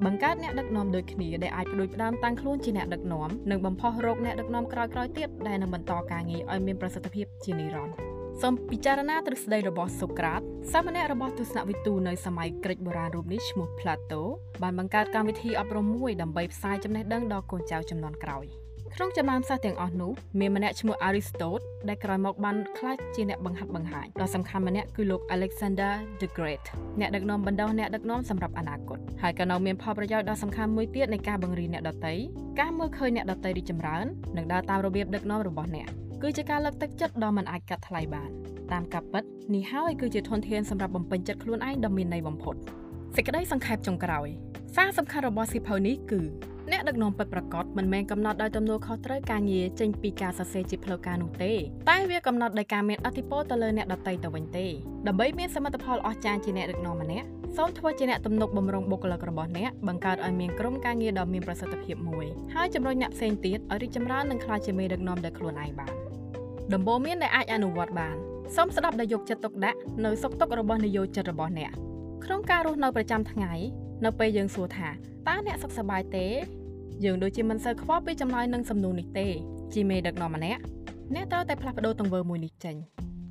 [0.05, 7.99] បង្កើតអ្នកដឹកនាំដូចគ្នាដែលអាចផ្ដួចផ្ដើមតាំងខ្លួនជាអ្នកដឹកនាំនិងបំផុសរោគអ្នកដឹកនាំក្រោយៗទៀតដែលនឹងបន្តការងារឲ្យមានប្រសិទ្ធភាពជានិរន្តរ៍
[8.43, 10.41] សូមពិចារណាទ្រឹស្ដីរបស់សូក្រាត
[10.73, 14.23] សាមណេររបស់ទស្សនវិទូនៅសម័យក្រិចបុរាណរូបនេះឈ្មោះ Plato
[14.63, 18.47] បានបង្កើតកម្មវិធីអប់រំមួយដើម្បីផ្សាយចំណេះដឹងដល់កូនចៅចំនួនក្រោយ។
[19.01, 26.65] ក្នុងចំណោមសិស្សទាំងអស់នោះមានម្នាក់ឈ្មោះ Aristotle ដែលក្រោយមកបានក្លាយជាអ្នកបង្ហាត់បង្ហាញដ៏សំខាន់ម្នាក់គឺលោក Alexander the Great
[27.01, 32.15] អ្នកដឹកនាំបណ្ដោះអ្នកដឹកនាំសម្រាប់អនាគតហើយក៏នៅមានផលប្រយោជន៍ដ៏សំខាន់មួយទៀតនៃការបង្រៀនអ្នកដទៃ
[32.61, 34.05] ការមើលឃើញអ្នកដទៃរីកចម្រើន
[34.37, 35.89] និងដើរតាមរបៀបដឹកនាំរបស់អ្នក
[36.23, 38.31] គឺជាការលើកទឹកចិត្តដ៏មិនអាចកាត់ថ្លៃបាន
[38.73, 39.23] តាមការពិត
[39.55, 42.55] នេះហើយគឺជាធនធានសម្រាប់បំពេញចិត្តខ្លួនឯងដ៏មានន័យបំផុត
[43.17, 44.29] សេចក្តីសង្ខេបចុងក្រោយ
[44.77, 46.23] សារសំខាន់របស់សិភៅនេះគឺ
[46.73, 51.53] អ្នកដឹកនាំពិតប្រាកដមិនមែនកំណត់ដោយទំនួលខុសត្រូវការងារចេញពីការសរសេរជាផ្លូវការនោះទេ
[51.89, 54.67] តែវាកំណត់ដោយការមានអធិពលទៅលើអ្នកដទៃទៅវិញទេ
[55.07, 65.93] ដើម្បីមានសមិទ្ធផលអស្ចារ្យជាអ្នកដឹកនាំម្នាក់សូមធ្វើជាអ្នកទំនុកបំរុងបុគ្គលិករបស់អ្នកបង្កើតឲ្យមានក្រុមការងារដ៏មានប្រសិទ្ធភាពមួយហើយជំរុញអ្នកផ្សេងទៀតឲ្យរីកចម្រើននិងក្លាយជាមេដឹកនាំដោយខ្លួនឯងបាន
[66.75, 68.17] ដំបូន្មានដែលអាចអនុវត្តបាន
[68.57, 71.71] សូមស្ដាប់ដោយយកចិត្តទុកដាក់នៅសុខទុក្ខរបស់និយោជិតរបស់អ្នក
[72.25, 73.53] ក្នុងការរស់នៅប្រចាំថ្ងៃ
[74.05, 74.89] នៅពេលយើងសួរថា
[75.29, 76.27] តើអ្នកសុខសប្បាយទេ
[77.05, 79.27] យើងដូចជាមិនសូវខ្វល់ពីចម្លើយនឹងសំណួរនេះទេ
[79.75, 80.61] ជាមេដឹកនាំម្នាក់
[81.15, 82.77] អ្នកត្រូវតែផ្លាស់ប្ដូរទង្វើមួយនេះចេញ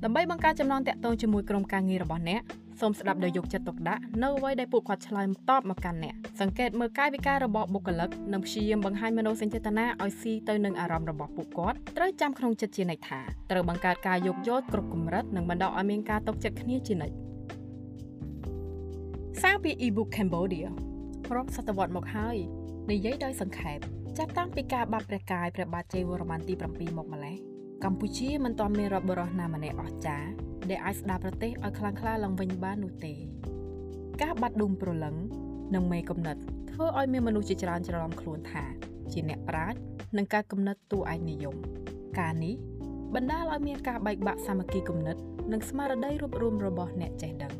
[0.04, 2.40] ដើម្បីបង្កើតចំណងតាក់ទងជាមួយក្រុមការងាររបស់អ្នក
[2.80, 17.14] សូមស្ដាប់ដោយយកចិត្តទុកដាក់នៅអ្វីដែលពួកគាត់ឆ្លើយតបមកកាន់អ្នកសង្កេតមើលកាយវិការរបស់បុគ្គលិកនិងព្យាយាមបង្ហាញមនោសញ្ចេតនាឲ្យស៊ីទៅនឹងអារម្មណ៍របស់ពួកគាត់ត្រូវចាំក្នុងចិត្តជានិច្ចថាត្រូវបង្កើតការយោគយល់គ្រប់កម្រិតនិងបណ្ដុះឲ្យមានការទុកចិត្តគ្នាជានិច្ច
[19.42, 20.68] សារពី ebook Cambodia
[21.34, 22.38] រាប់សតវត្សមកហើយ
[22.90, 23.78] និយាយដោយសង្ខេប
[24.18, 27.36] ចាប់តាំងពីការបាត់ព្រះកាយព្រះបាទជ័យវរ្ម័នទី7មកម្លេះ
[27.84, 30.30] កម្ពុជាមិនទាន់មានរដ្ឋបរោះណាម្នាក់អស្ចារ្យ
[30.70, 33.14] ដែលអាចស្ដារប្រទេសឲ្យខ្លាំងក្លាឡើងវិញបាននោះទេ
[34.22, 35.14] ការបាត់ឌុំប្រលឹង
[35.74, 38.64] និងមេកំណត់ធ្វើឲ្យមានមនុស្សជាច្រើនច្រឡំខ្លួនថា
[39.12, 39.78] ជាអ្នកប្រាជ្ញ
[40.16, 41.56] និងការកំណត់តួឯកនិយម
[42.18, 42.54] ការនេះ
[43.14, 45.16] បណ្ដាលឲ្យមានការបែកបាក់សាមគ្គីគំនិត
[45.52, 47.52] និងស្មារតីរួបរวมរបស់អ្នកចេះដឹង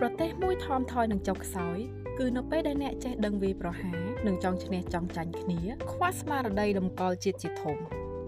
[0.00, 1.78] ប្រទេសមួយថមថយនឹងចុះខ្សោយ
[2.18, 5.60] គឺនៅពេលដែលអ្នកចេះដឹងវាប្រហារនិងចង់ឈ្នះចង់ចាញ់គ្នា
[5.92, 7.76] ខ្វះស្មារតីតម្កល់ជាតិជាធំ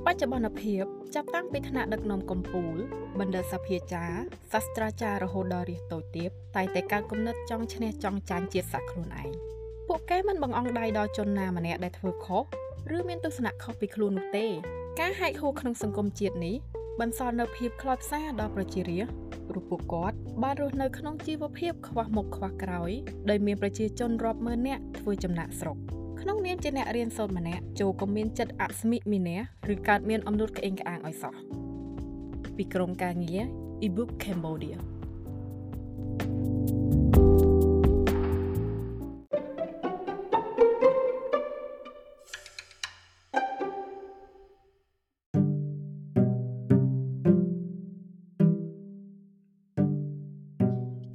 [0.04, 0.82] បច្ចុប្បន្នភាព
[1.14, 2.74] ចាប់តាំងពីថ្នាក់ដឹកនាំកម្ពុជា
[3.18, 4.12] បណ្ឌិតសភាចារ
[4.52, 9.30] សាស្ត្រាចារ្យរហូតដល់រាជតូចទៀបតែតែកើតគំនិតចង់ឈ្នះចង់ចាញ់ជាតិសាសន៍ខ្លួនឯង
[9.88, 12.42] ពួកគេមិនបង្អង់ដៃដល់ជនណាម្នាក់ដែលធ្វើខុស
[12.96, 14.46] ឬមានទស្សនៈខុសពីខ្លួននោះទេ
[15.00, 16.56] ការហែកហួរក្នុងសង្គមជាតិនេះ
[17.00, 19.14] បន្សល់នូវភាពខ្លោចផ្សាដល់ប្រជារាស្ត្រ
[19.48, 22.90] ព្រោះពួកគាត់បានរស់នៅក្នុងជីវភាពខ្វះមុខខ្វះក្រោយ
[23.30, 25.76] ដោយមានប្រជាជនរាប់ម៉ឺននាក់ធ្វើចំណាក់ស្រុក
[26.20, 29.40] ក្នុងនាមជាអ្នករៀនសូត្រម្នាក់ចូលក៏មានចិត្តអស្មិមីនះ
[29.72, 31.34] ឬកើតមានអំនួតក្អេងក្អាងឲ្យសោះ
[32.56, 33.42] ពីក្រុមការងារ
[33.86, 34.78] ebook Cambodia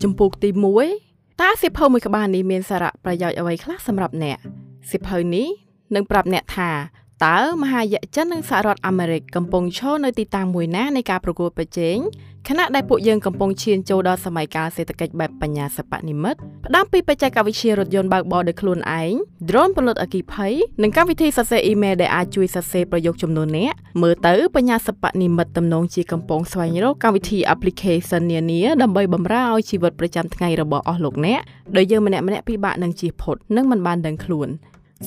[0.04, 0.49] ចំពោះទី
[0.95, 4.38] 1តើសៀវភៅមួយក្បាលនេះមានសារៈប្រយោជន៍អ្វីខ្លះសម្រាប់អ្នក
[4.91, 5.47] សិភៅនេះ
[5.95, 6.72] នឹងប្រាប់អ្នកថា
[7.26, 11.97] តើមហាយៈចិននិងសហរដ្ឋអាមេរិកកំពុងឈរនៅទីតាំងមួយណានៃការប្រកួតប្រជែង
[12.50, 16.36] ខណៈដែលពួកយើងកំពុងឈានចូលដល់សម័យកាលសេដ្ឋកិច្ចបែបបញ្ញាសិប្បនិម្មិត
[16.66, 19.12] ផ្ដើមពីបច្ចេកវិទ្យារថយន្តបើកបរដោយខ្លួនឯង
[19.50, 31.39] drone ផលិតអគ្គិភ័យនិងកម្មវិធីសរសេរអ៊ីមែលដែលអាចជួយសរសេរប្រយោគចំនួនអ្នកមើលទៅបញ្ញាសិប្បនិម្មិតទំនងជាកំពុងស្វែងរកកម្មវិធី application នានាដើម្បីបម្រើឲ្យជីវិតប្រចាំថ្ងៃរបស់អស់លោកអ្នក
[31.78, 34.50] ដោយយើងម្នាក់ៗពិបាកនឹងជៀសផុតនិងមិនបានដឹងខ្លួន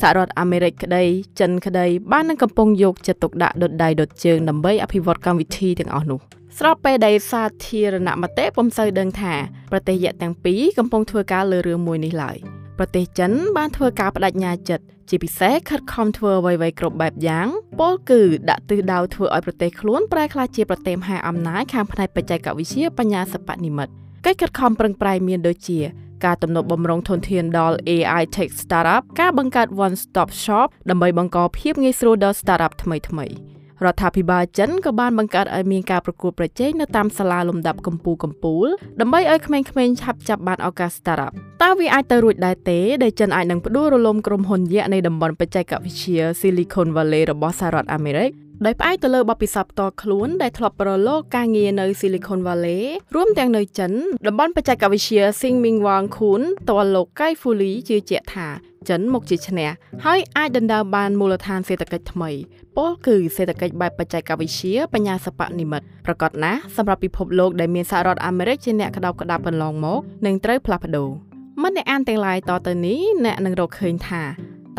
[0.01, 1.05] សហរដ្ឋអាមេរិកក្តី
[1.41, 6.21] ចិនក្តីបាននឹងកំពុងយកចិត្តទុកដាក់ដុតដៃដុតជើងដើម្បីអភិវឌ្ឍកម្មវិធីទាំងអស់នោះ
[6.59, 9.35] ស្របពេលដែលសាធារណមតិពុំសូវដឹងថា
[9.73, 12.37] ប្រទេសយៈទាំងពីរកំពុងធ្វើការលើរឿងមួយនេះឡើយ
[12.79, 17.49] ប្រទេសចិនបានធ្វើការបដិញ្ញាចិត្តជាពិសេសខិតខំធ្វើអ្វីៗគ្រប់បែបយ៉ាង
[17.79, 23.89] ពលគឺដាក់ទិសដៅធ្វើឲ្យប្រទេសខ្លួនប្រែក្លាយជាប្រទេសមហាអំណាចខាងផ្នែកបច្ចេកវិទ្យាបញ្ញាសិប្បនិម្មិត
[24.27, 25.79] កិច្ចខិតខំប្រឹងប្រែងមានដូចជា
[26.25, 33.27] ការទំនប់បំរុងធនធានដល់ AI Tech Startup ការបង្កើត One Stop Shop ដើម្បីបង្កភាពងាយស្រួលដល់ Startup ថ្មីថ្មី
[33.85, 38.67] រដ្ឋាភិបាលចិនក៏បានបង្កើតឲ្យមានការប្រកួតប្រជែងនៅតាមសាលាលំដាប់កម្ពុជាកម្ពុជា
[39.01, 48.31] ដើម្បីឲ្យក្មេងៗឆាប់ចាប់បានឱកាស Startup តើវាអាចទៅរួចដែរទេដែលចិនអាចនឹងផ្ដួលរលំក្រុមហ៊ុនយក្សនៃតំបន់បច្ចេកវិទ្យា Silicon Valley របស់សហរដ្ឋអាមេរិក
[48.65, 52.83] ដោយផ្អែកទៅលើបទពិសោធន៍ផ្ទាល់ខ្លួនដែលធ្លាប់ប្រឡូកការងារនៅ Silicon Valley
[53.15, 53.93] រួមទាំងនៅចិន
[54.27, 58.47] តំបន់បច្ចេកវិទ្យា Xinmin Wang Kun តលលោក Kai Fu Li ជឿជាក់ថា
[58.89, 59.71] ចិនមកជាឈ្នះ
[60.05, 62.31] ហើយអាចដណ្ដើមបានមូលដ្ឋានសេដ្ឋកិច្ចថ្មី
[62.77, 71.09] ពលគឺសេដ្ឋកិច្ចបែបបច្ចេកវិទ្យាបញ្ញាសិប្បនិម្មិតប្រកបណាស់សម្រាប់ពិភពលោកដែលមានសហរដ្ឋអាមេរិកជាអ្នកក្តោបក្តាប់កន្លងមកនឹងត្រូវផ្លាស់ប្ដូរ
[71.63, 74.23] មិនអ្នកអានទាំងឡាយតទៅនេះអ្នកនឹងរកឃើញថា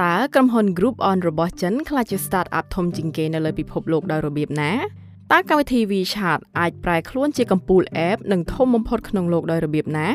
[0.03, 4.71] តើក្រុមហ៊ុន Group On របស់ចិនក្លាយជា Startup ធំជាងគេនៅលើពិភពលោកដោយរបៀបណា
[5.31, 10.09] តើកម្មវិធី WeChat អាចប្រែខ្លួនជាកំពូល App និងធំបំផុតក្នុងលោកដោយរបៀបណា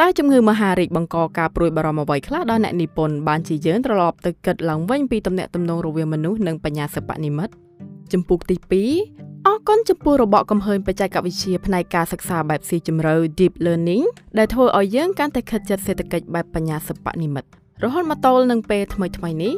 [0.00, 7.48] តើជំងឺមហារីកបង្កការព្រួយបារម្ភអ្វីខ្លះដល់អ្នកនិពន្ធបានជាយើងត្រឡប់ទៅគិតឡើងវិញពីទំនាក់ទំនងរវាងមនុស្សនិងបញ្ញាសិប្បនិម្មិត
[8.12, 14.04] ចំពុកទី2អរគុណចំពោះរបបកំហើញបច្ចេកវិទ្យាផ្នែកការសិក្សាបែបស៊ីជម្រៅ Deep Learning
[14.38, 17.46] ដែលធ្វើឲ្យយើងកាន់តែខិតជិតសេដ្ឋកិច្ចបែបបញ្ញាសិប្បនិម្មិត
[17.84, 19.54] រហូតមកទល់នឹងពេលថ្មីថ្មីនេះ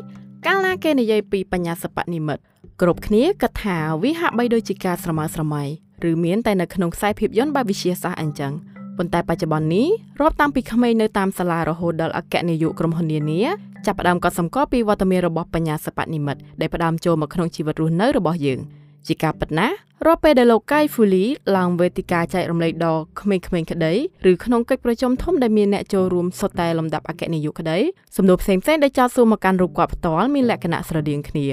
[0.46, 2.38] កាលណាគេនិយាយពីបញ្ញាសិប្បនិម្មិត
[2.80, 5.62] គ្រប់គ្នាគិតថាវាហាក់បីដូចជាការស្រមើស្រមៃ
[6.08, 8.52] ឬមានតែនៅក្នុងខ្សែភាពយន្តបែបវិទ្យាសាស្ត្រអញ្ចឹង
[8.96, 9.88] ប៉ុន្តែបច្ចុប្បន្ននេះ
[10.20, 13.40] រាប់តាំងពីក្មេងនៅតាមសាលារហូតដល់អគ្គនាយកក្រុមហ៊ុននានា
[13.86, 18.60] ចាប់ផ្ដើមកត់សម្គាល់ពីវត្តមានរបស់បញ្ញាសិប្បនិម្មិតដែលផ្ដើមចូលមកក្នុងជីវិតរស់នៅរបស់យើង
[19.06, 19.74] ជាការពិតណាស់
[20.06, 21.24] រាល់ពេលដែលលោកកៃហ្វូលី
[21.56, 23.92] ឡើងវេទិកាចែករំលែកដល់ក្មេងៗក្តី
[24.30, 27.78] ឬក្នុងកិច្ចប្រជុំធំដែលមានអ្នកចូលរួមសុទ្ធតែលំដាប់អគ្គនាយកក្តី
[28.16, 31.46] សំណួរផ្សេងៗដែលចោទសួរមកកាន់រូបគាត់ផ្ទាល់មានលក្ខណៈស្រដៀងគ្នា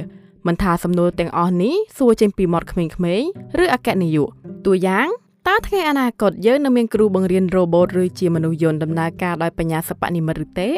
[0.47, 4.29] មិនថាសំណួរទាំងអស់នេះសួរចេញពីមាត់ក្មេងៗឬអគ្គនាយក
[4.65, 5.07] តួយ៉ាង
[5.47, 10.69] តើថ្ងៃអនាគតយើងនឹងមានគ្រូបង្រៀនរ៉ូបូតឬជាមនុស្សយន្តដំណើរការដោយបញ្ញាសិប្បនិម្មិតឬទេ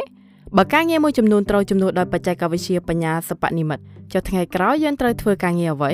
[0.57, 3.79] បើការងារមួយចំនួនត្រូវជំនួសដោយបច្ចេកវិទ្យាបញ្ញាសិប្បនិម្មិត
[4.13, 5.93] ចុះថ្ងៃក្រោយយើងត្រូវធ្វើការងារអ្វី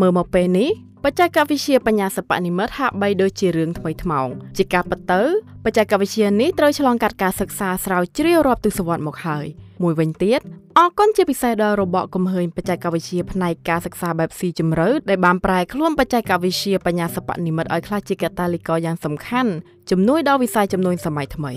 [0.00, 0.70] មើលមកពេលនេះ
[1.04, 5.22] បច្ចេកវិទ្យាបញ្ញាសិប្បនិម្មិតហាក់បីដូចជារឿងថ្មីថ្មោងជាការពិតទៅ
[5.64, 9.46] បច្ចេកវិទ្យានេះត្រូវឆ្លងកាត់ការសិក្សាស្រាវជ្រាវរាប់ទសវត្សរ៍មកហើយ
[9.82, 10.40] មួយវិញទៀត
[10.78, 19.52] អរគុណជាពិសេសដល់របបកំហើញបច្ចេកវិទ្យាផ្នែកការសិក្សាបែបស៊ីជម្រៅដែលបានប្រែខ្លួនបច្ចេកវិទ្យាបញ្ញាសិប្បនិម្មិតឲ្យក្លាយជាកត្តាលីករយ៉ាងសំខាន់
[19.90, 21.52] ជំនួយដល់វិស័យចំនួនសម័យថ្មី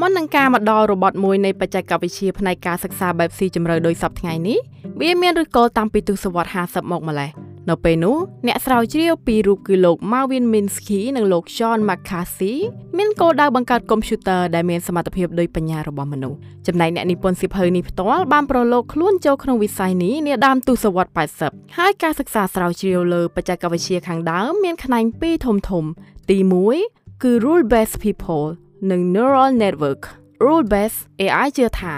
[0.00, 4.58] មុននឹងការមកដល់របត់មួយនៃបច្ចេកវិទ្យាផ្នែកការសិក្សាបែបស៊ីជម្រៅដោយសពថ្ងៃនេះ
[5.00, 7.30] វាមានឫសគល់តាំងពីទសវត្សរ៍50មកម្លេះ
[7.70, 12.54] នៅពេលនោះអ្នកស្រាវជ្រាវពីររូបគឺលោក Marvin Minsky និងលោក John McCarthy
[12.98, 21.14] មានគោលដៅបង្កើតកុំព្យូទ័រដែលមានសមត្ថភាពដូចបញ្ញារបស់មនុស្សចំណែកអ្នកនិពន្ធសៀវភៅនេះផ្ទាល់បានប្រឡូកខ្លួនចូលក្នុងវិស័យនេះនាដើមទសវត្សរ៍
[21.44, 25.84] 80ហើយការសិក្សាស្រាវជ្រាវលើបច្ចេកវិទ្យាខាងដើមមានផ្នែកពីរធំធំ
[26.30, 26.38] ទី
[26.80, 28.46] 1គឺ rule based people
[28.90, 30.02] និង neural network
[30.44, 31.94] rule based AI ជឿថា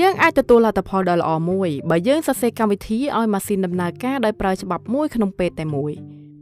[0.00, 5.92] យើងអាចទទួលលទ្ធផលដ៏ល្អមួយបើយើងសរសេរកម្មវិធីឲ្យម៉ាស៊ីនដំណើរការដោយប្រើច្បាប់មួយក្នុងពេលតែមួយ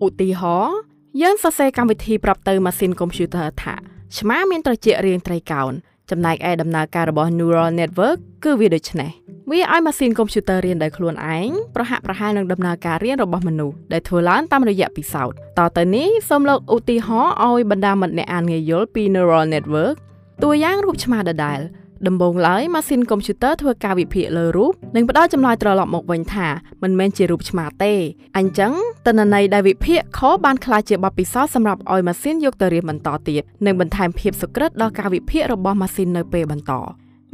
[0.05, 0.77] ឧទាហរណ៍
[1.23, 3.75] យើងសរសេរកម្មវិធីប្រាប់ទៅម៉ាស៊ីនកុំព្យូទ័រថា
[4.19, 5.73] ឆ្មាមានត្រចៀករាងត្រីកោណ
[6.11, 9.11] ចំណែកឯដំណើរការរបស់ neural network គឺវាដូចនេះ
[9.51, 19.97] វាឲ្យម៉ាស៊ីនកុំព្យូទ័ររៀនដោយខ្លួនឯងប្រហាក់ប្រហែលនឹងដំណើរការរៀនរបស់មនុស្សដែលធ្វើឡើងតាមរយៈពិសោធន៍តទៅនេះសូមលោកឧទាហរណ៍ឲ្យបណ្ដាមិត្តអ្នកអានងាយយល់ពី neural network
[20.43, 21.61] តួយ៉ាងរូបឆ្មាដដែល
[22.09, 26.49] ដំបូងឡើយម៉ាស៊ីនកុំព្យូទ័រធ្វើការវិភាគលើរូបនិងផ្ដល់ចម្លើយត្រឡប់មកវិញថា
[26.83, 27.93] មិនមែនជារូបឆ្មាទេ
[28.39, 28.73] អញ្ចឹង
[29.07, 36.73] តនន័យដែលវិភាគខបានក្លាយជាបទពិសោធន៍សម្រាប់ឲ្យម៉ាស៊ីនយកទៅរៀនបន្តទៀតនិងបន្ថែមភាពសុក្រិតដល់ការវិភាគរបស់ម៉ាស៊ីននៅពេលបន្ត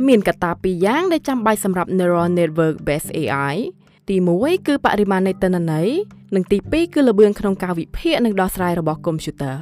[0.06, 3.54] មានកត្តាពីរយ៉ាងដែលចាំបាច់សម្រាប់ Neural Network Based AI
[4.08, 5.88] ទី1គឺបរិមាណនៃទិន្នន័យ
[6.34, 9.56] និងទី2គឺល្បឿនក្នុងការវិភាគនិងដោះស្រាយរបស់កុំព្យូទ័រ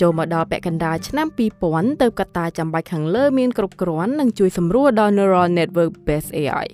[0.00, 1.26] ចូលមកដល់ពាក់កណ្ដាលឆ្នាំ
[1.64, 6.66] 2000ទៅកត្តាចាំបាច់ខាងលើមានគ្រប់គ្រាន់និងជួយសម្រួលដល់ Neural Network Based AI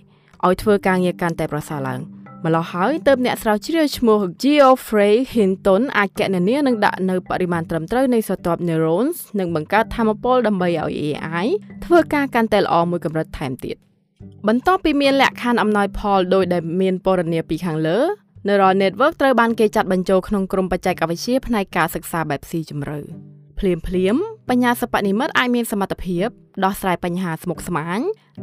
[0.47, 2.01] ឲ្យធ្វើការងារកាន់តែប្រសើរឡើង
[2.45, 11.47] ម្ល៉េះហើយទៅអ្នកស្រាវជ្រាវឈ្មោះ Geoffrey Hinton អាចកណនានិងដាក់នៅបរិមាណត្រឹមត្រូវនៃស្រទាប់ neurons និងបង្កើតធម៌ពលដើម្បីឲ្យ AI
[11.85, 13.77] ធ្វើការកាន់តែល្អមួយកម្រិតថែមទៀត
[14.49, 17.99] បន្ទាប់ពីមានលក្ខខណ្ឌអំណោយផលដោយដែលមានពណ៌នាពីខាងលើ
[18.47, 22.99] Neural Network ត្រូវបានគេចាត់បញ្ចូលក្នុងក្រុមបច្ចេកវិទ្យាផ្នែកការសិក្សាបែបស៊ីជម្រៅ
[23.59, 24.17] ភ្លាមភ្លាម
[24.49, 26.27] បញ្ញាសិប្បនិម្មិតអាចមានសមត្ថភាព
[26.65, 28.01] ដោះស្រាយបញ្ហាស្មុគស្មាញ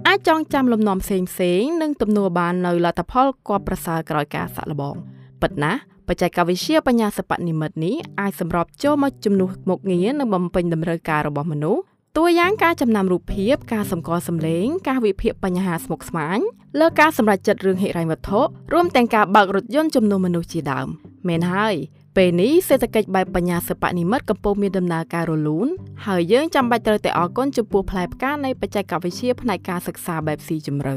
[0.08, 4.96] អាចចងចាំលំនាំផ្សេងផ្សេងនិងទំនួលបាននៅលទ្ធផលគបប្រសើរក្រោយការសាក់លបង
[5.42, 11.82] ពិតណាស់បច្ចេកវិទ្យាបញ្ញាសិប្បនិម្មិតនេះអាចសម្របចូលមកជំនួសមុខងារនិងបំពេញតម្រូវការរបស់មនុស្ស
[12.18, 16.40] តួយ៉ាងការចំណាំរូបភាព ការសម្គាល់សម្លេង ការវិភាគបញ្ហាស្មុគស្មាញ
[16.80, 18.40] លើការសម្រេចចិត្តរឿងហិរញ្ញវត្ថុ
[18.74, 20.88] រួមទាំងការបើករថយន្តជំនួសមនុស្សជាដើម
[21.28, 21.76] មែនហើយ
[22.16, 25.68] ពេលនេះសេដ្ឋកិច្ចបែបបញ្ញាសិប្បនិម្មិតកំពុងមានដំណើរការរលូន
[26.06, 30.96] ហើយយើងចាំបាច់ត្រូវតែអរគុណចំពោះផ្លែផ្កានៃបច្ចេកវិទ្យាផ្នែកការសិក្សាបែបស៊ីជម្រៅ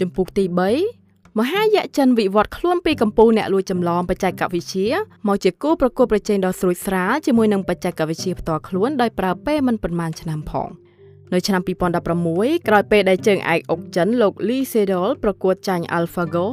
[0.00, 1.03] ចំពោះទី3
[1.40, 4.88] មហាយៈចិនវិវត្តខ្លួនពីកម្ពុជាអ្នកលួចចម្លងបច្ចេកវិទ្យា
[5.28, 10.68] មកជាគូប្រកួតប្រជែងដ៏ស្រួយស្រាលជាមួយនឹងបច្ចេកវិទ្យាផ្ទាល់ខ្លួនដោយប្រើពេលមិនប្រមាណឆ្នាំផង
[11.32, 11.62] នៅឆ្នាំ
[12.14, 16.46] 2016ក្រោយពេលដែលជើងឯកអុកចិនលោក Lee Sedol ប្រកួតចាញ់ AlphaGo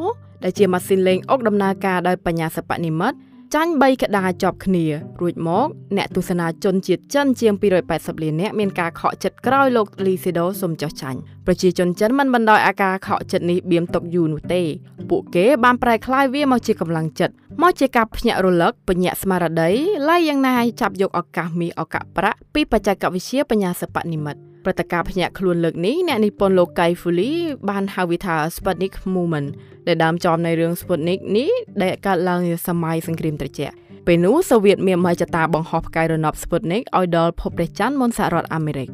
[0.44, 3.14] ដែលជាម៉ាស៊ីនលេងអុកដំណើរការដោយបញ្ញាសិប្បនិម្មិត
[3.56, 4.86] ចាញ់3ក្តារជាប់គ្នា
[5.22, 7.54] រួចមកអ្នកទស្សនាជនជាតិចិនជាង
[7.89, 14.62] 280លាននាក់មានការខកចិត្តក្រោយលោកលីស៊ីដូសុំចោះចាញ់ប្រជាជនចិនមិនបណ្ដោយអាការខកចិត្តនេះបៀមຕົកយូរនោះទេ
[15.10, 19.70] ពួកគេបានប្រែក្លាយវាមកជាកម្លាំងចិត្តមកជាការភ្ញាក់រលឹកបញ្ញាស្មារតី
[20.10, 27.32] ឡាយយ៉ាងណាឲ្យចាប់យកឱកាសមាសឱកាសប្រាក់ពីបច្ចេកវិទ្យាបញ្ញាសិប្បនិម្មិត ព្រឹត្តិការណ៍ភ្ញាក់ខ្លួនលើកនេះអ្នកនិពន្ធលោកកៃហ្វូលី
[27.70, 29.49] បានហៅវាថា Sputnik Movement
[29.88, 31.51] ដែលដើមចំនៃរឿង Sputnik នេះ
[31.82, 33.74] ដែលកើតឡើងនាសម័យសង្គ្រាមត្រជាក់
[34.07, 38.89] ពេលនោះសូវៀតមានមហិច្ឆតាបង្ហោះផ្កាយរណប Sputnik ឲ្យដល់ភពព្រះច័ន្ទមុនសហរដ្ឋអាមេរិក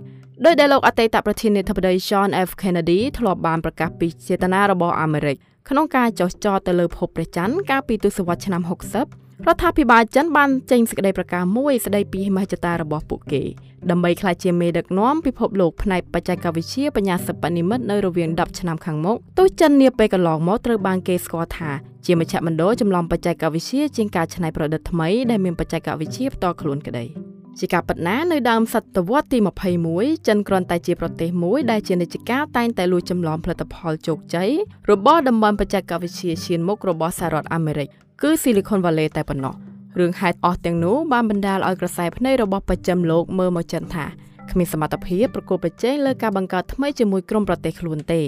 [0.45, 5.35] ដោយដែលលោកអតីតប្រធានាធិបតី John F Kennedy ធ្លាប់បានប្រកាសពីចេតនារបស់អាមេរិក
[5.69, 13.43] ក្នុងការចោះចោទទៅលើភពព្រះច័ន្ទកាលពីទសវត្សរ៍ឆ្នាំ60 រដ្ឋាភិបាលចិនបានចេញសេចក្តីប្រកាសមួយស្តីពីមហិច្ឆតារបស់ពួកគេ
[13.89, 21.71] ដើម្បីក្លាយជាមេដឹកនាំពិភពលោកផ្នែកបច្ចេកវិទ្យាបញ្ញាសិប្បនិម្មិតនៅរវាង10ឆ្នាំខាងមុខទោះចិននាពេលកន្លងមកត្រូវបានគេស្គាល់ថា
[22.05, 27.05] ជាមជ្ឈមណ្ឌលចម្លងបច្ចេកវិទ្យាជាងការច្នៃប្រឌិតថ្មីដែលមានបច្ចេកវិទ្យាផ្ទាល់ខ្លួនក្តី
[27.59, 29.37] ជាការពិតណានៅដើមសតវត្សទី
[29.83, 34.49] 21ចិនគ្រាន់តែជាប្រទេសមួយដែលជានិច្ចការតែងតែលួចចម្លងផលិតផលជោគជ័យ
[34.91, 37.87] របស់តំបន់បច្ចេកវិទ្យាឈានមុខរបស់សហរដ្ឋអាមេរិក
[38.21, 39.53] គឺ Silicon Valley តែប៉ុណ្ណោះ
[39.99, 44.05] រឿងហេតុអស់ទាំងនោះបានបណ្ដាលឲ្យក្រសែភ្នែករបស់បច្ចឹមលោកមើលមកចិនថា
[44.51, 48.21] គ្មានសមត្ថភាពប្រកួតប្រជែងលើការបង្កើតថ្មីជាមួយក្រុមប្រទេសខ្លួនទេ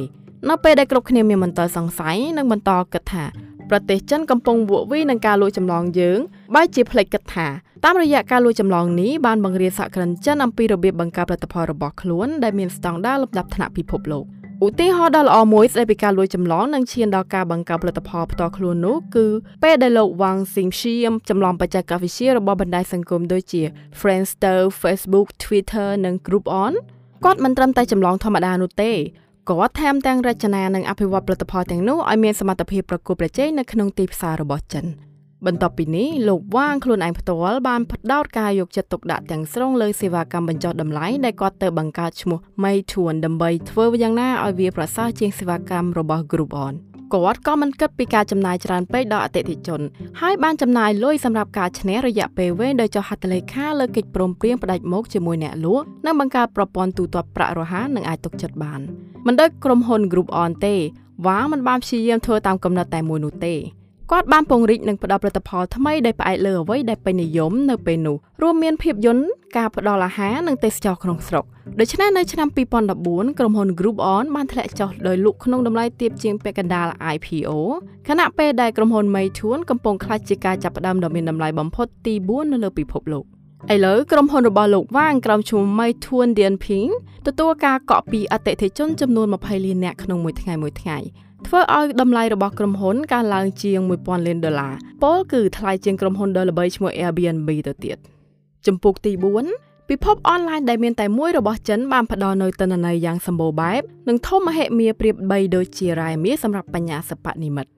[0.49, 3.25] នៅពេលដែលគ្រប់គ្នាមានមន្ទិលសង្ស័យនិងបន្តគិតថា
[3.69, 6.19] ប្រទេសចិនកំពុងវក់វីនឹងការលួចចម្លងយើង
[6.55, 7.47] បែរជាផ្លេចគិតថា
[7.85, 14.25] តាមរយៈការលួចចម្លងនេះបានបង្រៀនសហគ្រិនចិនអំពីរបៀបបង្កើតផលិតផលរបស់ខ្លួនដែលមានស្តង់ដារលំដាប់ថ្នាក់ពិភពលោក
[14.65, 19.25] ឧទាហរណ៍ដ៏ល្អមួយស្ដីពីការលួចចម្លងនិងឈានដល់ការបង្កើតផលិតផលផ្ទាល់ខ្លួននោះគឺ
[19.63, 23.61] ពេលដែលលោកវ៉ាងស៊ីងឈៀមចម្លងបច្ចេកវិទ្យារបស់បណ្ដាញសង្គមដូចជា
[23.99, 26.73] Friendster, Facebook, Twitter និង Groupon
[27.25, 28.91] គាត់មិនត្រឹមតែចម្លងធម្មតានោះទេ
[29.49, 34.85] គាត់ថែមទាំងរចនានិងអភិវឌ្ឍផលិតផលទាំងនោះឲ្យមានសមត្ថភាពប្រកួតប្រជែងនៅក្នុងទីផ្សាររបស់ចិន
[35.45, 46.73] បន្ទាប់ពីនេះលោកវ៉ាងខ្លួនឯងផ្ទាល់បានផ្ដោតការយកចិត្តទុកដាក់ទាំងស្រុងលើសេវាកម្មបញ្ចុះតម្លៃដែលគាត់ទៅបង្កើតឈ្មោះ Meituan ដើម្បីធ្វើយ៉ាងណាឲ្យវាប្រសើរជាងសេវាកម្មរបស់ Groupon
[47.13, 49.81] គាត់ក៏មិនគិតពីការចំណាយច្រើនពេកដល់អតិថិជន
[50.21, 58.79] ហើយបានចំណាយលុយសម្រាប់ការឈ្នះរយៈពេលវែងដោយចុះហត្ថលេខាលើកិច្ចព្រមព្រៀងផ្ដាច់មុខជាមួយអ្នកលក់និងបង្កើតប្រព័ន្ធទូទាត់ប្រាក់រហ័សនិងអាចទុកចិត្តបាន
[59.25, 60.75] មិនដូចក្រុមហ៊ុន Group On ទេ
[61.25, 63.55] វ៉ាមិនបានព្យាយាមធ្វើតាមកំណត់តែមួយនោះទេ
[64.11, 69.25] គាត់បានពង្រីកនិងផ្ដល់ផលិតផលថ្មីដែលផ្អែកលើអ្វីដែលពេញនិយមនៅពេលនោះរួមមានភាពយន្ត
[69.57, 71.45] ការផ្ដល់អាហារនិងទេសចរក្នុងស្រុក
[71.79, 72.47] ដូច្នេះនៅឆ្នាំ
[72.93, 77.51] 2014ក្រុមហ៊ុន Group On បានធ្លាក់ចុះដោយលក់ក្នុងតម្លៃទាបជាងពាក់កណ្ដាល IPO
[78.07, 83.25] ខណៈពេលដែលក្រុមហ៊ុន Meituan កំពុងខ្លាចជាការចាប់ផ្ដើមដ៏មានតម្លៃបំផុតទី4នៅលើពិភពលោក
[83.73, 86.91] ឥឡូវក្រុមហ៊ុនរបស់លោកវ៉ាងក្រោមឈ្មោះ Meituan Dianping
[87.27, 90.97] ទទួលការកក់ពីអតិថិជនចំនួន20លាននាក់ក្នុងមួយថ្ងៃមួយថ្ងៃ
[91.51, 94.73] ធ្វើឲ្យតម្លៃរបស់ក្រុមហ៊ុនកើនឡើងជាង1000លានដុល្លារ
[95.03, 97.97] ពលគឺថ្លៃជាងក្រុមហ៊ុនដ៏ល្បីឈ្មោះ Airbnb ទៅទៀត
[98.67, 99.11] ចំពុកទី
[99.51, 107.71] 4ពិភពអនឡាញដែលមានតែមួយរបស់ចិនបានផ្ដល់នូវទិន្នន័យយ៉ាងសម្បូរបែបនិងធំមហិមាប្រៀបបីដូចជារ៉ែមាសសម្រាប់បញ្ញាសិប្បនិមិត្ត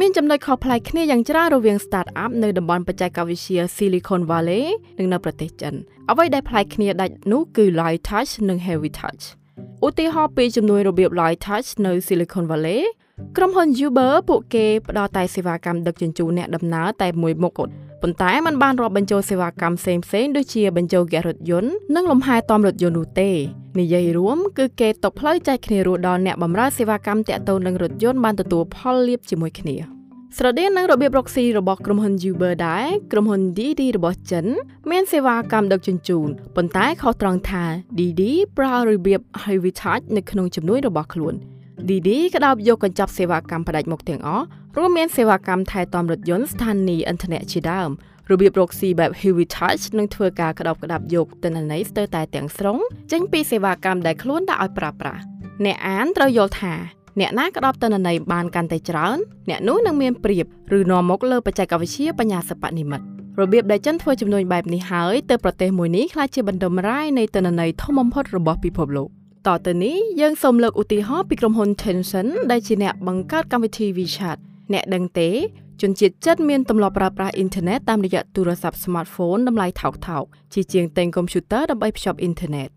[0.00, 4.64] មានចំណុចខុសប្លែកគ្នាយ៉ាងច្រើនរវាង Startup នៅតំបន់បច្ចេកវិទ្យា Silicon Valley
[4.98, 5.74] និងនៅប្រទេសចិន
[6.10, 9.24] អ្វីដែលប្លែកគ្នាដាច់នោះគឺ Light Touch និង Heavy Touch
[9.86, 12.80] ឧទាហរណ៍ពីជំនួយរបៀប Light Touch នៅ Silicon Valley
[13.36, 17.52] ក្រុមហ៊ុន Uber ពួកគេផ្ដល់តែសេវាកម្មដឹកជញ្ជូនអ្នកដំណើរតែមួយមុខ
[18.02, 23.30] ប៉ុន្តែมันបានរាប់បញ្ចូលសេវាកម្មផ្សេងផ្សេងដូចជាបញ្ចូលហ្គាសរថយន្តនិងលំហែតំរថយន្តនោះទេ
[23.80, 29.76] និយាយរួមគឺគេតកផ្លូវចែកគ្នារស់ដល់អ្នកបម្រើសេវាកម្មតាក់ទងនឹងរថយន្តបានទទួលផលលាភជាមួយគ្នា
[30.36, 34.46] ស្រដៀងនឹងរបៀបរកស៊ីរបស់ក្រុមហ៊ុន Uber ដែរក្រុមហ៊ុន Didi របស់ចិន
[34.90, 37.64] មានសេវាកម្មដឹកជញ្ជូនប៉ុន្តែខុសត្រង់ថា
[37.98, 41.36] Didi ប្រើរបៀប Heavy Touch នៅក្នុងជំនួយរបស់ខ្លួន
[41.86, 44.44] Didi ក៏ដោបយកកញ្ចប់សេវាកម្មផ្ដាច់មុខទាំងអស់
[44.76, 47.90] រួមមានសេវាកម្មថែទាំរថយន្តស្ថានីយ៍អ៊ីនធឺណិតជាដើម
[48.30, 52.78] របៀបរកស៊ីបែប Heavy Touch នឹងធ្វើការក្តោបក្តាប់យកទិន្នន័យស្ទើរតែទាំងស្រុង
[53.12, 55.22] ចេញពីសេវាកម្មដែលខ្លួនដាក់ឲ្យប្រើប្រាស់
[55.64, 56.74] អ្នកអានត្រូវយល់ថា
[57.20, 59.16] អ្នកណាក្តោបទិន្នន័យបានកាន់តែច្រើន
[59.48, 60.46] អ្នកនោះនឹងមានប្រៀប
[60.78, 63.02] ឬនាំមកលើបច្ចេកវិទ្យាបញ្ញាសិប្បនិម្មិត
[63.40, 69.08] របៀបដែលចិនធ្វើចំនួនបែបនេះហើយទៅប្រទេសមួយនេះខ្លះជាបណ្ដុំរាយនៃទិន្នន័យធំបំផុតរបស់ពិភពលោក
[69.46, 74.38] តទៅនេះយើងសូមលើកឧទាហរណ៍ពីក្រុមហ៊ុន Tencent ដែលជាអ្នកបង្កើតកម្មវិធី WeChat
[74.72, 75.30] អ្នកដឹងទេ
[75.82, 80.24] ជនជាតិចិនមានទម្លាប់ប្រើប្រាស់អ៊ីនធឺណិតតាមរយៈទូរស័ព្ទ smartphone តម្លៃថោកថោក
[80.54, 82.68] ជាជាងទិញកុំព្យូទ័រដើម្បីភ្ជាប់អ៊ីនធឺណិត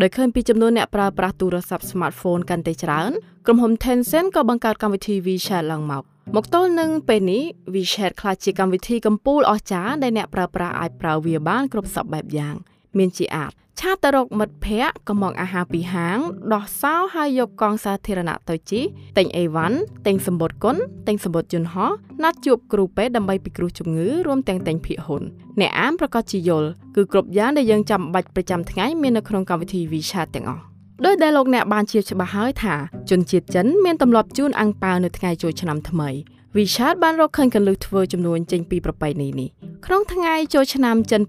[0.00, 3.10] ដោយឃើញពីចំនួនអ្នកប្រើប្រាស់ទូរស័ព្ទ smartphone កាន់តែច្រើន
[3.46, 6.04] ក្រុមហ៊ុន Tencent ក៏បង្កើតកម្មវិធី WeChat ឡើងមក
[6.36, 7.42] មកទល់នឹងពេលនេះ
[7.74, 12.54] WeChat ក្លាយជាកម្មវិធីកំពូលអស្ចារ្យដែលអ្នកប្រើប្រាស់អាចប្រើវាបានគ្រប់សពបែបយ៉ាង
[12.98, 16.18] មានជាអាច ឆាតទៅរកមិត្តភ័ក្តិក៏មកអាហារពីហាង
[16.54, 18.80] ដោះសោហើយយកកង់សាធារណៈទៅជី
[19.16, 20.76] ទិញអីវ៉ាន់ទិញសម្បត្តិគុណ
[21.08, 21.90] ទិញសម្បត្តិយន្តហោះ
[22.24, 25.22] ណាត់ជួបគ្រូពេទ្យដើម្បីពិគ្រោះជំងឺរួមទាំងទិញភាគហ៊ុន
[25.60, 30.62] អ្នកអានប្រកាសជាយល់គឺគ្រប់យ៉ាងដែលយើងចាំបាច់ប្រចាំថ្ងៃមាននៅក្នុងកម្មវិធី WeChat ទាំងអស់
[31.04, 32.74] ដោយដែលលោកអ្នកបានជាច្បាស់ហើយថា
[33.10, 36.10] ជនជាតិចិនមានទម្លាប់ជូនអាំងប៉ាវនៅថ្ងៃចូលឆ្នាំថ្មី
[36.56, 39.48] WeChat បានរកឃើញកន្លឹះធ្វើចំនួនចេញពីប្របីនេះនេះ
[39.86, 41.22] ក្នុងថ្ងៃចូលឆ្នាំចិន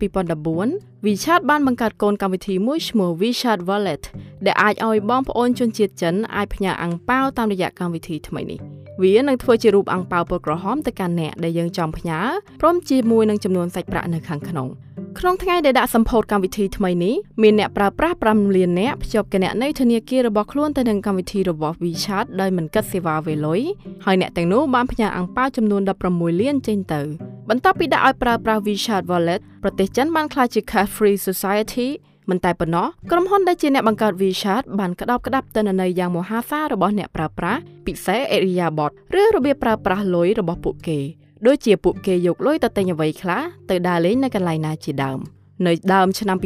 [0.49, 4.03] 2014 WeChat បានបង្កើតកូនកម្មវិធីមួយឈ្មោះ WeChat Wallet
[4.45, 8.59] ដែលអាចឲ្យបងប្អូនជនជាតិចិនអាចផ្ញើអាំងប៉ាវតាមរយៈកម្មវិធីថ្មីនេះ
[9.03, 12.19] វានឹងធ្វើជារូបអាំងប៉ាវពណ៌ក្រហមទៅកាន់អ្នកដែលយើងចង់ផ្ញើ
[12.61, 14.69] ព្រមជាមួយនឹងចំនួនសាច់ប្រាក់នៅខាងក្នុង។
[15.19, 23.61] ក្នុងថ្ងៃដែលដាក់សម្ពោធកម្មវិធីថ្មីនេះមានអ្នកប្រើប្រាស់5លាននាក់ភ្ជាប់គណនីធនាគាររបស់ខ្លួនទៅនឹងកម្មវិធីរបស់ WeChat ដោយមិនគិតសេវាវេលុយ
[24.05, 25.81] ហើយអ្នកទាំងនោះបានផ្ញើអាំងប៉ាវចំនួន
[26.11, 27.01] 16លានចេញទៅ
[27.49, 31.89] បន្ទាប់ពីដាក់ឲ្យប្រើប្រាស់ WeChat Wallet ប្រទេសចិនបានក្លាយជា cash free society
[32.29, 38.91] មិនតែប៉ុណ្ណោះក្រុមហ៊ុនដែលជាអ្នកបង្កើត WeChat បានក្តោបក្តាប់ទិន្នន័យយ៉ាងមហាសាលរបស់អ្នកប្រើប្រាស់ពិសេសអេរីយ៉ាបត
[39.21, 40.99] ឬរបៀបប្រើប្រាស់លុយរបស់ពួកគេ
[41.47, 45.19] ដូចជាពួកគេយកលុយទៅទិញអ្វីខ្លះទៅដើរលេងនៅកន្លែងណាជាដើម
[45.67, 46.37] នៅដើមឆ្នាំ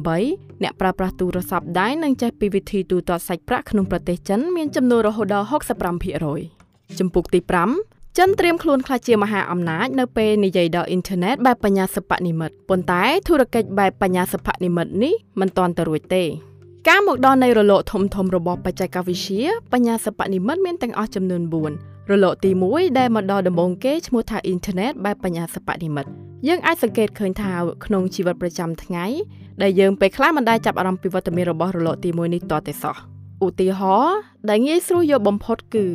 [0.00, 5.46] 2018អ្នកប្រើប្រាស់ទូរស័ព្ទដៃនឹងចេះពីវិធីទូទាត់សាច់ប្រាក់ក្នុងប្រទេសចិនមានចំនួនរហូតដល់
[6.22, 16.24] 65%ចំពុកទី5 ចិនត្រៀមខ្លួនខ្លះជាមហាអំណាចនៅពេលនិយាយដល់អ៊ីនធឺណិតបែបបញ្ញាសិប្បនិម្មិតប៉ុន្តែធុរកិច្ចបែបបញ្ញាសិប្បនិម្មិតនេះមិនទាន់ទៅរួចទេ
[16.88, 21.42] ការមកដល់នៃរលកធំធំរបស់បច្ចេកវិទ្យាបញ្ញាសិប្បនិម្មិតមានទាំងអស់ចំនួន
[21.76, 26.06] 4រលកទី1ដែលមកដល់ដំបូងគេឈ្មោះថាអ៊ីនធឺណិតបែបបញ្ញាសិប្បនិម្មិត
[26.48, 27.52] យើងអាចសង្កេតឃើញថា
[27.84, 29.04] ក្នុងជីវិតប្រចាំថ្ងៃ
[29.62, 32.96] ដែលយើងពេលខ្លះមិនដែលចាប់អារម្មណ៍ពីវត្តមានរបស់រលកទី1នេះតតែសោះ
[33.46, 34.16] ឧទាហរណ៍
[34.48, 35.86] ដែលងាយស្រួលយកបំផុតគឺ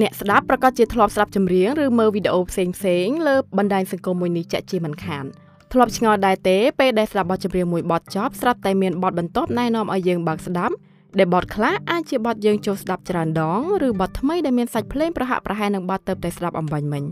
[0.00, 5.24] អ្នកស្ដាប់ប្រកាសជាធ្លាប់ស្ដាប់ចម្រៀងឬមើលវីដេអូផ្សេងផ្សេងលើបណ្ដាញសង្គមមួយនេះចាក់ជាមិនខាន
[5.72, 10.74] ធ្លាប់ឆ្ងល់ដែរទេពេលដែលស្ដាប់បទចម្រៀងមួយបទចប់ស្រាប់តែមានបទបន្ទាប់ណែនាំឲ្យយើងបើកស្ដាប់
[11.18, 17.02] ដែលបទខ្លះអាចជាបទយើងចូលស្ដាប់ច្រើនដងឬបទថ្មីដែលមានសាច់ភ្លេងប្រហាក់ប្រហែលនឹងបទទៅតែស្ដាប់អំបញ្ញមិញ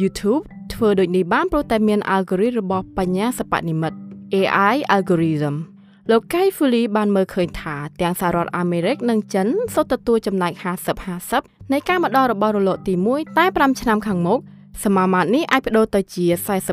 [0.00, 0.42] YouTube
[0.74, 3.92] ធ្វើដូចនេះបានព្រោះតែមាន algorithm របស់បញ្ញាសិប្បនិម្មិត
[4.34, 5.56] AI algorithm
[6.10, 10.52] លោក Kai Fuli បានមើលឃើញថាទាំងសហរដ្ឋអាមេរិកនិងចិនសុទ្ធទទួលចំណែក
[11.12, 14.38] 50-50នៃការមកដល់របស់រលកទី1តែ5ឆ្នាំខាងមុខ
[14.84, 16.24] សមាមាត្រនេះអាចបដូរទៅជា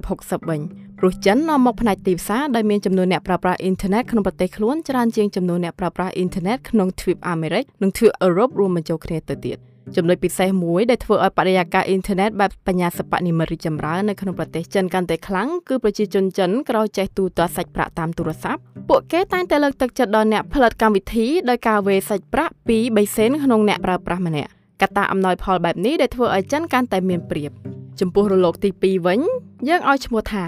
[0.01, 0.61] 40-60វិញ
[0.99, 9.59] ព្រោះចិននាំមកផ្នែកទីផ្សារដែលមានចំនួនអ្នកប្រើប្រាស់អ៊ីនធឺណិតក្នុងប្រទេសខ្លួនច្រើនជាងចំនួនអ្នកប្រើប្រាស់អ៊ីនធឺណិតក្នុងទ្វីបអាមេរិកនិងទ្វីបអឺរ៉ុបរួមបញ្ចូលគ្នាទៅទៀត។
[9.95, 24.49] ចំណុចពិសេសមួយដែលធ្វើឲ្យបរិយាកាសអ៊ីនធឺណិតបែបបញ្ញាសិប្បនិម្មិតរីកចម្រើននៅក្នុងប្រទេសចិនកាន់តែខ្លាំងគឺប្រជាជនចិនក្រោយចេះទូទាត់សាច់ប្រាក់តាមទូរស័ព្ទពួកគេតែងតែលើកទឹកចិត្តដល់អ្នកផលិតកម្មវិធីដោយការវេសាច់ប្រាក់ពី3សេនក្នុងអ្នកប្រើប្រាស់ម្នាក់
[24.81, 27.51] កត្តាអំណោយផលបែបនេះដែលធ្វើឲ្យចិនកាន់តែមានប្រៀប
[27.99, 29.19] ចំពោះរលកទី2វិញ
[29.67, 30.43] យើងឲ្យឈ្មោះថា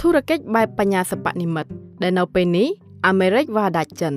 [0.00, 1.66] ធុរកិច្ចបែបបញ្ញាសិប្បនិម្មិត
[2.02, 2.68] ដែលនៅពេលនេះ
[3.06, 4.14] អាមេរិកវាដាច់ចិន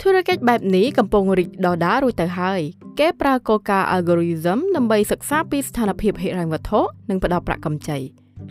[0.00, 2.60] ធុរកិច្ចបែបនេះកំពុងរីកដុះដាលរួចទៅហើយ
[2.98, 6.80] គេប្រើគោលការណ៍ algorithm ដើម្បីសិក្សាពីស្ថានភាពហិរញ្ញវត្ថុ
[7.10, 7.98] និងផ្ដល់ប្រាក់កម្ចី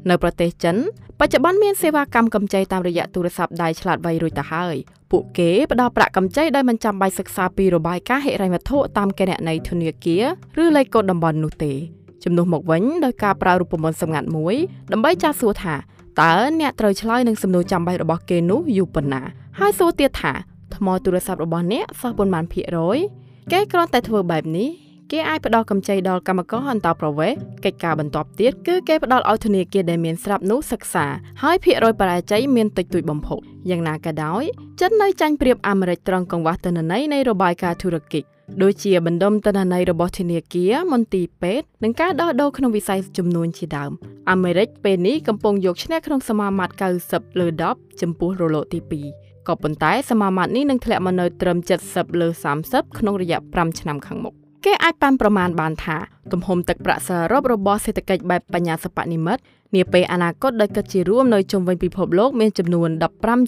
[0.10, 0.76] នៅប្រទេសចិន
[1.20, 4.76] បច្ចុប្បន្នមានសេវាកម្មកម្ចីតាមរយៈទូរស័ព្ទដៃឆ្លាតវៃរួចទៅហើយ
[5.12, 10.24] ពួកគេផ្ដល់ប្រាក់កម្ចីដោយមិនចាំបាច់សិក្សាពីរបាយការណ៍ហិរញ្ញវត្ថុតាមគណនីធនាគារ
[10.64, 11.74] ឬលេខកូដតំបន់នោះទេ
[12.24, 14.56] ជំនួសមកវិញដោយការប្រើរូបមន្តសម្ងាត់មួយ
[14.92, 15.76] ដើម្បីចាស់សួរថា
[16.22, 19.22] តើអ្នកត្រូវឆ្លើយនឹងសំណួរចាំបាច់របស់គេនោះយូរប៉ុណ្ណា
[19.60, 20.34] ហើយសួរទៀតថា
[20.78, 22.98] ថ្មទូរស័ព្ទរបស់អ្នកសោះប៉ុន្មានភាគរយ
[23.52, 24.70] គេគ្រាន់តែធ្វើបែបនេះ
[25.12, 31.06] គេអាចផ្ដល់កម្ចីដល់កម្មករអន្តោប្រវេសន៍កិច្ចការបន្ទាប់ទៀតគឺគេផ្ដល់ឲ្យធនាគារដែលមានស្រាប់នោះសិក្សា
[31.44, 33.40] ហើយភាគរយបរាជ័យមានតិចតួចបំផុត
[33.70, 34.44] យ៉ាងណាក៏ដោយ
[34.82, 38.28] ចិននៅចាញ់ប្រៀបអាមេរិកត្រង់កង្វះទិន្នន័យនៃរបាយការណ៍ធុរកិច្ច
[38.64, 43.92] ដូចជាបណ្ដុំទិន្នន័យរបស់ធនាគារមន្ទីរពេទ្យនិងការដោះដូរក្នុងវិស័យចំនួនជាដើម
[44.32, 46.76] អាមេរិកពេលនេះកំពុងយកឈ្នះក្នុងសមាមាត្រ
[47.10, 51.58] 90លើ10ចំពោះរលកទី2 ក៏ប៉ុន្តែសមាមាត្រនេះនឹងធ្លាក់មកនៅត្រឹម
[51.90, 52.28] 70លើ
[52.64, 54.34] 30ក្នុងរយៈ5ឆ្នាំខាងមុខ
[54.66, 55.98] គេអាចប៉ាន់ប្រមាណបានថា
[56.32, 59.38] ទំហំទឹកប្រាក់សរុបរបស់សេដ្ឋកិច្ចបែបបញ្ញាសិប្បនិម្មិត
[59.76, 62.90] នាពេលអនាគតដោយគិតជារួមនៅជុំវិញពិភពលោកមានចំនួន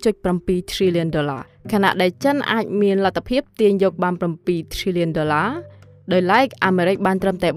[0.05, 4.13] 15.7 trillion ដុល្លារខណៈដែលចិនអាចមានលទ្ធភាពទាញយកបាន
[4.45, 5.49] 7 trillion ដុល្លារ
[6.11, 7.49] ដោយឡែកអាមេរិកបានត្រឹមតែ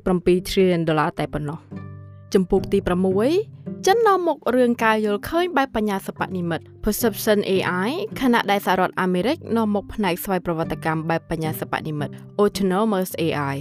[0.00, 1.85] 3.7 trillion ដុល្លារតែប៉ុណ្ណោះ
[2.36, 2.78] ចំពោះទី
[3.32, 7.88] 6ចិននាំមករឿងការយល់ឃើញបែបបញ្ញាសិប្បនិម្មិត Perception AI
[8.20, 12.10] ខណៈដែលសហរដ្ឋអាមេរិកនាំមកផ្នែកស្វ័យប្រវត្តិកម្មបែបបញ្ញាសិប្បនិម្មិត
[12.42, 13.56] Autonomous AI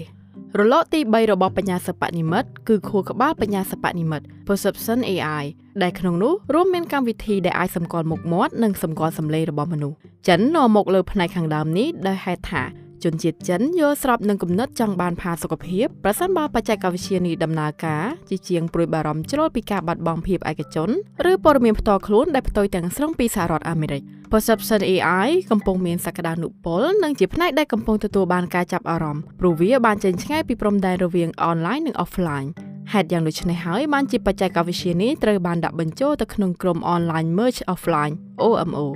[0.60, 5.44] រលកទី3របស់បញ្ញាសិប្បនិម្មិតគឺខួរក្បាលបញ្ញាសិប្បនិម្មិត Perception AI
[5.82, 9.98] ដែលក្នុងនោះរួមមានកម្មវិធីដែលអាចសម្គាល់មុខមាត់និងសម្គាល់សំឡេងរបស់មនុស្ស
[10.28, 12.64] ចិននាំមកលើផ្នែកខាងដើមនេះដោយហេតុថា
[13.06, 20.90] ជនជាតិចិនយល់ស្របនឹងគំនិតចង់បានផាសុកភាពប្រសិនបើបច្ចេកវិទ្យានេះដំណើរការជាជាងព្រួយបារម្ភជ្រុលពីការបាត់បង់ភាពឯកជន
[21.32, 24.02] ឬព័ត៌មានផ្ទាល់ខ្លួនដែលផ្ទុយទាំងស្រុងពីសហរដ្ឋអាមេរិក
[24.32, 32.50] Perception AI កំពុងមានសក្តានុពលនិងជាផ្នែកដែលកំពុងទទួលបានការចាប់អារម្មណ៍ព្រោះវាបានចេញឆ្ងាយពីព្រំដែនរវាង online និង offline
[32.94, 38.88] ហេតុយ៉ាងដូចនេះហើយបានជាបច្ចេកវិទ្យានេះត្រូវបានដាក់បញ្ចូលទៅក្នុងក្រុម online merge offline OMO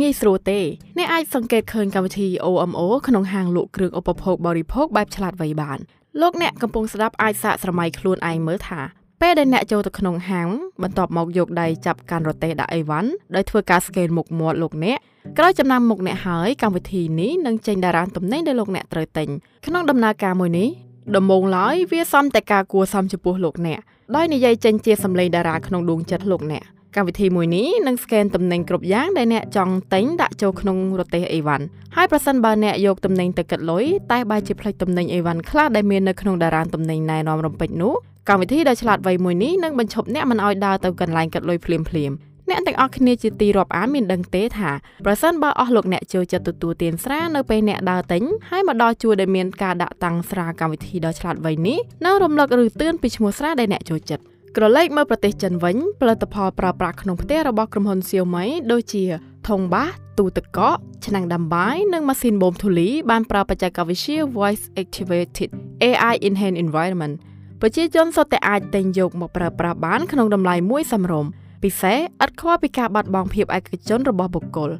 [0.00, 0.60] ងាយស្រួលទេ
[0.98, 5.78] អ្នកអាចសង្កេតឃើញកម្មវិធី OMO ក្នុងហាងលក់គ្រឿងឧបភោគបរិភោគបែបឆ្លាតវៃបាន
[6.20, 8.80] លោកអ្នកកំពុងស្ដាប់អាចសាកស្រមៃខ្លួនឯងមើលថា
[9.20, 10.48] ពេលដែលអ្នកចូលទៅក្នុងហាង
[10.82, 14.98] បន្ទាប់មកយកដៃចាប់កាន់រទេះដាក់អីវ៉ាន់ដោយធ្វើការស្កេនមុខមាត់លោកអ្នក
[15.38, 19.28] ក្រោយចំណាំមុខអ្នកហើយកម្មវិធីនេះនឹងចេញតារាងទំនិញដែលលោកអ្នកត្រូវទិញ
[19.66, 20.68] ក្នុងដំណើរការមួយនេះ
[21.16, 23.78] ដំបូងឡើយវាសំតែការគួរសមចំពោះលោកអ្នក
[24.16, 26.62] ដោយនិយាយចេញជាសម្លេងតារាក្នុងដួងចិត្តលោកអ្នក
[26.96, 31.64] កម្មវិធីមួយនេះនឹងស្កេនទំនិញគ្រប់យ៉ាងដែលអ្នកចង់ទិញដាក់ចូលក្នុងរទេះអីវ៉ាន់
[31.96, 37.94] ហើយប្រសិនបើអ្នកយកទំនិញទៅគិតលុយតែបែរជាផ្លេចទំនិញអីវ៉ាន់ខ្លះដែលមាននៅក្នុងតារាងទំនិញណែនាំរំពេចនោះ
[38.28, 42.12] កម្មវិធីដ៏ឆ្លាតវៃមួយនេះនឹងបញ្ឈប់អ្នកមិនឲ្យដើរទៅកន្លែងគិតលុយភ្លាមភ្លាម
[42.50, 44.70] អ្នកទាំងអស់គ្នាជាទីរាប់អានមានដឹងទេថា
[45.06, 54.24] ប្រសិនបើអស់លោកអ្នកចូលចិត្តទទួលទានស្រានៅពេលអ្នកដើរទិញហើយមកដល់ជួរដែលមានការដាក់តាំងស្រាកម្មវិធីដ៏ឆ្លាតវៃនេះនឹងរំលឹកឬទឿនពីឈ្មោះស្រាដែលអ្នកចូលចិត្ត
[54.56, 59.04] ក្រឡេកមកប្រទេសចិនវិញផលិតផលប្រើប្រាស់ក្នុងផ្ទះរបស់ក្រុមហ៊ុន Xiaomi ដូចជា
[59.48, 60.76] ធុងបាសទូទឹកកក
[61.06, 65.50] ឆ្នាំងដាំបាយនិងម៉ាស៊ីនបូមធូលីបានប្រើបច្ចេកវិទ្យា Voice Activated
[65.82, 67.14] AI Enhanced Environment
[67.60, 71.30] ប្រជាជនសុទ្ធតែអាចទិញយកមកប្រើប្រាស់បានក្នុងតម្លៃមួយសមរម្យ
[71.62, 74.70] ពិសេសឥតខ្វល់ពីការបាត់បង់ភាពឯកជនរបស់បុគ្គល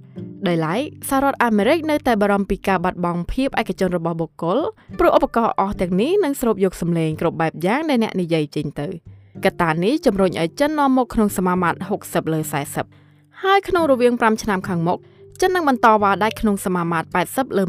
[0.47, 4.59] ដោយឡែកសហរដ្ឋអាមេរិកនៅតែបារម្ភពីការបាត់បង់ភាពឯកជនរបស់បុគ្គល
[4.99, 8.89] ព្រោះឧបករណ៍អស់ទាំងនេះនឹងស្រូបយកសម្លេងគ្រប់បែបយ៉ាងដែលអ្នកនិយាយចេញទៅ
[9.45, 12.41] កត្តានេះជំរុញឲ្យចិននាំមុខក្នុងសមាមាត្រ60លើ
[12.91, 14.99] 40ហើយក្នុងរវាង5ឆ្នាំខាងមុខ
[15.41, 17.65] ចិននឹងបន្តវ៉ាដាច់ក្នុងសមាមាត្រ80លើ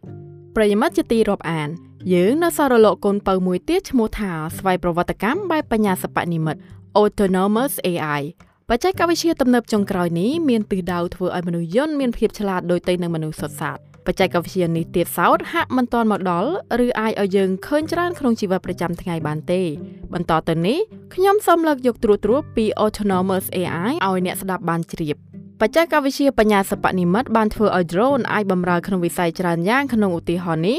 [0.00, 1.68] 20ប្រិយមិត្តជាទីរាប់អាន
[2.12, 6.60] យើងនៅសរលោកកូនពៅមួយទៀតឈ្មោះថាស្វ័យប្រវត្តិកម្មបែបបញ្ញាសិប្បនិមិត្ត
[6.98, 8.22] Autonomous AI
[8.68, 16.50] បច្ចេកវិទ្យាទំនើបចុងក្រោយនេះមានទិសដៅធ្វើឲ្យមនុស្សយន្តមានភាពឆ្លាតដូចទៅនឹងមនុស្សសុទ្ធសាធ បច្ចេកវិទ្យានេះទៀតសោតហាក់មិនទាន់មកដល់
[16.84, 19.62] ឬអាចឲ្យយើងឃើញច្រើនក្នុងជីវិតប្រចាំថ្ងៃបានទេ
[20.12, 20.78] បន្តទៅនេះ
[21.14, 25.16] ខ្ញុំសូមលើកយកត្រួសត្រាសពី Autonomous AI ឲ្យអ្នកស្ដាប់បានជ្រាប
[25.60, 30.78] បច្ចេកវិទ្យាបញ្ញាសិប្បនិម្មិតបានធ្វើឲ្យ drone អាចបម្រើក្នុងវិស័យច្រើនយ៉ាងក្នុងឧទាហរណ៍នេះ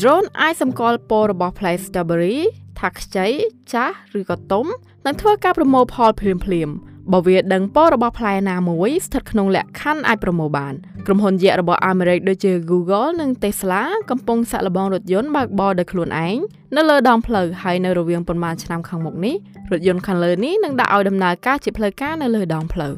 [0.00, 2.38] drone អាចសម្គាល់ពណ៌របស់ផ្លែ strawberry
[2.80, 3.26] ថាខ្ចី
[3.72, 4.66] ចាស់ឬក៏ទុំ
[5.06, 10.74] និងធ្វើការប្រមូលផលភ្លាមៗ បើវាដឹងពណ៌របស់ផ្លែណាមួយស្ថិតក្នុងលក្ខខណ្ឌអាចប្រមូលបាន
[11.06, 16.36] ក្រុមហ៊ុនយក្សរបស់អាមេរិកដូចជា Google និង Tesla កំពុងសាក់លបងរថយន្តបើកបរដោយខ្លួនឯង
[16.76, 19.34] នៅលើដងផ្លូវហើយនៅរវាងប៉ុន្មានឆ្នាំខាងមុខនេះ
[19.70, 22.94] រថយន្តខាងលើនេះនឹងដាក់ឲ្យដំណើរការជាផ្លូវការនៅលើដងផ្លូវ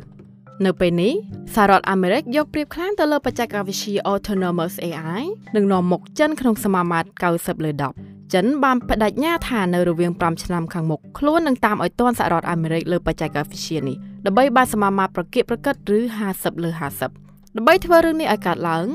[0.65, 1.13] នៅពេលនេះ
[1.55, 5.23] សហរដ្ឋអាមេរិកយកប្រៀបខ្លាំងទៅលើបច្ចេកវិទ្យា Autonomous AI
[5.57, 7.71] និងនាំមុខចិនក្នុងសមាមាត្រ90លើ
[8.03, 15.99] 10ចិនបានបដិញ្ញាថានៅរវាង5ឆ្នាំខាងមុខខ្លួននឹងតាមឲ្យទាន់សហរដ្ឋអាមេរិកលើបច្ចេកវិទ្យានេះដើម្បីបានសមាមាត្រប្រកៀកប្រកិតឬ
[16.31, 16.71] 50លើ
[17.15, 18.87] 50ដើម្បីធ្វើរឿងនេះឲ្យកើតឡើង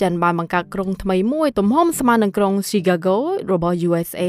[0.00, 3.16] ចិនបានបង្កើតក្រុងថ្មីមួយទំហំស្មើនឹងក្រុង Chicago
[3.52, 4.22] របស់ USA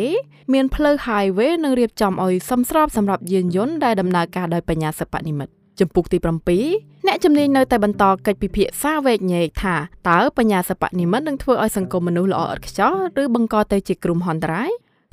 [0.53, 6.17] មានផ្លូវ highway និងរៀបចំឲ្យសមស្របសម្រាប់យានយន្តដែលដំណើរការដោយបញ្ញាសិប្បនិម្មិត ចំពុកទី
[6.61, 9.75] 7អ្នកជំនាញនៅតែបន្តកិច្ចពិភាក្សាវែកញែកថា
[10.09, 14.71] តើបញ្ញាសិប្បនិម្មិតនឹងធ្វើឲ្យសង្គមមនុស្សល្អឥតខ្ចោះឬបង្កទៅជាគ្រោះមហន្តរាយ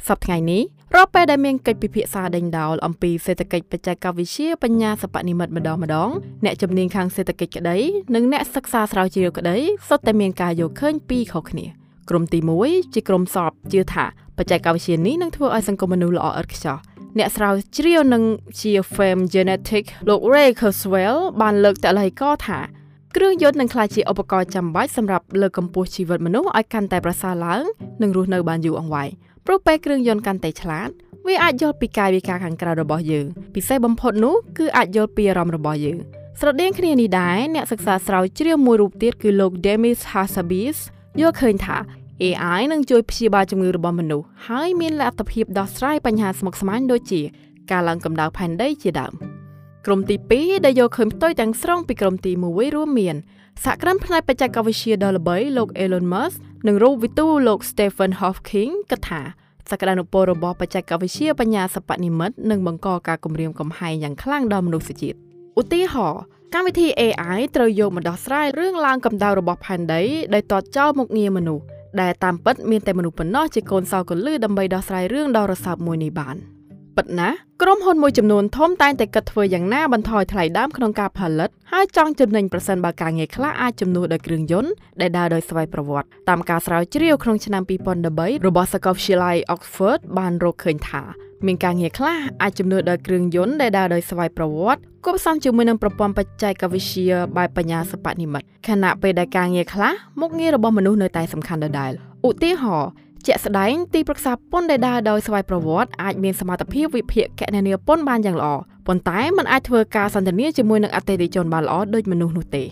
[0.09, 0.62] សប្តាហ៍ថ្ងៃនេះ
[0.94, 6.10] រាល់ពេលដែលមានកិច្ចពិភាក្សាដេញដោលអំពីសេដ្ឋកិច្ចបច្ចេកវិទ្យាបញ្ញាសិប្បនិម្មិតម្ដងម្ដង
[6.44, 7.76] អ្នកជំនាញខាងសេដ្ឋកិច្ចក្តី
[8.14, 9.56] និងអ្នកសិក្សាស្រាវជ្រាវក្តី
[9.88, 11.66] សុទ្ធតែមានការយល់ឃើញពីរខុសគ្នា
[12.10, 14.05] ក្រុមទី1ជាក្រុមសពជឿថា
[14.38, 16.76] បច្ចេកវិទ្យានេះនឹងធ្វើឲ្យសង្គមមនុស្សល្អឥតខ្ចោះ
[17.18, 18.22] អ្នកស្រាវជ្រាវនឹង
[18.60, 22.59] ជា Fame Genetic លោក Ray Kurzweil បានលើកតល័យកថា
[23.16, 27.62] គ្រឿងយន្តនឹងក្លាយជាឧបករណ៍ចាំបាច់សម្រាប់លើកកម្ពស់ជីវិតមនុស្សឲ្យកាន់តែប្រសើរឡើង
[28.02, 29.10] និងរស់នៅបានយូរអង្វែង
[29.47, 30.88] ព្រោះពេលគ្រឿងយន្តកាន់តែឆ្លាត
[31.26, 35.98] វាអាចយល់ពីកាយវិការខាងក្រៅរបស់យើងពិសេសបំផុតនោះគឺអាចយល់ពីអារម្មណ៍របស់យើង
[36.40, 40.76] ស្រដៀងគ្នានេះដែរអ្នកសិក្សាស្រាវជ្រាវមួយរូបទៀតគឺលោក Demis Hassabis
[41.20, 41.76] យល់ឃើញថា
[42.22, 47.20] AI នឹងជួយព្យាបាលជំងឺរបស់មនុស្សហើយមានលទ្ធភាពដោះស្រាយបញ្ហាស្មុគស្មាញដូចជា
[47.70, 49.12] ការឡើងកម្ដៅផែនដីជាដើម
[49.86, 53.16] ក្រុមទី2ដែលយកឃើញផ្ទុយទាំងស្រុងពីក្រុមទី1រួមមាន
[53.64, 56.36] សហគ្រិនផ្នែកបច្ចេកវិទ្យាដ៏ល្បីលោក Elon Musk
[56.66, 59.22] និងរូបវិទូលោក Stephen Hawking គិតថា
[59.70, 65.16] សក្តានុពលរបស់បច្ចេកវិទ្យាបញ្ញាសិប្បនិម្មិតនឹងបង្កការគំរាមកំហែងយ៉ាងខ្លាំងដល់មនុស្សជាតិ
[65.60, 66.22] ឧទាហរណ៍
[66.55, 70.02] កម្មវិធី AI ត្រូវយកមកដោះស្រាយរឿងឡើងកម្ដៅរបស់ផែនដី
[70.34, 71.64] ដោយទាត់ចោលមុខងារមនុស្ស
[72.01, 76.37] ដែលតាមពិតមានតែមនុស្សប៉ុណ្ណោះជាកូនសោកលឺដើម្បីដោះស្រាយរឿងដ៏រសើបមួយនេះបាន
[76.97, 87.63] ពិតណាស់ក្រុមហ៊ុនមួយចំនួនធំតែងតែគិតធ្វើយ៉ាងណាបន្ថយថ្លៃដើមក្នុងការផលិតហើយចង់ចំណេញប្រសិនបើការងារខ្លះអាចជំនួសដោយគ្រឿងយន្តដែលដើរដោយស្វ័យប្រវត្តិតាមការស្រាវជ្រាវក្នុងឆ្នាំ
[88.05, 91.03] 2013របស់សាកលវិទ្យាល័យ Oxford បានរកឃើញថា
[91.47, 101.93] មានការងារខ្លះអាចជំនួសដោយគ្រឿងយន្តដែលដើរដោយស្វ័យប្រវត្តិគប់ផ្សំជាមួយនឹងប្រព័ន្ធបច្ចេកវិទ្យាបែបបញ្ញាសិប្បនិម្មិតខណៈពេលដែលការងារខ្លះមុខងាររបស់មនុស្សនៅតែសំខាន់ដដែល
[102.29, 102.91] ឧទាហរណ៍
[103.27, 108.49] ជាក់ស្ដែងទីប្រឹក្សាពន្ធដែលដើរដោយស្វ័យប្រវត្តិអាចមានសមត្ថភាពវិភាគគណនាពន្ធបានយ៉ាងល្អ
[108.87, 112.65] ប៉ុន្តែมันអាចធ្វើការសន្ទនាជាមួយនឹងអតិថិជនបានល្អដូចមនុស្សនោះទេ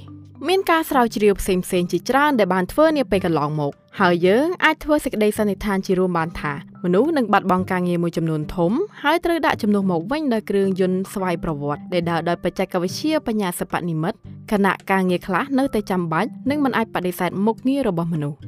[0.48, 6.52] មានការស្រាវជ្រាវផ្សេងផ្សេងជាច្រើនដែលបានធ្វើនាពេលកន្លងមកហើយយើងអាចធ្វើសេចក្តីសន្និដ្ឋានជារួមបានថា
[6.84, 8.72] មនុស្សនឹងបាត់បង់ការងារមួយចំនួនធំ
[9.02, 14.14] ហើយត្រូវដាក់ជំនួសមកវិញដោយគ្រឿងយន្តស្វ័យប្រវត្តិដែលដើរដោយបច្ចេកវិទ្យាបញ្ញាសិប្បនិម្មិត
[14.52, 18.38] ខណៈការងារខ្លះនៅតែចាំបាច់និងមិនអាចបដិសេធមុខងាររបស់មនុស្ស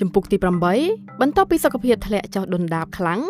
[0.00, 0.36] ជំពូកទី
[0.80, 3.20] 8បន្ទាប់ពីសុខភាពធ្លាក់ចុះដុនដាបខ្លាំង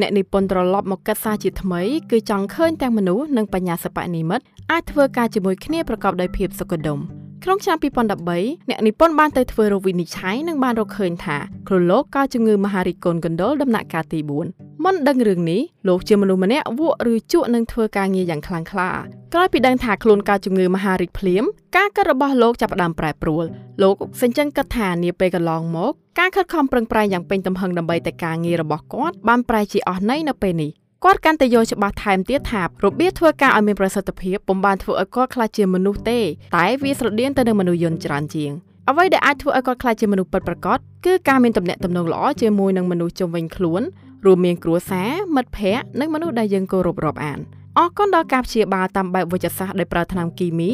[0.00, 4.40] អ្នកនិពន្ធត្រឡប់មកកាត់សារជាថ្មីគឺចង់ឃើញទាំងមនុស្សនិងបញ្ញាសិប្បនិម្មិត
[4.70, 7.00] អាចធ្វើការជាមួយគ្នាប្រកបដោយភាពសុខដុម
[7.44, 11.36] ក្នុងឆ្នាំ2013អ្នកនិពន្ធបានទៅធ្វើរោគវិនិច្ឆ័យនិងបានរកឃើញថា
[11.68, 14.20] ខ្លួនលោកកើតជំងឺមហារីកកូនកណ្ដុរដំណាក់កាលទី
[14.52, 18.90] 4មិនដឹងរឿងនេះលោកជាមនុស្សម្នាក់វក់ឬជក់នឹងធ្វើការងារយ៉ាងខ្លាំងក្លា
[19.34, 21.44] ក្រោយពីដឹងថាខ្លួនកើតជំងឺមហារីកភ្លាម
[21.76, 23.44] ការគិតរបស់លោកចាប់ផ្ដើមប្រែប្រួល
[23.82, 30.70] លោកសេចក្ដីគិតថានាពេលកន្លងមកការខិតខំប្រឹងប្រែងយ៉ាងពេញទំហឹងដើម្បីតែការងាររបស់គាត់បានប្រែជាអស់ន័យនៅពេលនេះ
[31.04, 36.20] គាត់កាន់តែយល់ច្បាស់ថែមទៀតថារបៀបធ្វើការឲ្យមានប្រសិទ្ធភាពពុំបានធ្វើឲ្យគាត់ក្លាយជាមនុស្សទេ
[36.56, 38.50] តែវាស្រដៀងទៅនឹងមនុស្សយន្តច្រើនជាង
[38.88, 43.82] អ្វីដែលអាចធ្វើឲ្យគាត់ក្លាយជាមនុស្សពិតប្រាកដគឺការមានទំនាក់ទំនងល្អជាមួយនឹងមនុស្សជុំវិញខ្លួន
[44.24, 47.38] រួមមានគ្រួសារមិត្តភ័ក្តិនិងមនុស្សដែលយើងគោរពរាប់អាន
[47.78, 50.70] អរគុណដល់ការព្យាបាលតាមបែបវិទ្យាសាស្ត្រដោយប្រើថ្នាំគីមី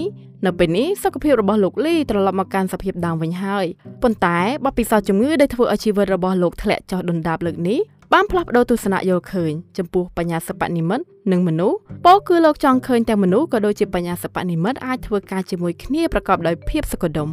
[0.47, 3.67] នៅពេលនេះសុខភាពរបស់លោកលីត្រឡប់មកកាន់សភាពដើមវិញហើយ
[4.03, 7.81] ប៉ុន្តែបបពិសោធន៍ជំងឺដែលធ្វើឲ្យជីវិតរបស់លោកធ្លាក់ចុះដុនដាបលើកនេះ
[8.13, 11.01] បានផ្លាស់ប្ដូរទស្សនៈយល់ឃើញចំពោះបញ្ញាសិប្បនិម្មិត
[11.33, 11.77] និងមនុស្ស
[12.07, 17.29] ពោលគឺលោកចង់ឃើញទាំងមនុស្សក៏ដូចជាបញ្ញាសិប្បនិម្មិតអាចធ្វើការជាមួយគ្នាប្រកបដោយភាពសុខដុម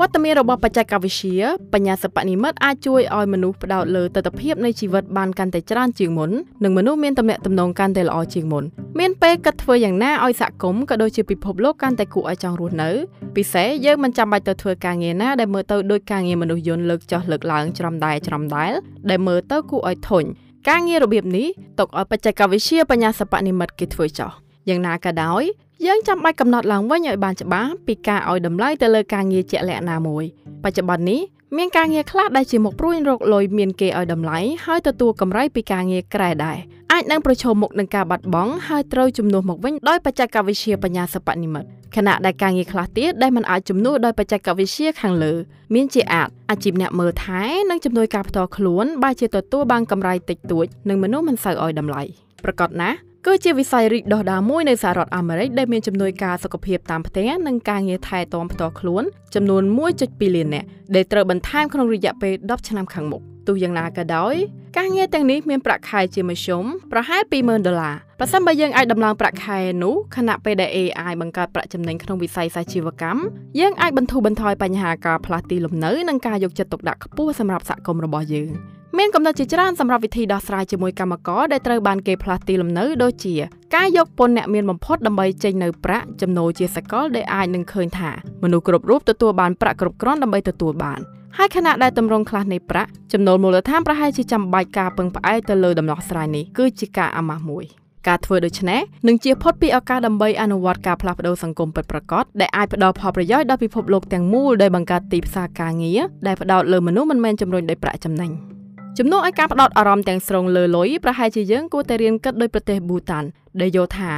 [0.00, 1.36] វត្តមានរបស់បច្ចេកវិទ្យា
[1.72, 6.30] បញ្ញាសិប្បនិម្មិតអាចជួយឲ្យមនុស្សផ្ដោតលើទស្សនវិជ្ជានៃជីវិតបានកាន់តែច្រើនជាងមុន
[6.64, 8.64] និងមនុស្សមានទំនាក់ទំនងកាន់តែល្អជាងមុន
[8.98, 12.90] មានពេលគិតធ្វើយ៉ាងណាឲ្យសហគមន៍ក៏ដូចជាពិភពលោកកាន់តែគួរឲ្យចង់រស់នៅ
[13.36, 18.72] ពិសេសយើងមិនចាំបាច់ទៅធ្វើការងារណាដែលមើលទៅដូចការងារមនុស្សយន្តលើកចុះលើកឡើងច្រំដែច្រំដែល
[19.10, 20.24] ដែលមើលទៅគួរឲ្យធុញ
[20.68, 21.46] ការងាររបៀបនេះ
[21.78, 24.30] ຕົកឲ្យបច្ចេកវិទ្យាបញ្ញាសិប្បនិម្មិតគេធ្វើចោះ
[24.68, 25.42] យ៉ាងណាក៏ដោយ
[25.86, 30.24] យើងចាំបាច់កំណត់ឡើងវិញឲ្យបានច្បាស់ពីការឲ្យតម្លៃទៅលើការងារជាក់លាក់ណាមួយ
[30.64, 31.20] បច្ចុប្បន្ននេះ
[31.56, 36.58] មានការងារខ្លះដែលជាមុខព្រួយរកលុយមានគេឲ្យតម្លៃហើយទទួលកម្រៃពីការងារក្រែដែរ
[36.92, 41.64] អាចនឹងប្រឈមមុខនឹងការបាត់បង់ហើយត្រូវជំនួសមកវិញដោយបច្ចេកវិទ្យាបញ្ញាសិប្បនិម្មិត
[41.96, 45.32] ខណៈដែលការងារខ្លះទៀតដែលមិនអាចជំនួសដោយបច្ចេកវិទ្យាខាងលើ
[45.74, 47.40] មានជាអាចអាជីពអ្នកមើលថែ
[47.70, 52.02] និងជំនួយការផ្ទាល់ខ្លួនបើជាទទួលបានកម្រៃតិចតួចនិងមនុស្សមិនសូវឲ្យតម្លៃ
[52.44, 52.96] ប្រកបណាស់
[53.28, 59.02] គឺជាវិស័យរីកដុះដាលមួយនៅសហរដ្ឋអាមេរិកដែលមានចំនួនការសុខភាពតាមផ្ទះនិងការងារថែទាំផ្ទាល់ខ្លួន
[59.34, 59.62] ចំនួន
[59.98, 64.34] 1.2លាននាក់ដែលត្រូវបន្ថែមក្នុងរយៈពេល10ឆ្នាំខាងមុខទោះយ៉ាងណាក៏ដោយ
[64.76, 73.20] ការងារទាំងនេះមានប្រាក់ខែជាមធ្យមប្រហែល20,000ដុល្លារប្រសិនបើយើងអាចដំឡើងប្រាក់ខែនោះខណៈពេលដែល AI បង្កើតប្រាក់ចំណេញក្នុងវិស័យសាជីវកម្ម
[73.60, 78.50] យើងអាចបន្ធូរបន្ថយបញ្ហាការផ្លាស់ទីលំនៅនិងការយកចិត្តទុកដាក់ខ្ពស់សម្រាប់សហគមន៍របស់យើង
[78.98, 83.34] មានកំណត់ជាច្រើនសម្រាប់វិធីដោះស្រាយជាមួយកម្មករដែលត្រូវបានគេផ្លាស់ទីលំនៅដូចជា
[83.74, 88.10] ការយកពន្ធអ្នកមានបំផុតដើម្បីចេញនៅប្រាក់ចំណូលជាសកលដែលអាចនឹងឃើញថា
[88.42, 91.00] មនុស្សគ្រប់រូបទទួលបានប្រាក់គ្រប់គ្រាន់ដើម្បីទទួលបាន
[91.38, 97.64] ហើយខណៈដែលតម្រង់ខ្លះនៃប្រាក់ចំណូលមូលដ្ឋានប្រហែលជាចាំបាច់ការពឹងផ្អែកទៅលើដំណោះស្រាយនេះគឺជាការអាម៉ាស់មួយ
[98.08, 108.32] ការធ្វើដូច្នេះនឹងជាផុតពីឱកាសដើម្បីអនុវត្តការផ្លាស់ប្ដូរសង្គមពិតប្រាកដដែលអាចផ្ដល់ផលប្រយោជន៍ដល់ពិភពលោកទាំងមូលដោយបង្កើតទីផ្សារការងារដែលផ្ដោតលើមនុស្សមិនមែនជំរុញដោយប្រាក់ចំណេញ។
[108.98, 113.24] ជំនួសឲ្យការផ្ដោតអារម្មណ៍ទាំងស្រុងលើលុយប្រហែលជាយើងគួរតែរៀនគិតដោយប្រទេសប៊ូតាន
[113.60, 114.10] ដែលយល់ថា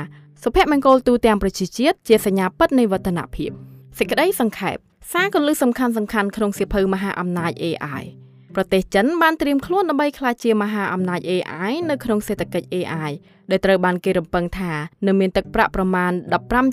[0.43, 3.51] សុភមង្គលទូទាំងប្រជាជាតិជាសញ្ញាពិតនៃវឌ្ឍនភាព
[3.98, 4.77] សេចក្តីសង្ខេប
[5.12, 8.03] សារកលឹះសំខាន់សំខាន់ក្នុងសៀវភៅមហាអំណាច AI
[8.55, 13.11] ប្រទេសចិនបានត្រៀមខ្លួនដើម្បីក្លាយជាមហាអំណាច AI នៅក្នុងសេដ្ឋកិច្ច AI
[13.51, 14.73] ដែលត្រូវបានគេរំពឹងថា
[15.07, 16.12] នឹងមានទឹកប្រាក់ប្រមាណ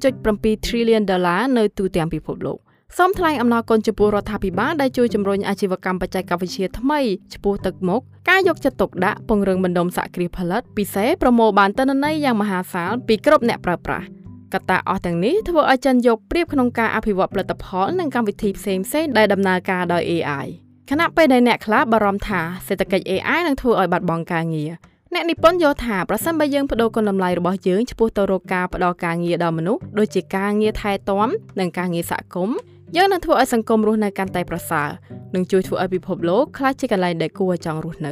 [0.04, 2.60] 15.7 trillion ដុល្លារនៅទូទាំងពិភពលោក។
[2.98, 7.00] សូមថ្លែងអំណរគុណចំពោះរដ្ឋាភិបាលដែលជួយជំរុញអាជីវកម្មបច្ចេកវិទ្យាថ្មី
[7.34, 14.06] ឆ្ពោះទឹកមុខការយកចិត្តទុកដាក់ពង្រឹងបណ្ដុំសហគ្រាសផលិតពិសេសប្រមូលបានទិន្នន័យយ៉ាងមហាសាលពីគ្រប់អ្នកប្រើប្រាស់
[14.54, 18.84] កត្តាអស់ទាំងនេះធ្វើឲ្យចិនយកប្រៀបក្នុងការអភិវឌ្ឍផលិតផលនិងកម្មវិធីផ្សេងៗ
[19.18, 20.46] ដែលដំណើរការដោយ AI
[20.90, 24.72] ខណៈពេលដែលអ្នកខ្លះបារម្ភថាសេដ្ឋកិច្ច AI នឹងធ្វើឲ្យបាត់បង់ការងារ
[25.14, 31.30] អ្នកនិពន្ធយល់ថាប្រសិនបើយើងបដូរគុណតម្លៃរបស់យើងឆ្ពោះទៅរកការផ្ដល់ការងារដល់មនុស្សដូចជាការងារថែទាំ
[31.60, 32.58] និងការងារសហគមន៍
[32.98, 34.88] យើងនឹងធ្វើឲ្យសង្គមរស់នៅកាន់តែប្រសើរ
[35.36, 38.10] និងជួយធ្វើឲ្យពិភពលោកក្លាយជាកន្លែងដែលគួរឲ្យចង់រស់ន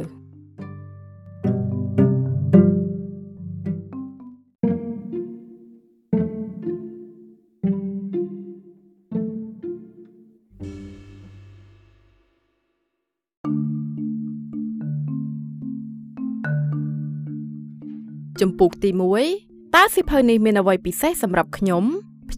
[18.40, 18.90] ចំពុកទី
[19.32, 21.84] 1តើសិភៅនេះមានអ្វីពិសេសសម្រាប់ខ្ញុំ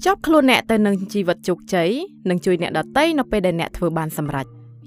[0.05, 1.91] ភ្ជាប់ខ្លួនអ្នកទៅនឹងជីវិតជោគជ័យ
[2.31, 4.47] និងជួយអ្នកដទៃនៅពេលដែលអ្នកធ្វើបានសម្រេច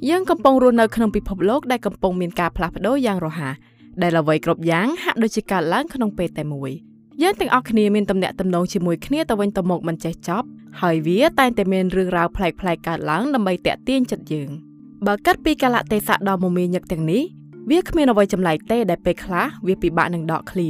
[0.09, 3.53] យើងកំពុងរស់នៅក្នុងពិភពលោកដែលកំពុងមានការផ្លាស់ប្ដូរយ៉ាងរហ័ស
[4.01, 6.71] ដែលអ្វីគ្រប់យ៉ាងហាក់ដូចជាកើតឡើងក្នុងពេលតែមួយ
[7.21, 10.47] យើងទាំងអស់គ្នាមានទំនាក់ទំនងជាមួយគ្នាទៅវិញទៅមកមិនចេះចប់
[10.81, 14.49] ហើយវាតែងតែមានរឿងរ៉ាវប្លែកៗកើតឡើងដើម្បីតាក់ទាញចិត្តយើង
[15.05, 17.23] បើកាត់ពីកលៈទេសៈដ៏មមាញឹកទាំងនេះ
[17.69, 20.69] វាគ្មានអ្វីចម្លែកទេដែលពេលខ្លះវាពិបាកនឹងដកឃ្លា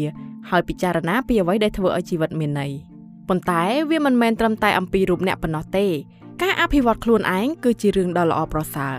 [0.49, 2.73] ហើយពិចារណាពីអ្វីដែលធ្វើឲ្យជីវិតមានន័យ។
[3.29, 5.85] ប៉ុន្តែវាមិនមែនត្រឹមតែអំពីរូបអ្នកប៉ុណ្ណោះទេ
[6.41, 8.95] ការអភិវឌ្ឍខ្លួនឯងគឺជារឿងដ៏ល្អប្រសើរ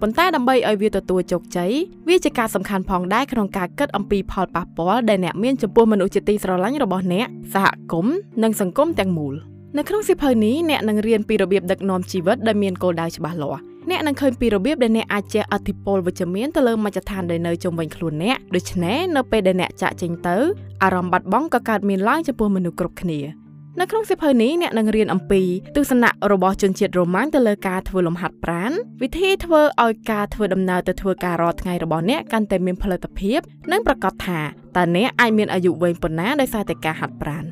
[0.00, 1.72] ប៉ុន្តែដើម្បីឲ្យវាទទួលជោគជ័យ
[2.08, 9.34] វាជាការសំខាន់ផងដែរក្នុងការគិតអំពីផលប៉ះពាល់ដែលអ្នកមានចំពោះមនុស្សជាទីស្រឡាញ់របស់អ្នកសហគមន៍និងសង្គមទាំងមូល
[9.76, 13.60] នៅក្នុងសៀវភៅនេះអ្នកនឹងរៀនពីរបៀបដឹកនាំជីវិតដែលមានគោលដៅច្បាស់លាស់
[13.90, 20.36] អ្នកនឹងឃើញពីរបៀបដែលអ្នកអាចជះអធិពលវិជ្ជមានទៅលើមជ្ឈដ្ឋានដែលនៅជុំវិញខ្លួនអ្នកដូច្នេះនៅពេលដែលអ្នកចាក់ចេញទៅ
[20.82, 23.20] អារម្មណ៍បាត់បង់ក៏កើតមានឡើងចំពោះមនុស្សគ្រប់គ្នា
[23.80, 25.42] នៅក្នុងសៀវភៅនេះអ្នកនឹងរៀនអំពី
[25.76, 28.72] ទស្សនៈរបស់ជនជាតិរ៉ូម៉ាំងទៅលើការធ្វើលំហាត់ប្រាណ
[29.02, 33.40] វិធីធ្វើឲ្យការធ្វើដំណើរទៅធ្វើការរាល់ថ្ងៃរបស់អ្នកកាន់តែមានផលិតភាព
[33.72, 34.40] និងប្រកាសថា
[34.76, 37.44] តើអ្នកអាចមានអាយុវែងប៉ុណ្ណាដោយសារតែការហាត់ប្រាណ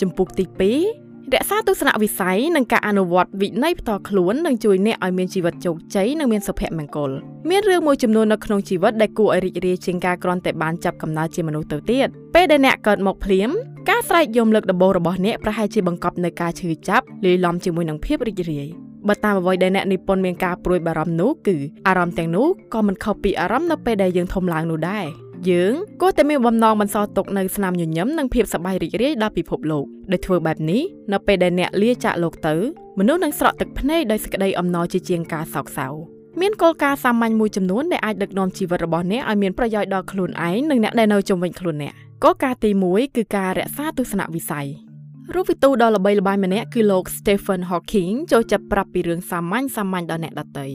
[0.00, 7.10] ចំពុកទី2 រក្សាទស្សនវិស័យនិងការអនុវត្តវិន័យផ្ទាល់ខ្លួននឹងជួយអ្នកឲ្យមានជីវិតជោគជ័យនិងមានសុភមង្គល
[7.50, 13.50] មានរឿងមួយចំនួននៅក្នុងជីវិតដែលគួរឲ្យរីករាយជាងការគ្រាន់តែបានចាប់កំណើតជាមនុស្សទៅទៀតពេលដែលអ្នកកើតមកភ្លាម
[13.88, 18.68] ការស្រែកយំលើកដំបូងរបស់អ្នកប្រហែលជាបង្កប់នៅការឈឺចាប់លាយឡំជាមួយនឹងភាពរីករាយ
[19.08, 21.56] បើតាមអ្វីដែលអ្នកនិពន្ធមានការព្រួយបារម្ភនោះគឺ
[21.86, 25.06] អារម្មណ៍ទាំងនោះក៏មិនខុសពីអារម្មណ៍នៅពេលដែលយើងធំឡើងនោះដែរ
[25.46, 30.82] យើងគួរតែមានបំណងបន្សល់ទុកនៅស្នាមញញឹមនិងភាពសប្បាយរីករាយដល់ពិភពលោកដោយធ្វើបែបនេះ
[31.12, 32.54] នៅពេលដែលអ្នកលាចាកលោកទៅ
[32.98, 35.86] មនុស្សនឹងស្រក់ទឹកភ្នែកដោយសេចក្តីអំណរជាជាងការសោកសៅ
[36.40, 41.94] មានគោលការណ៍សាមញ្ញមួយចំនួនដែលអាចដឹកនាំជីវិតរបស់អ្នកឲ្យមានប្រយោជន៍ដល់ខ្លួនឯងនិងអ្នកដែលនៅជុំវិញខ្លួនអ្នក
[42.24, 44.66] គោលការណ៍ទី1គឺការរក្សាទស្សនវិស័យ
[45.34, 50.66] រូបវិទូដ៏ល្បីល្បាញម្នាក់គឺលោក Stephen Hawking ចូលចិត្តប្រាប់ពីរឿងសាមញ្ញសាមញ្ញដល់អ្នកដទៃ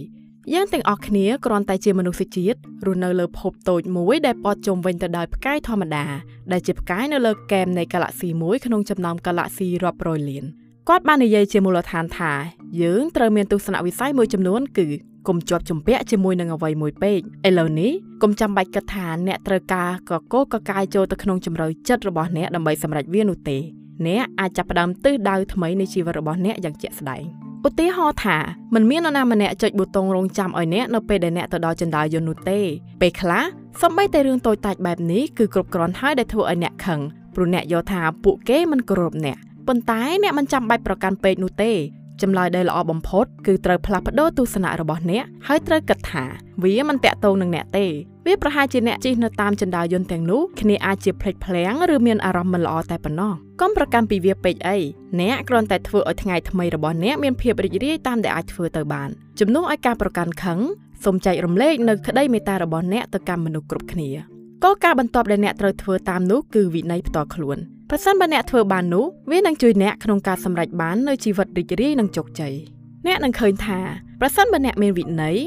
[0.52, 6.06] យើងទាំងអស់គ្នាគ្រាន់តែជាមនុស្សជាតិរស់នៅលើភពតូចមួយដែលព័ទ្ធជុំវិញទៅដោយផ្កាយធម្មតា
[6.52, 10.44] ដែលជាផ្កាយនៅលើគែមនៃកាឡាក់ស៊ីមួយក្នុងចំណោមកាឡាក់ស៊ីរាប់រយលាន
[10.90, 12.34] គាត់បាននិយាយជាមូលដ្ឋានថា
[12.82, 14.88] យើងត្រូវមានទស្សនវិស័យមួយចំនួនគឺ
[15.28, 17.92] កុំជាប់ជំពាក់ជាមួយនឹងអ្វីមួយពេកឥឡូវនេះ
[18.22, 23.58] កុំចាំបាច់គិតថាអ្នកត្រូវការកកកកាយចូលទៅក្នុងជំរឿចិត្តរបស់អ្នកដើម្បីសម្រេចវានោះទេ
[24.08, 28.38] អ្នកអាចចាប់ផ្ដើមទិសដៅថ្មីនៃជីវិតរបស់អ្នកយ៉ាងជាក់ស្ដែង ឧទាហរណ៍ថា
[28.74, 32.60] มันមាននរណាម្នាក់ចុចប៊ូតុងរងចាំឲ្យអ្នកនៅពេលដែលអ្នកទៅដល់ចណ្ដាលយន្តនោះទេ
[33.02, 33.44] ពេលខ្លះ
[33.82, 37.00] សំបីតែរឿងតូចតាចបែបនេះគឺគ្រប់គ្រាន់ហើយដែលធ្វើឲ្យអ្នកខឹង
[37.36, 39.38] ព្រោះអ្នកយល់ថាពួកគេមិនគោរពអ្នក
[39.68, 41.72] ប៉ុន្តែអ្នកមិនចាំបាច់ប្រកាន់ពេកនោះទេ
[42.24, 46.24] ចម្លើយដែលល្អបំផុតគឺត្រូវផ្លាស់ប្ដូរទស្សនៈរបស់អ្នកហើយត្រូវគិតថា
[46.64, 47.86] វាមិនតាក់ទងនឹងអ្នកទេ
[48.28, 54.78] វាប្រហែលជាអ្នកជិះនៅតាមចណ្ដាលយន្តទាំងនោះគ្នាអាចជាភ្លេចភ្លាំងឬមានអារម្មណ៍មិនល្អតែប៉ុណ្ណោះកុំប្រកាន់ពីវាពេកអី
[55.20, 59.10] អ្នកគ្រាន់តែធ្វើឲ្យថ្ងៃថ្មីរបស់អ្នកមានភាពរីករាយតាមដែលអាចធ្វើទៅបាន
[59.40, 60.60] ជំនួសឲ្យការប្រកាន់ខឹង
[61.04, 64.10] សូមចែករំលែកនៅក្តីមេត្តារបស់អ្នកទៅកាន់មនុស្សគ្រប់គ្នា
[64.64, 67.58] គោលការណ៍បន្ទាប់ដែលអ្នកត្រូវធ្វើតាមនោះគឺវិន័យផ្ទាល់ខ្លួន
[67.96, 72.54] ប្រសិនបើអ្នកធ្វើបាននោះវានឹងជួយអ្នកក្នុងការសម្រេចបាននូវជីវិតរីករាយនិងជោគជ័យ
[73.08, 73.80] អ្នកនឹងឃើញថា
[74.22, 75.38] ប្រសិនបើអ្នកមានវិន័យ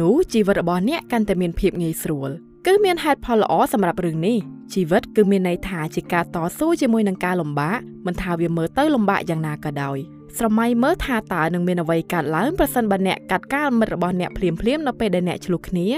[0.00, 2.30] នោះជីវិតរបស់អ្នកកាន់តែមានភាពងាយស្រួល
[2.66, 4.36] គឺមានហេតុផលល្អសម្រាប់រឿងនេះ
[4.74, 9.98] ជីវិតគឺមានន័យថាជាការតស៊ូជាមួយនឹងការលំបាកមិនថាវាមើលទៅលំបាកយ៉ាងណាក៏ដោយ
[10.38, 15.88] ស្រមៃមើលថាតើនឹងមានអ្វីកើតឡើងប្រសិនបើអ្នកកាត់កាលមិត្តរបស់អ្នកភ្លាមភ្លាមនៅពេលដែលអ្នកឆ្លោះគ្នា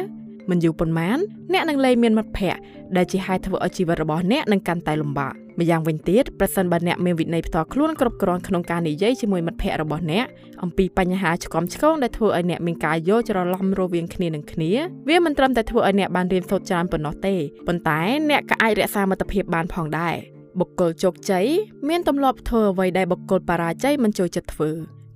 [0.51, 1.19] មិនយូរប៉ុន្មាន
[1.53, 2.61] អ្នកនឹងលែងមានមិត្តភ័ក្តិ
[2.97, 10.25] ដែលជាហេតុធ្វើឲ្យជីវិតរបស់អ្នកនឹងកាន់តែលំបាក ម្យ៉ាងវិញទៀតប្រសិនបើអ្នកមានវិន័យផ្ទាល់ខ្លួនគ្រប់គ្រាន់ក្នុងការនិយាយជាមួយមិត្តភ័ក្តិរបស់អ្នក
[10.63, 14.71] អំពីបញ្ហាឆ្កំឆ្កងដែលធ្វើឲ្យអ្នកមានការយល់ច្រឡំរវាងគ្នានឹងគ្នា
[15.09, 17.35] វាមិនត្រឹមតែធ្វើឲ្យអ្នកបានរៀនសូត្រច្រើនប៉ុណ្ណោះទេ
[17.67, 20.15] ប៉ុន្តែអ្នកក៏អាចរក្សាមិត្តភាពបានផងដែរ
[20.61, 21.47] បុគ្គលជោគជ័យ
[21.89, 24.71] មានទម្លាប់ធ្វើអ្វីដែលបុគ្គលបរាជ័យមិនចូលចិត្តធ្វើ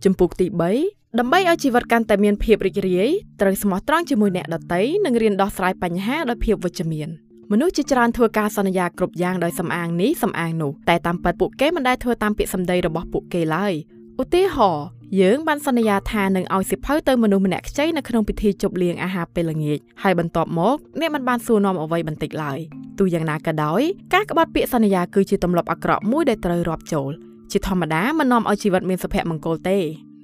[0.04, 0.46] ចំពុកទី
[0.82, 3.08] 3ដើម្បីឲ្យជីវិតកាន់តែមានភាពរីករាយ
[3.40, 7.10] ត្រូវស្មោះត្រង់ជាមួយអ្នកដទៃនិងរៀនដោះស្រាយបញ្ហាដោយភាពវិជ្ជមាន
[7.52, 13.72] មនុស្សជាច្រើនធ្វើការសន្យាគ្រប់យ៉ាងដោយសំអាងនេះសំអាងនោះតែតាមពិតពួកគេមិនដែលធ្វើតាមពាក្យសម្ដីរបស់ពួកគេឡើយ
[14.22, 14.86] ឧទាហរណ៍
[15.20, 22.58] យើងបានសន្យាថានឹងឲ្យសិភៅទៅមនុស្សម្នាក់ខ្ចីនៅក្នុងពិធីជប់លៀងអាហារពេលល្ងាចហើយបន្ទាប់មកអ្នកមិនបានសួរនាំអ្វីបន្តិចឡើយ
[22.98, 23.80] ទោះយ៉ាងណាក៏ដោយ
[24.14, 27.10] ការក្បត់ពាក្យសន្យាគឺជាទម្លាប់អាក្រក់មួយដែលត្រូវរាប់ចូល
[27.52, 29.78] ជាធម្មតាមិននាំឲ្យជីវិតមានសុភមង្គលទេ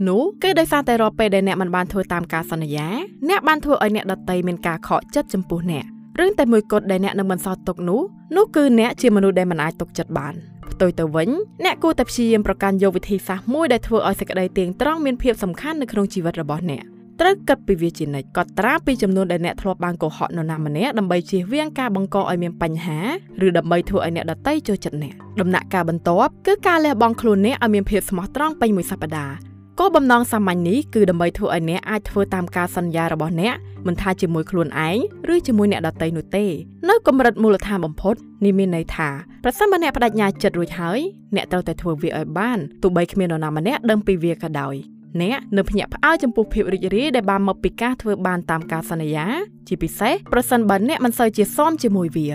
[0.08, 2.88] នោះគឺដោយសារតែរាល់ពេលដែលអ្នកមិនបានធ្វើតាមការសន្យា
[3.28, 5.86] អ្នកបានធ្វើឲ្យអ្នកដតីមានការខកចិត្តចំពោះអ្នក
[6.18, 8.00] រឿងតែមួយគត់ដែលអ្នកនឹងបន្សល់ទុកនោះ
[8.36, 10.34] នោះគឺអ្នកជាមនុស្សដែលមិនអាចទុកចិត្តបាន
[10.72, 11.28] ផ្ទុយទៅវិញ
[11.64, 16.82] អ្នកគួរតែព្យាយាមប្រកាន់យកវិធីសាស្ត្រមួយដែលធ្វើឲ្យសេចក្តីទៀងត្រង់មានភាពសំខាន់នៅក្នុងជីវិតរបស់អ្នក
[17.20, 22.98] ត្រូវគិតពីវាជានិច្ចកត់ត្រាពីចំនួនដែលអ្នកធ្លាប់បានកុហកនរណាម្នាក់ដើម្បីជៀសវាងការបង្កឲ្យមានបញ្ហា
[23.46, 29.47] ឬដើម្បីធ្វើឲ្យអ្នកដទៃចូលចិត្តអ្នកដំណាក់កាលបន្ទាប់គឺការលះបង់ខ្លួនអ្នកឲ្យមានភាពស្មោះត្រង់ពេញមួយសប្តាហ៍
[29.80, 33.54] គោលបំណងសាមញ្ញនេះគឺដើម្បីធ្វើឲ្យអ្នកអាចធ្វើតាមការសន្យារបស់អ្នក
[33.86, 34.98] មិនថាជាមួយខ្លួនឯង
[35.34, 36.46] ឬជាមួយអ្នកដទៃនោះទេ
[36.88, 38.14] នៅកម្រិតមូលដ្ឋានបំផុត
[38.44, 39.08] នេះមានន័យថា
[39.44, 40.98] ប្រសិនបើអ្នកបដិញ្ញាចិត្តរួចហើយ
[41.34, 44.74] អ្នកត្រូវតែធ្វើវាឲ្យបានទោះបីគ្មាននរណាម្នាក់ដឹងពីវាក៏ដោយ
[45.22, 49.26] អ្នកនៅភ្ញាក់ផ្អើលចំពោះភាពរីករាយដែលបានមកពីការធ្វើបានតាមការសន្យា
[49.68, 52.28] ជាពិសេសប្រសិនបើអ្នកមិនសូវជាសមជាមួយវា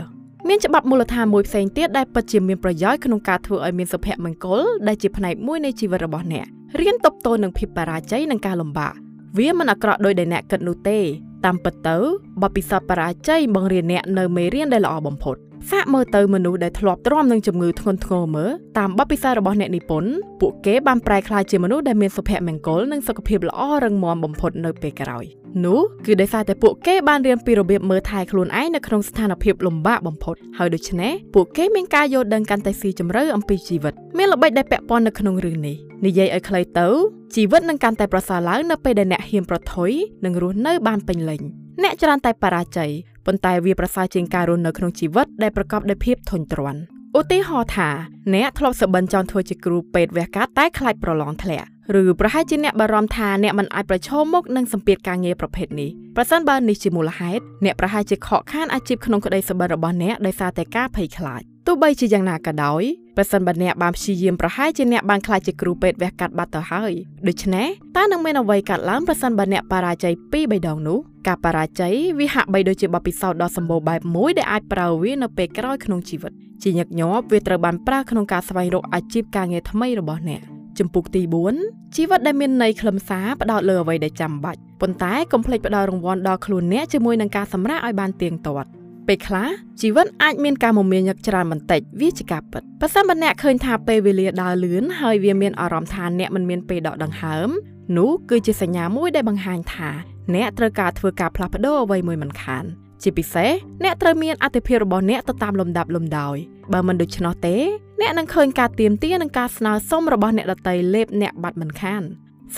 [0.47, 6.47] មានច្បាប់មូលដ្ឋានមួយផ្សេងទៀតដែលពិតជាមានប្រយោជន៍ក្នុងការធ្វើឲ្យមានសុភមង្គលដែលជាផ្នែកមួយនៃជីវិតរបស់អ្នក
[6.79, 8.93] រៀនតបតនឹងភាពបរាជ័យនិងការលំបាក
[9.37, 10.99] វាមិនអាក្រក់ដោយដែលអ្នកគិតនោះទេ
[11.45, 11.97] តាមពិតទៅ
[12.41, 15.35] បបពិសោធន៍បរាជ័យបង្រៀនអ្នកនៅមេរៀនដែលល្អបំផុត
[15.71, 20.11] សាកមើលទៅមនុស្សដែលធ្លាប់ទ្រាំនឹងជំងឺធ្ងន់ធ្ងរមើលតាមបទពិសោធន៍របស់អ្នកនិពន្ធ
[20.41, 25.25] ពួកគេបានប្រែក្លាយជាមនុស្សដែលមានសុភមង្គលនិងសុខភាពល្អរឹងមាំបំផុតនៅពេលក្រោយ
[25.65, 35.75] នោះគឺដោយសារតែពួកគេបានរៀនពីរបៀបមើលថែខ្លួនឯងនៅក្នុងស្ថានភាពលំបាកបំផុតហើយដូច្នេះពួកគេមានការយល់ដឹងកាន់តែស៊ីជម្រៅអំពីជីវិតមានល្បិចដែលពាក់ព័ន្ធនៅក្នុងរឿងនេះ
[36.05, 36.87] និយាយឲ្យខ្លីទៅ
[37.35, 39.91] ជីវិតនឹងកាន់តែប្រសើរឡើងនៅពេលដែលអ្នកហ៊ានប្រថុយ
[40.25, 41.41] និងរស់នៅបានពេញលេញ
[41.83, 42.91] អ្នកច្រើនតែបរាជ័យ
[43.25, 46.81] ប៉ុន្តែវាប្រសើរជាងការរស់នៅក្នុងជីវិតដែលប្រកបដោយភាពធុញទ្រាន់
[47.19, 47.89] ឧទាហរណ៍ថា
[48.33, 51.67] អ្នកធ្លាប់សបិនចង់ធ្វើជាគ្រូពេទ្យវះកាត់តែខ្លាចប្រឡងធ្លាក់
[52.01, 62.83] ឬប្រហែលជាអ្នកបារម្ភថាអ្នកមិនអាចប្រឈមមុខនឹងសម្ពាធការងារប្រភេទនេះប្រសិនបើនេះជាមូលហេតុអ្នកប្រហែលជាខកខានអាជីពក្នុងក្តីសបិនរបស់អ្នកដោយសារតែការភ័យខ្លាចទោះបីជាយ៉ាងណាក៏ដោយ
[63.17, 66.91] ប្រសិនបើអ្នកបានព្យាយាមប្រហែលជាអ្នកបានខ្លាចជាគ្រូពេទ្យវះកាត់បាត់ទៅហើយ
[67.27, 67.67] ដូច្នេះ
[67.97, 76.31] តើនឹងមានអ្វីកើតឡើងប្រសិនបើអ្នកបរាជ័យពីរបីដងនោះការបរាជ័យវាហាក់បីដូចជាបទពិសោធន៍ដ៏សម្បូរបែបមួយដែលអាចប្រើវានៅពេលក្រោយក្នុងជីវិត
[76.63, 80.41] ជាញឹកញាប់វាត្រូវបានប្រើក្នុងការស្វែងរកអាជីពការងារថ្មីរបស់អ្នក
[80.79, 81.21] ជំពូកទី
[81.59, 88.69] 4ជីវិតដែលមានន័យខ្លឹមសារផ្ដោតលើអ្វីដែលចាំបាច់ប៉ុន្តែកុំភ្លេចផ្ដល់រង្វាន់ដល់ខ្លួនអ្នកជាមួយនឹងការសម្រាកឲ្យបានទៀងទាត់
[89.07, 89.49] ពេលខ្លះ
[89.81, 97.49] ជីវិតអាចមានការមមាញឹកច្រើនបន្តិចវាជាការពិតបើសិនបើអ្នកឃើញថាពេលវេលាដើរលឿនហើយវាមានអារម្មណ៍ថាអ្នកមិនមានពេលដកដង្ហើម
[97.97, 99.89] នោះគឺជាសញ្ញាមួយដែលបង្ហាញថា
[100.35, 102.63] អ្នកត្រូវការធ្វើការផ្លាស់ប្ដូរអ្វីមួយមិនខាន
[103.01, 103.51] ជាពិសេស
[103.83, 106.37] អ្នកត្រូវមានអតិភិបរបស់អ្នកទៅតាមលំដាប់លំដោយ
[106.73, 107.55] បើមិនដូច្នោះទេ
[108.01, 112.03] អ្នកនឹងឃើញការទៀមទានិងការស្នើសុំរបស់អ្នកដតីលេបអ្នកបាត់មិនខាន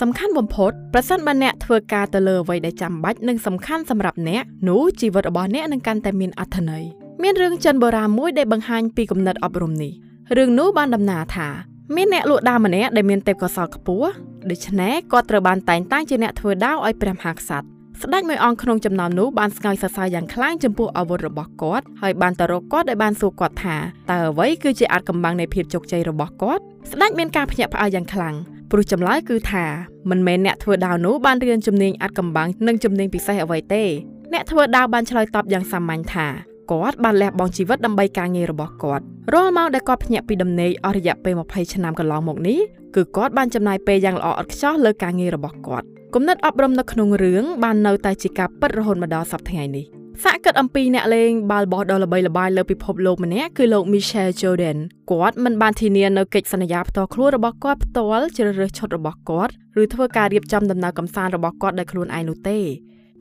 [0.00, 6.84] សំខាន់បំផុតប្រសិនបើអ្នកធ្វើការទៅលើអ្វីដែលចាំបាច់និងសំខាន់សម្រាប់អ្នកនោះជីវិតរបស់អ្នកនឹងកាន់តែមានអត្ថន័យ
[7.22, 9.92] មានរឿងចិនបុរាណមួយដែលបង្ហាញពីគំនិតអប់រំនេះ
[10.36, 11.48] រឿងនោះបានដំណើរថា
[11.96, 14.08] មានអ្នកលក់ដាវម្នាក់ដែលមានទេពកោសល្យខ្ពស់
[14.50, 17.66] ដូច្នេះគាត់ត្រូវបានតែងតាំងជាអ្នកធ្វើដាវឲ្យព្រះមហាក្សត្រ
[18.02, 23.76] ស្ដេចមួយអង្គក្នុងចំណោមនោះបានស្ងើចសរសើរយ៉ាងខ្លាំងចំពោះអាវុធរបស់គាត់ហើយបានទៅរកគាត់ដោយបានសួរគាត់ថា
[24.10, 28.34] តើអ្វីគឺជាអាចកំបាំងនៃភាពជោគជ័យរបស់គាត់ស្ដេចមានការភ្ញាក់ផ្អើលយ៉ាងខ្លាំង
[28.70, 29.64] ព្រោះចម្លើយគឺថា
[30.10, 33.84] មិនមែនអ្នកធ្វើដាវនោះបានរៀនជំនាញអាចកំបាំងនិងជំនាញពិសេសអ្វីទេ
[34.32, 36.26] អ្នកធ្វើដាវបានឆ្លើយតបយ៉ាងសាមញ្ញថា
[36.70, 42.58] គាត់បានលះបង់ជីវិតដើម្បីការងាររបស់គាត់រាល់ម៉ោងដែលគាត់ភ្ញាក់ពីដំណេកអស់រយៈពេល20ឆ្នាំកន្លងមកនេះ
[42.94, 54.78] គឺគាត់បានចំណាយពេលយ៉ាងល្អឥតខ្ចោះលើការងាររបស់គាត់គំនិតអប់រំនៅក្នុងរឿងបាននៅតែជាការពិតរហូតមកដល់សប្តាហ៍ថ្ងៃនេះ សាកគិតអំពីអ្នកលេងបាល់បោះដ៏ល្បីល្បាញលើពិភពលោកម្នាក់គឺលោក Michael Jordan
[55.10, 59.52] គាត់មិនបានធានានៅកិច្ចសន្យាផ្ទាល់ខ្លួនរបស់គាត់ផ្ទាល់ជ្រើសរើសឈុតរបស់គាត់
[59.82, 62.58] ឬធ្វើការរៀបចំដំណើរកម្សាន្តរបស់គាត់ដោយខ្លួនឯងនោះទេ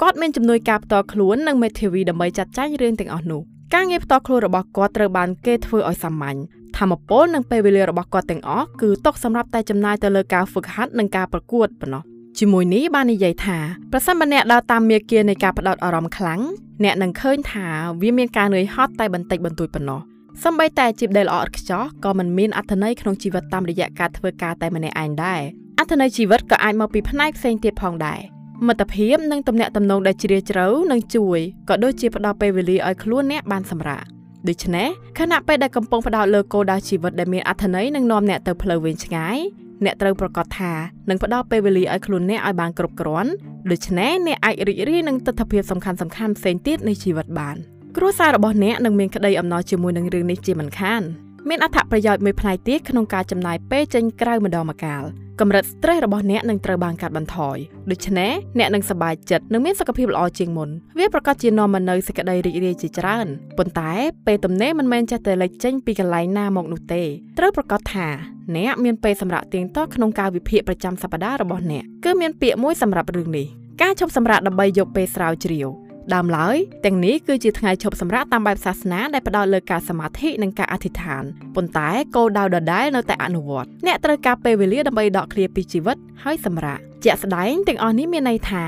[0.02, 3.42] គាត់មានជំនួយការផ្ទាល់ខ្លួននិងមេធាវីដើម្បីចាត់ចែងរឿងទាំងអស់នោះ
[3.74, 6.38] ការងារផ្ទាល់ខ្លួនរបស់គាត់ត្រូវបានគេធ្វើឲ្យសាមញ្ញ
[6.78, 12.04] ធម្មពលនិងពេលវេលារបស់គាត់ទាំងអស់គឺຕົកសម្រាប់តែចំណាយទៅលើការហ្វឹកហាត់និងការប្រកួតប៉ុណ្ណោះ
[12.40, 13.58] ជាមួយនេះបាននិយាយថា
[13.92, 16.42] ប្រសិនបើអ្នកដើរតាមមាគ៌ានៃការផ្ដោតអារម្មណ៍ខ្លាំង
[16.84, 17.68] អ្នកនឹងឃើញថា
[18.02, 20.00] វាមានការនឿយហត់តែបន្តិចបន្តួចប៉ុណ្ណោះ
[20.44, 25.42] សម្បីតែអាជីពដែលល្អឥតខ្ចោះក៏មិនមានអត្ថន័យក្នុងជីវិតតាមរយៈការធ្វើការតែម្នាក់ឯងដែរ
[25.80, 28.20] អត្ថន័យជីវិតក៏អាចមកពីផ្នែកផ្សេងទៀតផងដែរ
[28.68, 31.40] មិត្តភាពនិងទំនាក់ទំនងដែលជ្រាលជ្រៅនឹងជួយ
[31.70, 34.04] ក៏ដូចជាផ្ដល់ពេលវេលាឲ្យខ្លួនអ្នកបានសម្រាក
[34.48, 34.88] ដូច្នេះ
[35.20, 39.38] ខណៈពេលដែលកំពុងផ្ដោតលើគោលដៅជីវិតដែលមានអត្ថន័យនិងនាំអ្នកទៅផ្លូវវែងឆ្ងាយ
[39.84, 40.74] អ្នកត្រូវប្រកាសថា
[41.10, 43.32] នឹងផ្ដល់ពេលវេលាឲ្យខ្លួនអ្នកឲ្យបានគ្រប់គ្រាន់
[43.72, 47.56] ដូច្នេះអ្នកអាចរីករាយនឹងទស្សនវិជ្ជាសំខាន់សំខាន់ផ្សេងទៀតនៃជីវិតបាន
[47.98, 51.04] គ្រួសាររបស់អ្នកនឹងមានក្តីអំណរជាមួយនឹងរឿងនេះជាមិនខាន
[51.50, 55.04] មានអត្ថប្រយោជន៍មួយផ្នែកទៀតក្នុងការចំណាយពេលចេញក្រៅម្ដងម្កាល
[55.40, 57.58] កម្រិត stress របស់អ្នកនឹងត្រូវបានកាត់បន្ថយ
[57.92, 60.70] ដូច្នេះអ្នកនឹងសប្បាយចិត្តនិងមានសុខភាពល្អជាងមុន
[61.00, 63.28] វាប្រកាសជានាំមកនូវសេចក្តីរីករាយជាច្រើន
[63.58, 63.92] ប៉ុន្តែ
[64.26, 67.04] ពេលទំនេរមិនមែនចេះតែលេចចេញពីកន្លែងណាមកនោះទេ
[67.38, 68.08] ត្រូវប្រកាសថា
[68.56, 73.48] អ្នកមានពេលសម្រាប់ទៀងទាត់ក្នុងការវិភាគប្រចាំសប្តាហ៍របស់អ្នកគឺមានពាក្យមួយសម្រាប់រឿងនេះ
[73.82, 76.56] ការឈប់សម្រាកដើម្បីយកពេលស្រាវជ្រាវ ដើមឡើយ
[76.86, 81.24] ទាំងនេះគឺជាថ្ងៃឈប់សម្រាកតាមបែបសាសនាដែលផ្ដោតលើការសមាធិនិងការអធិដ្ឋាន
[81.56, 88.66] ប៉ុន្តែគោលដៅដដែលនៅតែអនុវត្តអ្នកត្រូវការពេលវេលាដើម្បីដកឃ្លាពីជីវិតហើយសម្រាកជាក់ស្ដែងទាំងអស់នេះមានន័យថា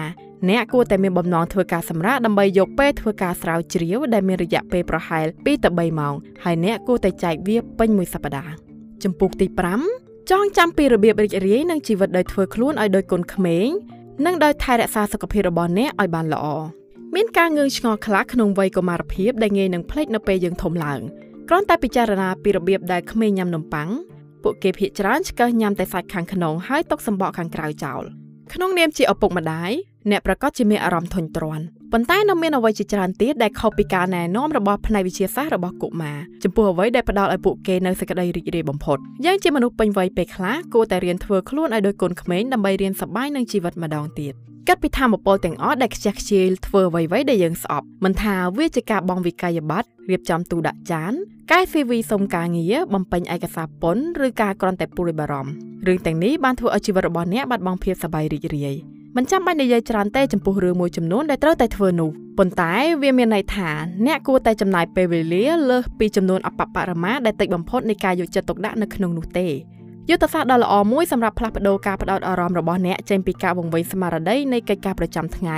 [0.50, 8.54] អ្នកគួរតែមានបំណងធ្វើការសម្រាកដើម្បីយកពេលធ្វើការស្រាវជ្រាវដែលមានរយៈពេលប្រហែល2ទៅ3ម៉ោងហើយអ្នកគួរតែចែកវាពេញមួយសប្តាហ៍
[9.04, 9.48] ចំពុកទី
[9.90, 13.68] 5ចងចាំពីរបៀបរីករាយនឹងជីវិតដោយធ្វើខ្លួនឲ្យដោយកូនក្មេង
[14.26, 16.46] និងដោយថែរក្សាសុខភាពរបស់អ្នកឲ្យបានល្អ
[17.16, 21.00] មានការងឿងឆ្ងល់ខ្លះក្នុងវ័យកុមារភាពដែលងាយនឹងភ្លេចនៅពេលយើងធំឡើង
[21.50, 23.90] គ្រាន់តែពិចារណាពីរបៀបដែលក្មេងញ៉ាំនំប៉័ង
[24.44, 28.04] ពួកគេភាកច្រើនឆ្កឹះញ៉ាំតែសាច់ខាងក្នុងហើយទុកសម្បកខាងក្រៅចោល
[28.54, 29.72] ក្នុងនាមជាឪពុកម្ដាយ
[30.12, 51.12] អ្នកប្រកាសជាមានអារម្មណ៍ធុញទ្រាន់ប៉ុន្តែនៅមានអ្វីជាច្រើនទៀតដែលខុសពីការណែនាំរបស់ផ្នែកវិទ្យាសាស្ត្ររបស់កុមារចំពោះអ្វីដែលផ្ដល់ឲ្យពួកគេនៅសេចក្តីរីករាយបំផុតយើងជាមនុស្សពេញវ័យពេលខ្លះគួរតែរៀនធ្វើខ្លួនឲ្យដូចកូនក្មេងដើម្បីរៀនសប្បាយនឹងជីវិតម្ដងទៀត គិតពីធម្មពលទាំងអស់ដែលខ្ជះខ្ជាយធ្វើអ្វីៗដែលយើងស្អប់មិនថាវាជាការបងវិក័យប័ត្ររៀបចំទូដាក់ចាន
[51.52, 55.52] កែ CV សុំការងារបំពេញឯកសារពន្ធឬការគ្រាន់តែពួរបារម្ភ
[55.88, 58.76] រឿងទាំងនេះបានធ្វើឲ្យជីវិតរបស់អ្នកបាត់បង់ភាពសប្បាយរីករាយ
[59.18, 63.70] មិនចាំបាច់និយាយច្រើនទេចំពោះរឿងមួយចំនួនដែលត្រូវតែធ្វើនោះប៉ុន្តែវាមានន័យថា
[64.06, 69.48] អ្នកគួរតែចំណាយពេលវេលាលើសពីចំនួនអបបរមាដែលតិចបំផុតនៃការយកចិត្តទុកដាក់នៅក្នុងនោះទេ
[70.10, 75.58] យុទ្ធសាស្ត្រដ៏ល្អមួយសម្រាប់ផ្លាស់ប្ដូរការផ្ដោតអារម្មណ៍របស់អ្នកចេញពីការវង្វេងស្មារតីនៃកិច្ចការប្រចាំថ្ងៃ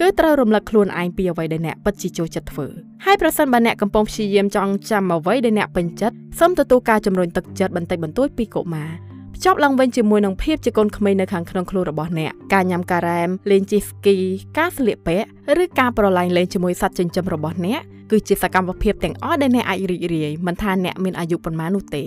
[0.00, 2.66] គឺត្រូវរំលឹកខ្លួនឯងពីអ្វីដែលអ្នកពិតជាចូលចិត្តធ្វើ
[3.04, 8.90] ហើយប្រសិនបើអ្នកកំពុងព្យាយាមចង់ចាំអ្វីដែលអ្នកពេញចិត្តសូមទទួលការជំរុញទឹកចិត្តបន្តិចបន្តួចពីកុមារ
[9.34, 14.16] ភ្ជាប់ឡើងវិញជាមួយនឹងភាពជាកូនក្មេងនៅខាងក្នុងខ្លួនរបស់អ្នកការញ៉ាំការ៉ែមលេងជិះស្គី
[14.58, 15.26] ការស្លៀកពាក់
[15.62, 17.80] ឬការប្រឡែងលេងជាមួយសត្វចិញ្ចឹមរបស់អ្នក
[18.10, 22.04] គឺជាសកម្មភាពទាំងអស់ដែលអ្នកអាចរីករាយមិនថាអ្នកមានអាយុប៉ុន្មាននោះទេ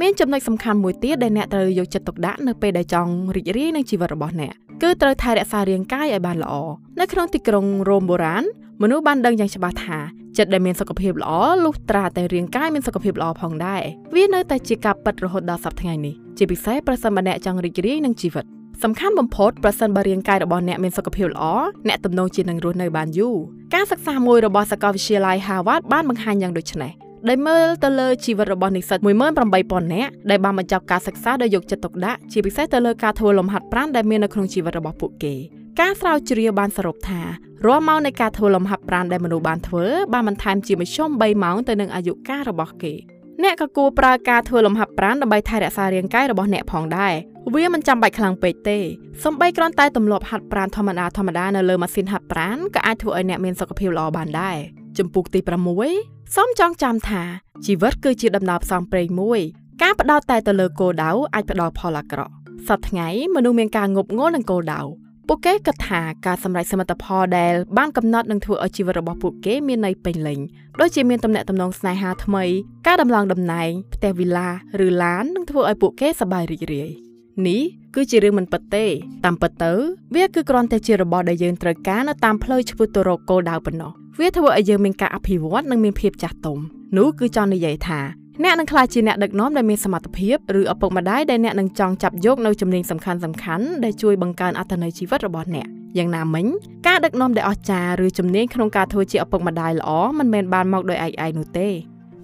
[0.00, 4.52] មានចំណុចសំខាន់មួយទៀតដែលអ្នកត្រូវយកចិត្តទុកដាក់នៅពេលដែលចង់រីករាយនឹងជីវិតរបស់អ្នក
[4.82, 6.54] គឺត្រូវថែរក្សារាងកាយឲ្យបានល្អ
[7.00, 8.44] នៅក្នុងទីក្រុងរ៉ូមបុរាណ
[8.82, 9.98] មនុស្សបានដឹងយ៉ាងច្បាស់ថា
[10.38, 11.32] ចិត្តដែលមានសុខភាពល្អ
[11.64, 13.82] លុះត្រាតែរាងកាយមានសុខភាពល្អផងដែរ
[14.14, 18.44] វានៅតែជាការពិតរហូតដល់សប្តាហ៍ថ្ងៃនេះជាពិសេសប្រសិនបើអ្នកចង់រីករាយនឹងជីវិត
[18.82, 21.44] សំខាន់បំផុតប្រសិនបើរាងកាយរបស់អ្នកមានសុខភាពល្អ
[21.88, 23.36] អ្នកទំនងជានឹងរស់នៅបានយូរ
[23.74, 26.92] ការសិក្សាមួយរបស់សាកលវិទ្យាល័យ Harvard បានបង្ហាញយ៉ាងដូចនេះ
[27.28, 35.34] ដែលមើលទៅលើជីវិតរបស់និស្សិត18000នាក់ដែលបានបញ្ចប់ការសិក្សាដោយយកចិត្តទុកដាក់ជាពិសេសទៅលើការធ្វើលំហាត់ប្រាណដែលមាននៅក្នុងជីវិតរបស់ពួកគេ
[35.80, 37.20] ការស្រាវជ្រាវបានសរុបថា
[37.66, 42.94] រាល់ម៉ោងនៃការធ្វើលំហាត់ប្រាណដែលមនុស្សបានធ្វើបានបន្ថែមជាមធ្យម3ម៉ោងទៅនឹងអាយុកាលរបស់គេ
[43.42, 47.14] អ្នកក៏គួរប្រើការធ្វើលំហាត់ប្រាណដើម្បីថែរក្សារាងកាយរបស់អ្នកផងដែរ
[47.54, 48.78] វាមិនចាំបាច់ខ្លាំងពេកទេ
[49.24, 54.56] សំបីគ្រាន់តែទម្លាប់ហាត់ប្រាណធម្មតាធម្មតានៅលើម៉ាស៊ីនហាត់ប្រាណក៏អាចធ្វើឲ្យអ្នកមានសុខភាពល្អបានដែរ
[54.98, 55.40] ចំពុកទី
[55.84, 57.22] 6 សូមចងចាំថា
[57.66, 59.40] ជីវិតគឺជាដំណើរផ្សងព្រេងមួយ
[59.82, 62.32] ការបដោតតែទៅលើគោលដៅអាចផ្ដល់ផលអាក្រក់
[62.68, 64.80] សប្តាហ៍ថ្ងៃមនុស្សមានការងប់ងល់នឹងគោលដៅ
[65.28, 70.38] ពួកគេគិតថាការសម្រេចសមិទ្ធផលដែលបានកំណត់នឹងធ្វើឲ្យជីវិតរបស់ពួកគេមានន័យពេញលេញ
[70.80, 72.44] ដូចជាមានទំនាក់ទំនងស្នេហាថ្មី
[72.86, 74.48] ការដំឡើងតំណែងផ្ទះវិឡា
[74.86, 76.90] ឬឡាននឹងធ្វើឲ្យពួកគេសប្បាយរីករាយ
[77.46, 77.62] នេះ
[77.94, 78.84] គឺជារឿងមិនពិតទេ
[79.24, 79.72] តាមពិតទៅ
[80.14, 86.58] វាគឺគ្រាន់តែជារបស់ដែលយើងត្រូវការនៅតាមផ្លូវឆ្ពោះទៅរកគោលដៅប៉ុណ្ណោះ វាធ្វើឲ្យយើងមានការអភិវឌ្ឍនិងមានភាពចាស់ទុំ
[86.96, 88.00] នោះគឺចង់និយាយថា
[88.44, 95.66] អ្នកនឹងក្លាយជាអ្នកដឹកនាំដែលមានសមត្ថភាពឬឪពុកម្ដាយដែលអ្នកនឹងចង់ចាប់យកនៅជំនាញសំខាន់សំខាន់ដែលជួយបង្កើនអត្ថន័យជីវិតរបស់អ្នក
[95.98, 96.46] យ៉ាងណាមិញ
[96.86, 101.68] ការដឹកនាំដែលអស្ចារ្យឬជំនាញក្នុងការធ្វើជាឪពុកម្ដាយល្អមិនមែនបានមកដោយឯកឯងនោះទេ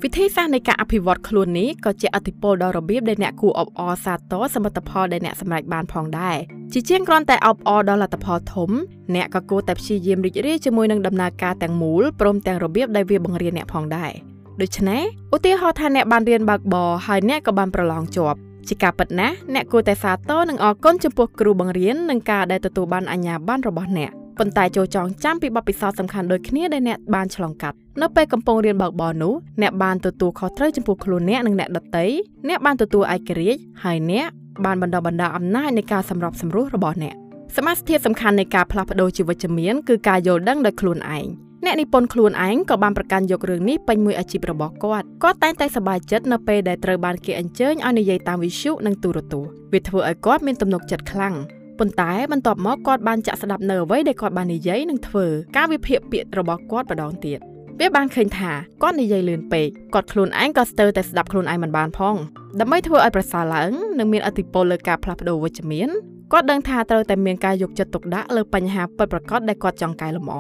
[0.05, 6.37] វិធីសាស្ត្រនៃការអភិវឌ្ឍខ្លួននេះក៏ជាអតិពលដល់របៀបដែលអ្នកគួរអបអរសាទរសមិទ្ធផលដែលអ្នកសម្រេចបានផងដែរ
[6.73, 8.71] ជាជាងគ្រាន់តែអបអរដល់លទ្ធផលធំ
[9.15, 14.13] អ្នកក៏គួរតែព្យាយាមរីករាយជាមួយនឹងដំណើរការទាំងមូលព្រមទាំងរបៀបដែលវាបង្រៀនអ្នកផងដែរ
[14.61, 15.03] ដូច្នេះ
[15.35, 32.05] ឧទាហរណ៍ថាអ្នកបានរៀនបើកបរហើយអ្នកក៏បានប្រឡងជាប់ជាការពិតណាស់អ្នកគួរតែសាទរនិងអរគុណចំពោះគ្រូបង្រៀននិងការដែលទទួលបានអាជ្ញាប័ណ្ណរបស់អ្នក ប៉ុន្តែចូលចងចាំពីបទពិសោធន៍សំខាន់ដូចគ្នាដែលអ្នកបានឆ្លងកាត់នៅពេលកំពុងរៀនបើកបរនោះអ្នកបានទទួលខុសត្រូវចំពោះខ្លួនអ្នកនិងអ្នកដទៃ
[32.49, 34.27] អ្នកបានទទួលឯករាជ្យហើយអ្នក
[34.65, 37.15] បានបណ្ដុះបណ្ដាលអំណាចនៃការសម្របសម្រួលរបស់អ្នក
[37.57, 41.27] សមាសធាតុសំខាន់នៃការផ្លាស់ប្ដូរជីវិតជំនាញគឺការយល់ដឹងដោយខ្លួនឯង
[41.65, 51.35] អ្នកនិពន្ធខ្លួនឯងក៏បានប្រកាន់យករឿងនេះពេញមួយអាជីពរបស់គាត់គាត់តែងតែសប្បាយចិត្តនៅពេលដែលត្រូវបានគេអញ្ជើញឲ្យនិយាយតាមវិទ្យុនិងទូរទស្សន៍វាធ្វើឲ្យគាត់មានទំនុកចិត្តខ្លាំង
[51.79, 55.27] ប៉ុន្តែបន្ទាប់មកគាត់បានចាក់ស្ដាប់នៅអ្វីដែលគាត់បាននិយាយនិងធ្វើ
[55.57, 57.39] ការវិភាគពាក្យរបស់គាត់ម្ដងទៀត
[57.81, 62.17] វាបានឃើញថាគាត់និយាយលឿនពេកគាត់ខ្លួនឯងក៏ស្ទើរតែស្ដាប់ខ្លួនឯងមិនបានផង
[62.61, 65.89] ដើម្បីធ្វើឲ្យប្រសើរឡើងនិងមានអធិពលលើការផ្លាស់ប្ដូរវិជ្ជមាន
[66.33, 70.39] គាត់ដឹងថាត្រូវតែមានការយកចិត្តទុកដាក់លើបញ្ហាពិតប្រាកដដែលគាត់ចង់កែលម្អ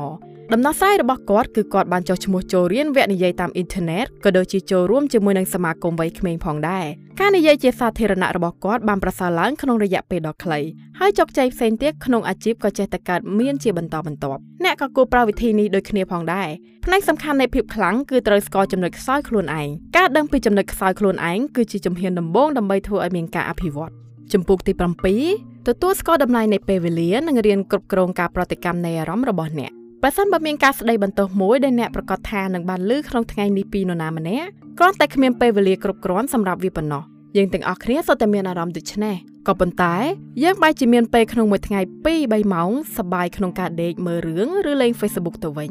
[0.52, 6.84] ដំណោះស្រាយរបស់គាត់គឺគាត់បានចុះឈ្មោះចូលរៀនវគ្គនិយាយតាមអ៊ីនធឺណិតក៏ដូចជាចូលរួមជាមួយនឹងសមាគមវ័យក្មេងផងដែរ
[7.20, 10.60] ការនិយាយជាសាធារណៈរបស់គាត់បានប្រសើរឡើងក្នុងរយៈពេលដ៏ខ្លី
[10.98, 16.48] ហើយជោគជ័យផ្សេងទៀតក្នុងអាជីពក៏ចេះតែកើតមានជាបន្តបន្ទាប់អ្នកក៏គួរប្រើវិធីនេះដូចគ្នាផងដែរ
[16.84, 23.92] ផ្នែកសំខាន់នៃភាពខ្លាំងគឺត្រូវស្គាល់ចំណុចខ្សោយខ្លួនឯងការដឹងពីចំណុចខ្សោយខ្លួនឯងគឺជាជំហានដំបូងដើម្បីធ្វើឲ្យមានការអភិវឌ្ឍ
[24.32, 29.72] ជំពូកទី7ទទួលស្គាល់តម្លៃនៃពេលវេលានិងរៀនគ្រប់គ្រងការប្រតិកម្មនៃអារម្មណ៍របស់អ្នក
[30.08, 37.02] បើសិនបើមានការស្ដីបន្ទោសមួយដែលអ្នកប្រកាសថានឹងបានលើក្នុងថ្ងៃនេះពីនរណាម្នាក់គ្រាន់តែគ្មានពេលវេលាគ្រប់គ្រាន់សម្រាប់វាប៉ុណ្ណោះ
[37.36, 39.16] យើងទាំងអស់គ្នាសុទ្ធតែមានអារម្មណ៍ដូចនេះ
[39.48, 39.94] ក៏ប៉ុន្តែ
[40.42, 45.70] យើងបែរជាមានពេលក្នុងមួយថ្ងៃ2 3ម៉ោងសប្បាយក្នុងការដេកមើលរឿងឬលេង Facebook ទៅវិញ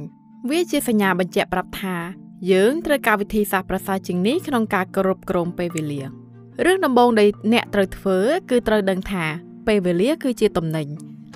[0.49, 1.95] វាជាសញ្ញាបញ្ជាក់ប្រាប់ថា
[2.51, 6.01] យើងត្រូវការវិធីសាស្ត្រប្រសើរជាងនេះក្នុងការគ្រប់គ្រងពេលវេលា
[6.65, 8.17] រឿងដំបូងដែលអ្នកត្រូវធ្វើ
[8.49, 9.25] គឺត្រូវដឹងថា
[9.67, 10.89] ពេលវេលាគឺជាតំណែង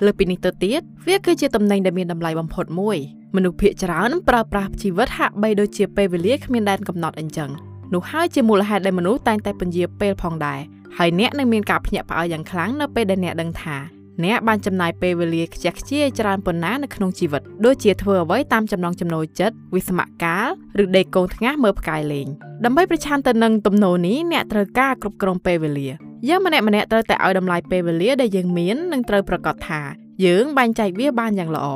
[0.04, 2.98] លើពីនេះទៅទៀតវាគឺជាតំណែងដែលមានតម្លៃបំផុតមួយ
[3.36, 7.50] មនុស្សភាគច្រើនប្រើប្រាស់ជីវិតហាក់បីដូចជាពេលវេលាគ្មានដែនកំណត់អញ្ចឹង
[7.94, 10.60] នោះហើយជាមូលហេតុដែលមនុស្សតែងតែពន្យាពេលផងដែរ
[10.98, 13.76] ហើយអ្នកនឹងមានការភ្ញាក់ផ្អើលយ៉ាងខ្លាំងនៅពេលដែលអ្នកដឹងថា
[14.24, 20.48] អ្នកបានចំណាយពេលវេលាខ្ជះខ្ជាយច្រើនប៉ុណ្ណានៅក្នុងជីវិតដូចជាធ្វើអ្វីតាមចំណង់ចំណូលចិត្តវិស្មកាល
[20.82, 22.26] ឬដេកកូនថ្ងាសមើលផ្កាយលេង
[22.64, 25.88] ដើម្បីប្រឆាំងទៅនឹងទំនោរនេះអ្នកត្រូវការគ្រប់គ្រងពេលវេលា
[26.28, 29.80] យើងម្នាក់ម្នាក់ត្រូវតែឲ្យតម្លៃពេលវេលាដែលយើងមាននិងត្រូវប្រកាសថា
[30.24, 31.66] យើងបែងចែកវាបានយ៉ាងល្អ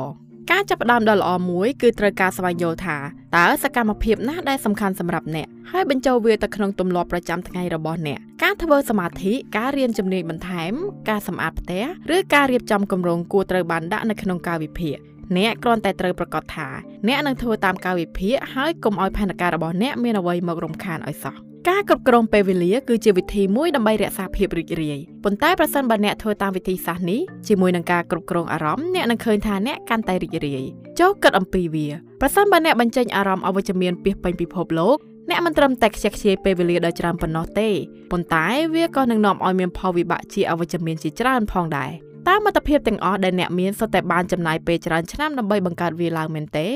[0.51, 2.97] ការចាប់ផ្ដើមដ៏ល្អមួយគឺត្រូវការស្វែងយល់ថា
[3.35, 10.73] តើសកម្មភាពណាដែលសំខាន់សម្រាប់អ្នកហើយបញ្ចូលវាទៅក្នុងទម្លាប់ប្រចាំថ្ងៃរបស់អ្នកការធ្វើសមាធិការរៀនជំនាញបន្ថែម
[11.09, 11.83] ការសម្អាតផ្ទះ
[12.15, 14.97] ឬការរៀបចំគម្រោងគួរត្រូវបានដាក់នៅក្នុងកាលវិភាគ
[15.37, 16.67] អ្នកគ្រាន់តែត្រូវប្រកាសថា
[17.07, 21.35] អ្នកនឹងធ្វើតាមកាលវិភាគហើយកុំឲ្យផែនការរបស់អ្នកមានអ្វីមករំខានឲ្យសោះ
[21.69, 30.63] ការគ្រប់គ្រងពេលវេលាគឺជាវិធីមួយដើម្បីរក្សាភាពរីករាយប៉ុន្តែប្រសិនបើអ្នកធ្វើតាមវិធីសាស្ត្រនេះជាមួយនឹងការគ្រប់គ្រងអារម្មណ៍អ្នកនឹងឃើញថាអ្នកកាន់តែរីករាយ
[30.99, 31.87] ចូលគិតអំពីវា
[32.21, 34.97] ប្រសិនបើអ្នកបញ្ចេញអារម្មណ៍អវិជ្ជមានពីពេញពិភពលោក
[35.29, 37.69] អ្នកមិនត្រឹមតែខ្ជិះខ្ជាយពេលវេលាដ៏ច្រើនប៉ុណ្ណោះទេ
[38.11, 41.91] ប៉ុន្តែវាក៏នឹងនាំឲ្យមានផលវិបាកជាអវិជ្ជមានជាច្រើនផងដែរ
[42.27, 46.67] តាមមិត្តភាពទាំងអស់ដែលអ្នកមានសុទ្ធតែបានចំណាយពេលច្រើនឆ្នាំដើម្បីបង្កើតវាឡើងមែនទេ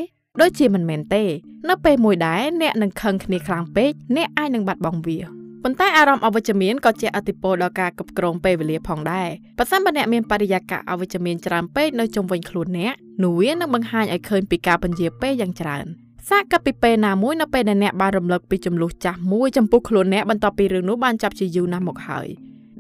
[0.42, 1.24] ដូចជាមិនមែនទេ
[1.70, 5.18] នៅពេលមួយដែរអ្នកនឹងខឹងគ្នាខ្លាំងពេកអ្នកអាចនឹងបាត់បង់វា
[5.64, 12.94] ប៉ុន្តែអារម្មណ៍អវិជ្ជមានក៏ជាអតិពលដល់ការគ្រប់គ្រងពេលវេលាផងដែរបើសិនបើអ្នកមានបរិយាកាសអវិជ្ជមានច្រើនពេកនៅជុំវិញខ្លួនអ្នក
[13.24, 15.86] នោះវានឹងបង្ហាញឲ្យឃើញពីការពន្យាពេលយ៉ាងច្រើន
[16.30, 22.28] សាកកាប់ពីពេលណាមួយនៅពេលដែលអ្នកបានរំលឹកពីចំនួនចាស់មួយចំពោះខ្លួនអ្នកបន្ទាប់ពីរឿងនោះបានចាប់ជាយូរណាស់មកហើយ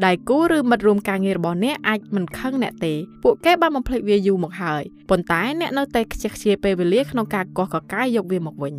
[0.05, 2.93] ដៃគូឬមិត្តរួមការងាររបស់អ្នកអាចមិនខឹងអ្នកទេ
[3.23, 8.73] ពួកគេបានបំភ្លេចវាយូរមកហើយប៉ុន្តែអ្នកនៅតែខ្ជិះខ្ជាយពេលវេលាក្នុងការកោះកកាយយកវាមកវិញ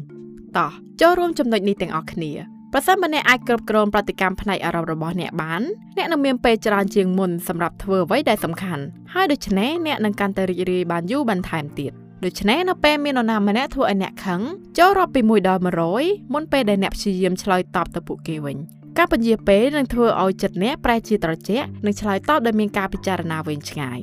[0.56, 0.70] តោះ
[1.00, 2.32] ចូលរួមចំណុចនេះទាំងអស់គ្នា
[2.72, 5.62] ប្រសិនបើអ្នកអាចគ្រប់គ្រងប្រតិកម្មផ្នែកអារម្មណ៍របស់អ្នកបាន
[5.96, 8.84] អ្នកនឹងមានពេលច្រើនជាងមុនសម្រាប់ធ្វើអ្វីដែលសំខាន់
[9.14, 11.92] ហើយដូច្នេះអ្នកនឹងកាន់តែរីករាយបានយូរបន្ថែមទៀត
[12.24, 14.40] ដូច្នេះនៅពេលមាននរណាម្នាក់ធ្វើឲ្យអ្នកខឹង
[14.78, 15.60] ចូលរាប់ពី1ដល់
[15.96, 18.58] 100មុនពេលដែលអ្នកព្យាយាមឆ្លើយតបទៅពួកគេវិញ
[18.98, 24.00] ការពន្យាពេលនឹងធ្វើឲ្យចិត្តអ្នកប្រែជាត្រជាក់និងឆ្លើយតបដោយមានការពិចារណាវែងឆ្ងាយ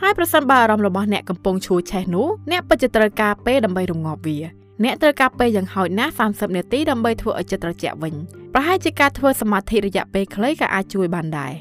[0.00, 4.38] ហើយប្រសិនបើអារម្មណ៍របស់អ្នកកំពុងឈួរឆេះនោះអ្នកពិតជាត្រូវការពេលដើម្បីរងាប់វា
[4.84, 8.14] អ្នកត្រូវការពេលយ៉ាងហោចណាស់30នាទីដើម្បីធ្វើឲ្យចិត្តត្រជាក់វិញ
[8.54, 11.52] ប្រហែលជាការធ្វើសមាធិរយៈពេលខ្លីក៏អាចជួយបានដែរ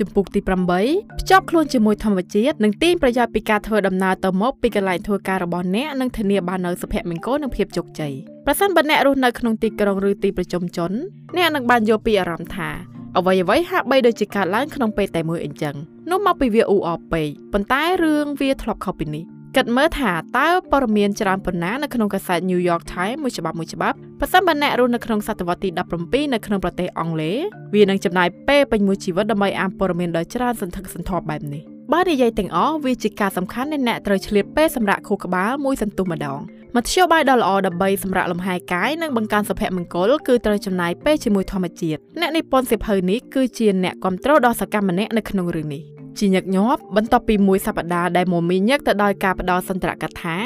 [0.00, 8.12] ជំពូកទី8ភ្ជាប់ខ្លួនជាមួយធម្មជាតិនិងទាញប្រយោជន៍ពីការធ្វើដំណើរទៅមកពីកន្លែងធ្វើការរបស់អ្នកនិងធានាបាននូវសុភមង្គលនិងភាពជោគជ័យ
[8.46, 10.92] ប្រសិនបើអ្នករស់នៅក្នុងទីក្រុងឬទីប្រជុំជន
[11.36, 12.70] អ្នកនឹងបានយល់ពីអារម្មណ៍ថា
[13.16, 15.74] អ្វីអ្វីហាក់បីដូចជាកើតឡើងក្នុងពេលតែមួយអញ្ចឹង
[16.10, 25.68] នោះមកពីវាអ៊ូអរពេកប៉ុន្តែរឿងវាធ្លាប់ខុសពីនេះ គិតមើលថាតើព័ត៌មានច្រើនប៉ុណ្ណានៅក្នុងកាសែត New York Times មួយច្បាប់មួយច្បាប់បើសិនបើអ្នករស់នៅក្នុងសតវត្សទី
[26.02, 27.36] 17នៅក្នុងប្រទេសអង់គ្លេស
[27.74, 31.62] វានឹងចំណាយពេលពេញមួយជីវិតដើម្បីអានព័ត៌មានដ៏ច្រើនសន្ធឹកសន្ធាប់បែបនេះ
[31.92, 36.38] បើនិយាយទាំងអស់វាជាការសំខាន់ដែលអ្នកត្រូវឆ្លៀតពេលសម្រាប់ខួរក្បាលមួយសន្ទុះម្ដង
[36.76, 50.36] មធ្យោបាយដ៏ល្អដើម្បីសម្រាប់លំហែកាយនិងបង្កើនសុភមង្គលគឺត្រូវចំណាយពេលជាមួយធម្មជាតិអ្នកនិពន្ធសៀវភៅនេះគឺជាអ្នកគ្រប់គ្រងដ៏សកម្មម្នាក់នៅក្នុងរឿងនេះ ជាញឹកញាប់បន្ទាប់ពីមួយសប្តាហ៍ដែលមមាញឹកទៅដោយការផ្ដល់សន្ទរកថា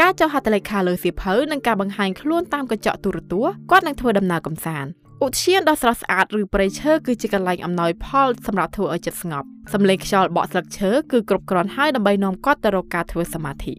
[0.00, 4.90] ការចុះហត្ថលេខាលើសៀវភៅនិងការបង្ហាញខ្លួនតាមកញ្ចក់ទូរទស្សន៍គាត់នឹងធ្វើដំណើរកម្សាន្ត
[5.24, 13.74] ឧទ្យានដ៏ស្រស់ស្អាតឬព្រៃឈើគឺជាកន្លែងអំណោយផលសម្រាប់ធ្វើឲ្យចិត្តស្ងប់សំឡេងខ្យល់បក់ស្លឹកឈើគឺគ្រប់គ្រាន់ហើយដើម្បីនាំគាត់ទៅរកការធ្វើសមាធិ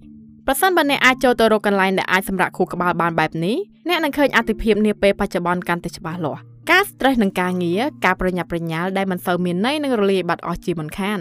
[0.47, 3.57] ប្រសិនបើអ្នកអាចចូលទៅរកកន្លែងដែលអាចសម្រាប់ខួរក្បាលបានបែបនេះ
[3.89, 6.41] អ្នកនឹងឃើញអតិភិបនាពេលបច្ចុប្បន្នកាន់តែច្បាស់លាស់
[6.71, 11.19] ការ stress នឹងការងារការប្រញាប់ប្រញាល់ដែលមិនសូវមានន័យនឹងរលាយបាត់អស់ជាមិនខាន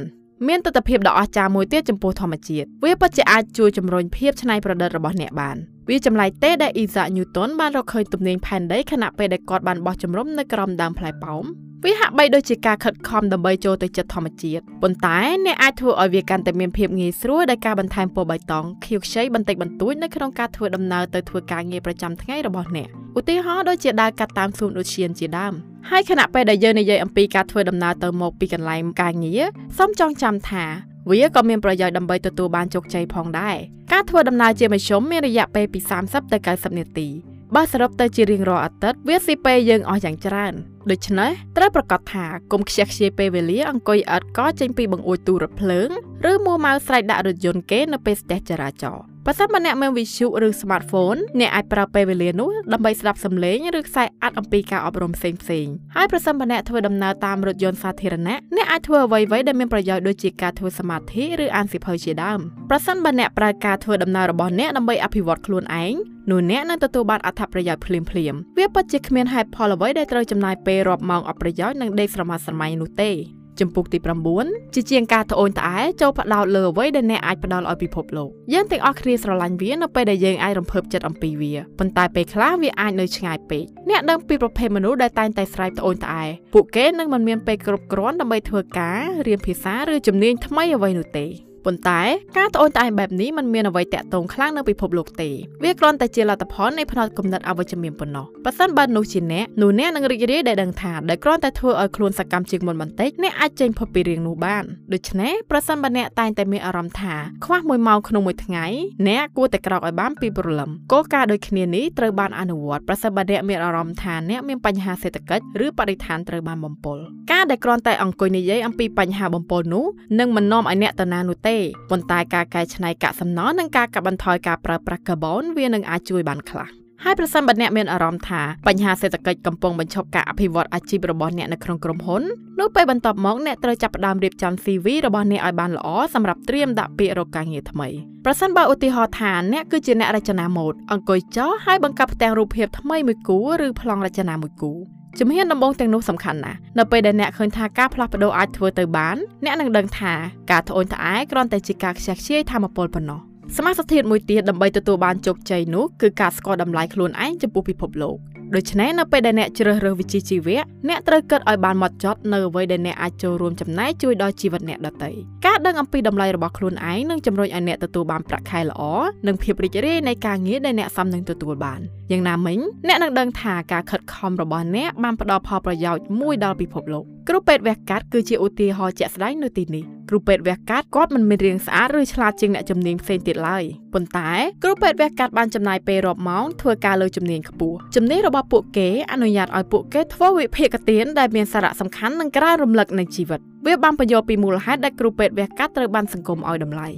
[0.48, 5.56] មានទស្សនវិជ្ជាដ៏អស្ចារ្យមួយទៀតចំពោះធម្មជាតិវាពិតជាអាចជួយជំរុញភាពច្នៃប្រឌិតរបស់អ្នកបាន
[5.90, 11.44] វាចម្លែកទេដែលអ៊ីសាក់ញូតុនបានរកឃើញទំនាញផែនដីខណៈពេលដែលគាត់បានបោះជំរំនៅក្រោមដើមផ្លែប៉ោម
[11.84, 22.88] វាហាក់បីដូចជាការខិតខំដើម្បីចូលទៅចិត្តធម្មជាតិប៉ុន្តែអ្នកអាចធ្វើឲ្យវាកាន់តែមានភាពងាយស្រួលដោយការបន្ថែមពណ៌បៃតងខៀវខ្ចីបន្តិចបន្តួចនៅក្នុងការធ្វើដំណើរទៅធ្វើការងារប្រចាំថ្ងៃរបស់អ្នក
[23.18, 25.52] ឧទាហរណ៍ដូចជាដើរកាត់តាមសួនឧទ្យានជាដើម
[25.90, 29.42] ហើយខណៈពេលដែលយើងនិយាយអំពីការធ្វើដំណើរទៅមកពីកន្លែងការងារ
[29.78, 33.56] សូមចងចាំថា វាក៏មានប្រយោជន៍ដើម្បីទទួលបានជោគជ័យផងដែរ
[33.92, 37.08] ការធ្វើដំណើរជាមធ្យមមានរយៈពេលពី30ទៅ90នាទី
[37.54, 40.52] បើសរុបទៅជារៀងរាល់អាទិត្យវាស៊ីពេលយើងអស់យ៉ាងច្រើន
[40.90, 45.90] ដូច្នេះត្រូវប្រកាសថាកុំខ្ជះខ្ជាយពេលវេលាអង្គុយអត់កចេញពីបង្អួចទូរថភ្លើង
[46.28, 55.66] ឬមួម៉ៅស្រែកដាក់រថយន្តគេនៅពេលស្ទះចរាចរណ៍បើសិនបើអ្នកមានវិទ្យុឬ smartphone អ្នកអាចប្រើពេលវេលានោះដើម្បីស្ដាប់សំឡេងឬខ្សែអាត់អំពីការអប់រំផ្សេងផ្សេង
[55.96, 62.40] ហើយប្រសិនបើអ្នកធ្វើដំណើរតាមរថយន្តសាធារណៈអ្នកអាចធ្វើអ្វីៗដែលមានប្រយោជន៍ដូចជាការធ្វើសមាធិឬអានសៀវភៅជាដើម
[62.70, 65.94] ប្រសិនបើអ្នកប្រើការធ្វើដំណើររបស់អ្នកដើម្បីអភិវឌ្ឍខ្លួនឯង
[66.30, 73.12] នោះអ្នកនឹងទទួលបានអត្ថប្រយោជន៍ភ្លាមភ្លាមវាពិតជាគ្មានហេតុផលអ្វីដែលត្រូវចំណាយពេលរាប់ម៉ោងអប្រយោជន៍នឹងដេកស្រមាស់ស្រមៃនោះទេ
[73.60, 73.98] ចំពុកទី
[74.36, 86.24] 9ជាជាងការត្អូញត្អែចូលផ្ដោតលើអ្វីដែលអ្នកអាចផ្ដល់ឲ្យពិភពលោកយើងទាំងអស់គ្នាស្រឡាញ់វានៅពេលដែលយើងអាចរំភើបចិត្តអំពីវាប៉ុន្តែពេលខ្លះវាអាចនៅឆ្ងាយពេកអ្នកដឹងពីប្រភេទមនុស្សដែលតែងតែស្រែកត្អូញត្អែ
[86.54, 92.00] ពួកគេនឹងមិនមានពេលគ្រប់គ្រាន់ដើម្បីធ្វើការរៀនភាសាឬជំនាញថ្មីអ្វីនោះទេ ប៉ុន្តែ
[92.38, 95.30] ការត្អូញត្អែបែបនេះมันមានអ្វីតាក់ទងខ្លាំងនៅពិភពលោកទេ
[95.62, 107.14] វាគ្រាន់តែជាលទ្ធផលនៃផ្នត់គំនិតអវិជ្ជមានប៉ុណ្ណោះបើសិនបើនោះជាអ្នកនោះអ្នកនឹងរីករាយដែលដឹងថាដែលគ្រាន់តែធ្វើឲ្យខ្លួនសកម្មជាងមុនបន្តិចអ្នកអាចចេញផុតពីរឿងនោះបានដូច្នេះប្រសិនបើអ្នកតែងតែមានអារម្មណ៍ថា
[107.44, 108.64] ខ្វះ1ម៉ោងក្នុងមួយថ្ងៃ
[109.08, 116.98] អ្នកគួរតែក្រោកឲ្យបានពីព្រលឹមគោលការណ៍ដូចគ្នានេះត្រូវបានអនុវត្តប្រសិនបើអ្នកមានអារម្មណ៍ថាអ្នកមានបញ្ហាសេដ្ឋកិច្ចឬបរិស្ថានត្រូវបានបំពុល
[117.32, 119.84] ការដែលគ្រាន់តែអង្គុយនិយាយអំពីបញ្ហាបំពុលនោះ
[120.18, 121.49] នឹងមិននាំឲ្យអ្នកទៅណានោះទេ
[121.90, 126.70] ប៉ុន្តែការកែច្នៃកាកសំណល់និងការកាត់បន្ថយការប្រើប្រាស់កាបូនវានឹងអាចជួយបានខ្លះ
[127.04, 132.22] ហើយប្រសិនបើអ្នកមានអារម្មណ៍ថាបញ្ហាសេដ្ឋកិច្ចកំពុងបញ្ឈប់ការអភិវឌ្ឍអាជីពរបស់អ្នកនៅក្នុងក្រុមហ៊ុន
[132.60, 137.88] នោះពេលបន្ទាប់មកអ្នកត្រូវចាប់ផ្ដើមរៀបចំ CV របស់អ្នកឲ្យបានល្អសម្រាប់ត្រៀមដាក់ពាក្យរកការងារថ្មី
[138.24, 144.72] ប្រសិនបើឧទាហរណ៍ថាអ្នកគឺជាអ្នករចនាម៉ូដអង្គុយចោលហើយបង្កើតផ្ទាំងរូបភាពថ្មីមួយគូឬប្លង់រចនាមួយគូ
[145.18, 150.12] ជំហានដំបូងទាំងនោះសំខាន់ណាស់នៅពេលដែលអ្នកឃើញថាការផ្លាស់ប្ដូរអាចធ្វើទៅបានអ្នកនឹងដឹងថា
[150.50, 153.20] ការត្អូញត្អែគ្រាន់តែជាការខ្ជះខ្ជាយធម៌ពលប៉ុណ្ណោះ
[153.56, 158.16] សមាសធាតុមួយទៀតដើម្បីទទួលបានជោគជ័យនោះគឺការស្គាល់តម្លៃខ្លួនឯងចំពោះពិភពលោក
[158.54, 165.10] ដូច្នេះនៅពេលដែលអ្នកជ្រើសរើសវិជ្ជាជីវៈអ្នកត្រូវគិតឲ្យបានម៉ត់ចត់នៅអ្វីដែលអ្នកអាចចូលរួមចំណែកជួយដល់ជីវិតអ្នកដទៃ
[165.46, 168.82] ការដឹងអំពីតម្លៃរបស់ខ្លួនឯងនឹងជំរុញឲ្យអ្នកទទួលបានប្រាក់ខែល្អ
[169.26, 171.80] និងភាពរីករាយនៃការងារដែលអ្នកសមនឹងទទួលបាន
[172.12, 172.58] យ៉ាងណាមិញ
[172.88, 183.64] អ្នកនឹងដឹងថាការខិតខំរបស់អ្នកបានផ្ដល់ផលប្រយោជន៍មួយដល់ពិភពលោកគ្រូពេទ្យវះកាត់គឺជាឧទាហរណ៍ជាក់ស្ដែងនៅទីនេះគ្រូពេទ្យវះកាត់គាត់មិនមានរាងស្អាតឬឆ្លាតជាងអ្នកជំនាញផ្សេងទៀតឡើយ
[183.94, 184.30] ប៉ុន្តែ
[184.64, 196.88] គ្រូពេទ្យវះកាត់បានចំណាយពេលរាប់ម៉ោងធ្វើការលើជំនាញខ្ពស់ជំនាញរបស់ពួកគេអនុញ្ញាតឲ្យពួកគេធ្វើវិភាគទានដែលមានសារៈសំខាន់និងក្រារំលឹកនៃជីវិតវាបានបញ្យល់ពីមូលហេតុដែលគ្រូពេទ្យវះកាត់ត្រូវបានសង្គមឲ្យតម្លៃ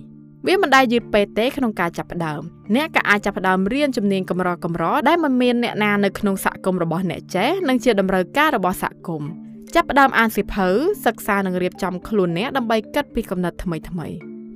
[0.46, 2.40] វាមិនដែលយឺតពេកទេក្នុងការចាប់ផ្ដើម
[2.74, 9.30] អ្នកក៏អាចចាប់ផ្ដើមរៀនជំនាញកម្រកម្រដែលមិនមានអ្នកណានៅក្នុងសហគមន៍របស់អ្នកចេះនិងជាតម្រូវការរបស់សហគមន៍
[9.74, 10.68] ចាប់ផ្ដើមអានសៀវភៅ
[11.04, 14.08] សិក្សានិងរៀបចំខ្លួនអ្នកដើម្បីគិតពីគំនិតថ្មីថ្មី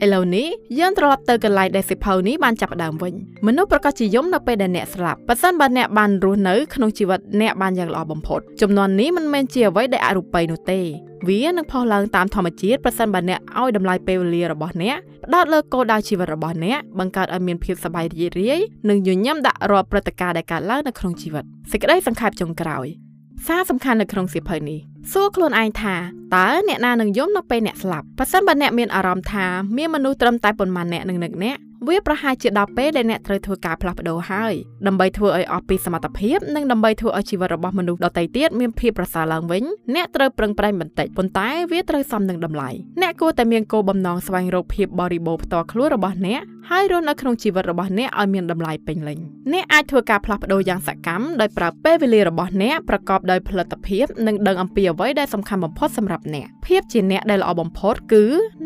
[0.05, 0.47] ឥឡូវនេះ
[0.79, 3.15] យើងត្រឡប់ទៅកន្លែងដែលសិភៅនេះបានចាប់ផ្ដើមវិញ
[3.47, 10.81] មនុស្សប្រកាសជាយំនៅពេលដែលអ្នកស្លាប់ប៉ះសិនបើអ្នកបានរស់នៅក្នុងជីវិតអ្នកបានយ៉ាងល្អបំផុតចំនួននេះមិនមែនជាអ្វីដែលអរូបីនោះទេ
[11.29, 22.87] វានឹងផុសឡើងតាមធម្មជាតិប្រសិនបើអ្នកឲ្យតម្លៃពេលវេលារបស់អ្នកផ្ដោតលើគោលដៅជីវិតរបស់អ្នកបង្កើតឲ្យមានភាពសប្បាយរីករាយនិងញញឹមដាក់រាល់ព្រឹត្តិការណ៍ដែលកើតឡើងនៅក្នុងជីវិតសេចក្តីសង្ខេបចុងក្រោយ
[23.47, 24.79] សារសំខាន់នៅក្នុងសៀវភៅនេះ
[25.13, 25.95] សួរខ្លួនឯងថា
[26.35, 31.57] តើអ្នកណានឹងយំនៅពេលអ្នកស្លាប់បើសិនបើអ្នកមានអារម្មណ៍ថាមានមនុស្សត្រឹមតែប៉ុន្មានអ្នកនឹងនឹកអ្នក
[31.89, 34.55] វាប្រហែលជាដល់ពេលដែលអ្នកត្រូវធ្វើការផ្លាស់ប្ដូរហើយ
[34.87, 39.63] ដើម្បីធ្វើឲ្យអស់ពីសមត្ថភាពនិងដើម្បីធ្វើឲ្យជីវិតរបស់មនុស្សដទៃទៀតមានភាពប្រសើរឡើងវិញ
[39.95, 42.71] អ្នកត្រូវប្រឹងប្រែងបន្តិចប៉ុន្តែវាត្រូវសមនឹងតម្លៃ
[43.03, 49.19] អ្នកគួរតែមានគោលបំណងស្វែងរកភាពបរិបូរផ្ទាល់ខ្លួនរបស់អ្នកហើយរស់នៅក្នុងជីវិតរបស់អ្នកឲ្យមានតម្លៃពេញលេញ
[49.53, 58.25] អ្នកអាចធ្វើការផ្លាស់ប្ដូរយ៉ាងសកម្មដោយប្រើពេលវេលារបស់អ្នកប្រកបដោយផលិតភាពនិងដឹងអំពីអ្វីដែលសំខាន់បំផុតសម្រាប់អ្នកភាពជាអ្នកដែលល្អបំផុតគឺ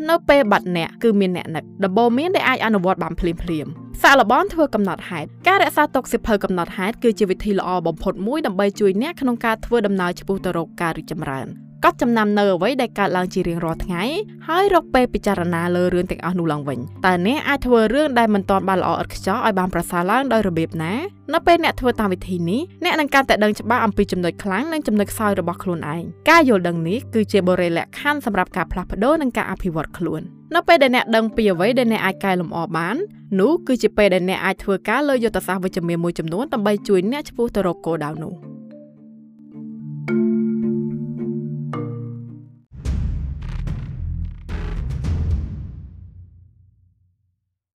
[0.09, 3.67] នៅពេលបាត់អ្នកគឺមានអ្នកនឹកដំបូន្មានដែលអាចអនុវត្តបានភ្លាមភ្លាម
[4.01, 11.47] សាកល្បងធ្វើកំណត់ហេតុការរក្សាទុកសិភៅកំណត់ហេតុគឺជាវិធីល្អបំផុតមួយដើម្បីជួយអ្នកក្នុងការធ្វើដំណើរឆ្ពោះទៅរកការរីកចម្រើន
[11.85, 14.03] កត់ចំណាំនៅអ្វីដែលកើតឡើងជារៀងរាល់ថ្ងៃ
[14.47, 20.93] ហើយរកពេលពិចារណាលើរឿងទាំងអស់នោះឡើងវិញតើអ្នកអាចធ្វើរឿងដែលមិនទាន់បានល្អឥតខ្ចោះឲ្យបានប្រសើរឡើងដោយរបៀបណា
[21.33, 30.23] នៅពេលអ្នកធ្វើតាមវិធីនេះអ្នកនឹងកាន់តែដឹងច្បាស់អំពីចំណុចខ្លាំងនិងចំណុចខ្សោយរបស់ខ្លួនឯងការយល់ដឹងនេះគឺជាបរិយាលក្ខខណ្ឌសម្រាប់ការផ្លាស់ប្ដូរនិងការអភិវឌ្ឍខ្លួន
[30.55, 32.95] នៅពេលដែលអ្នកដឹងពីអ្វីដែលអ្នកអាចកែលម្អបាន
[33.39, 38.33] នោះគឺជាពេលដែលអ្នកអាចធ្វើការលើយុទ្ធសាស្ត្រវិជ្ជមានមួយចំនួនដើម្បីជួយអ្នកឆ្ពោះទៅរកគោលដៅនោះ។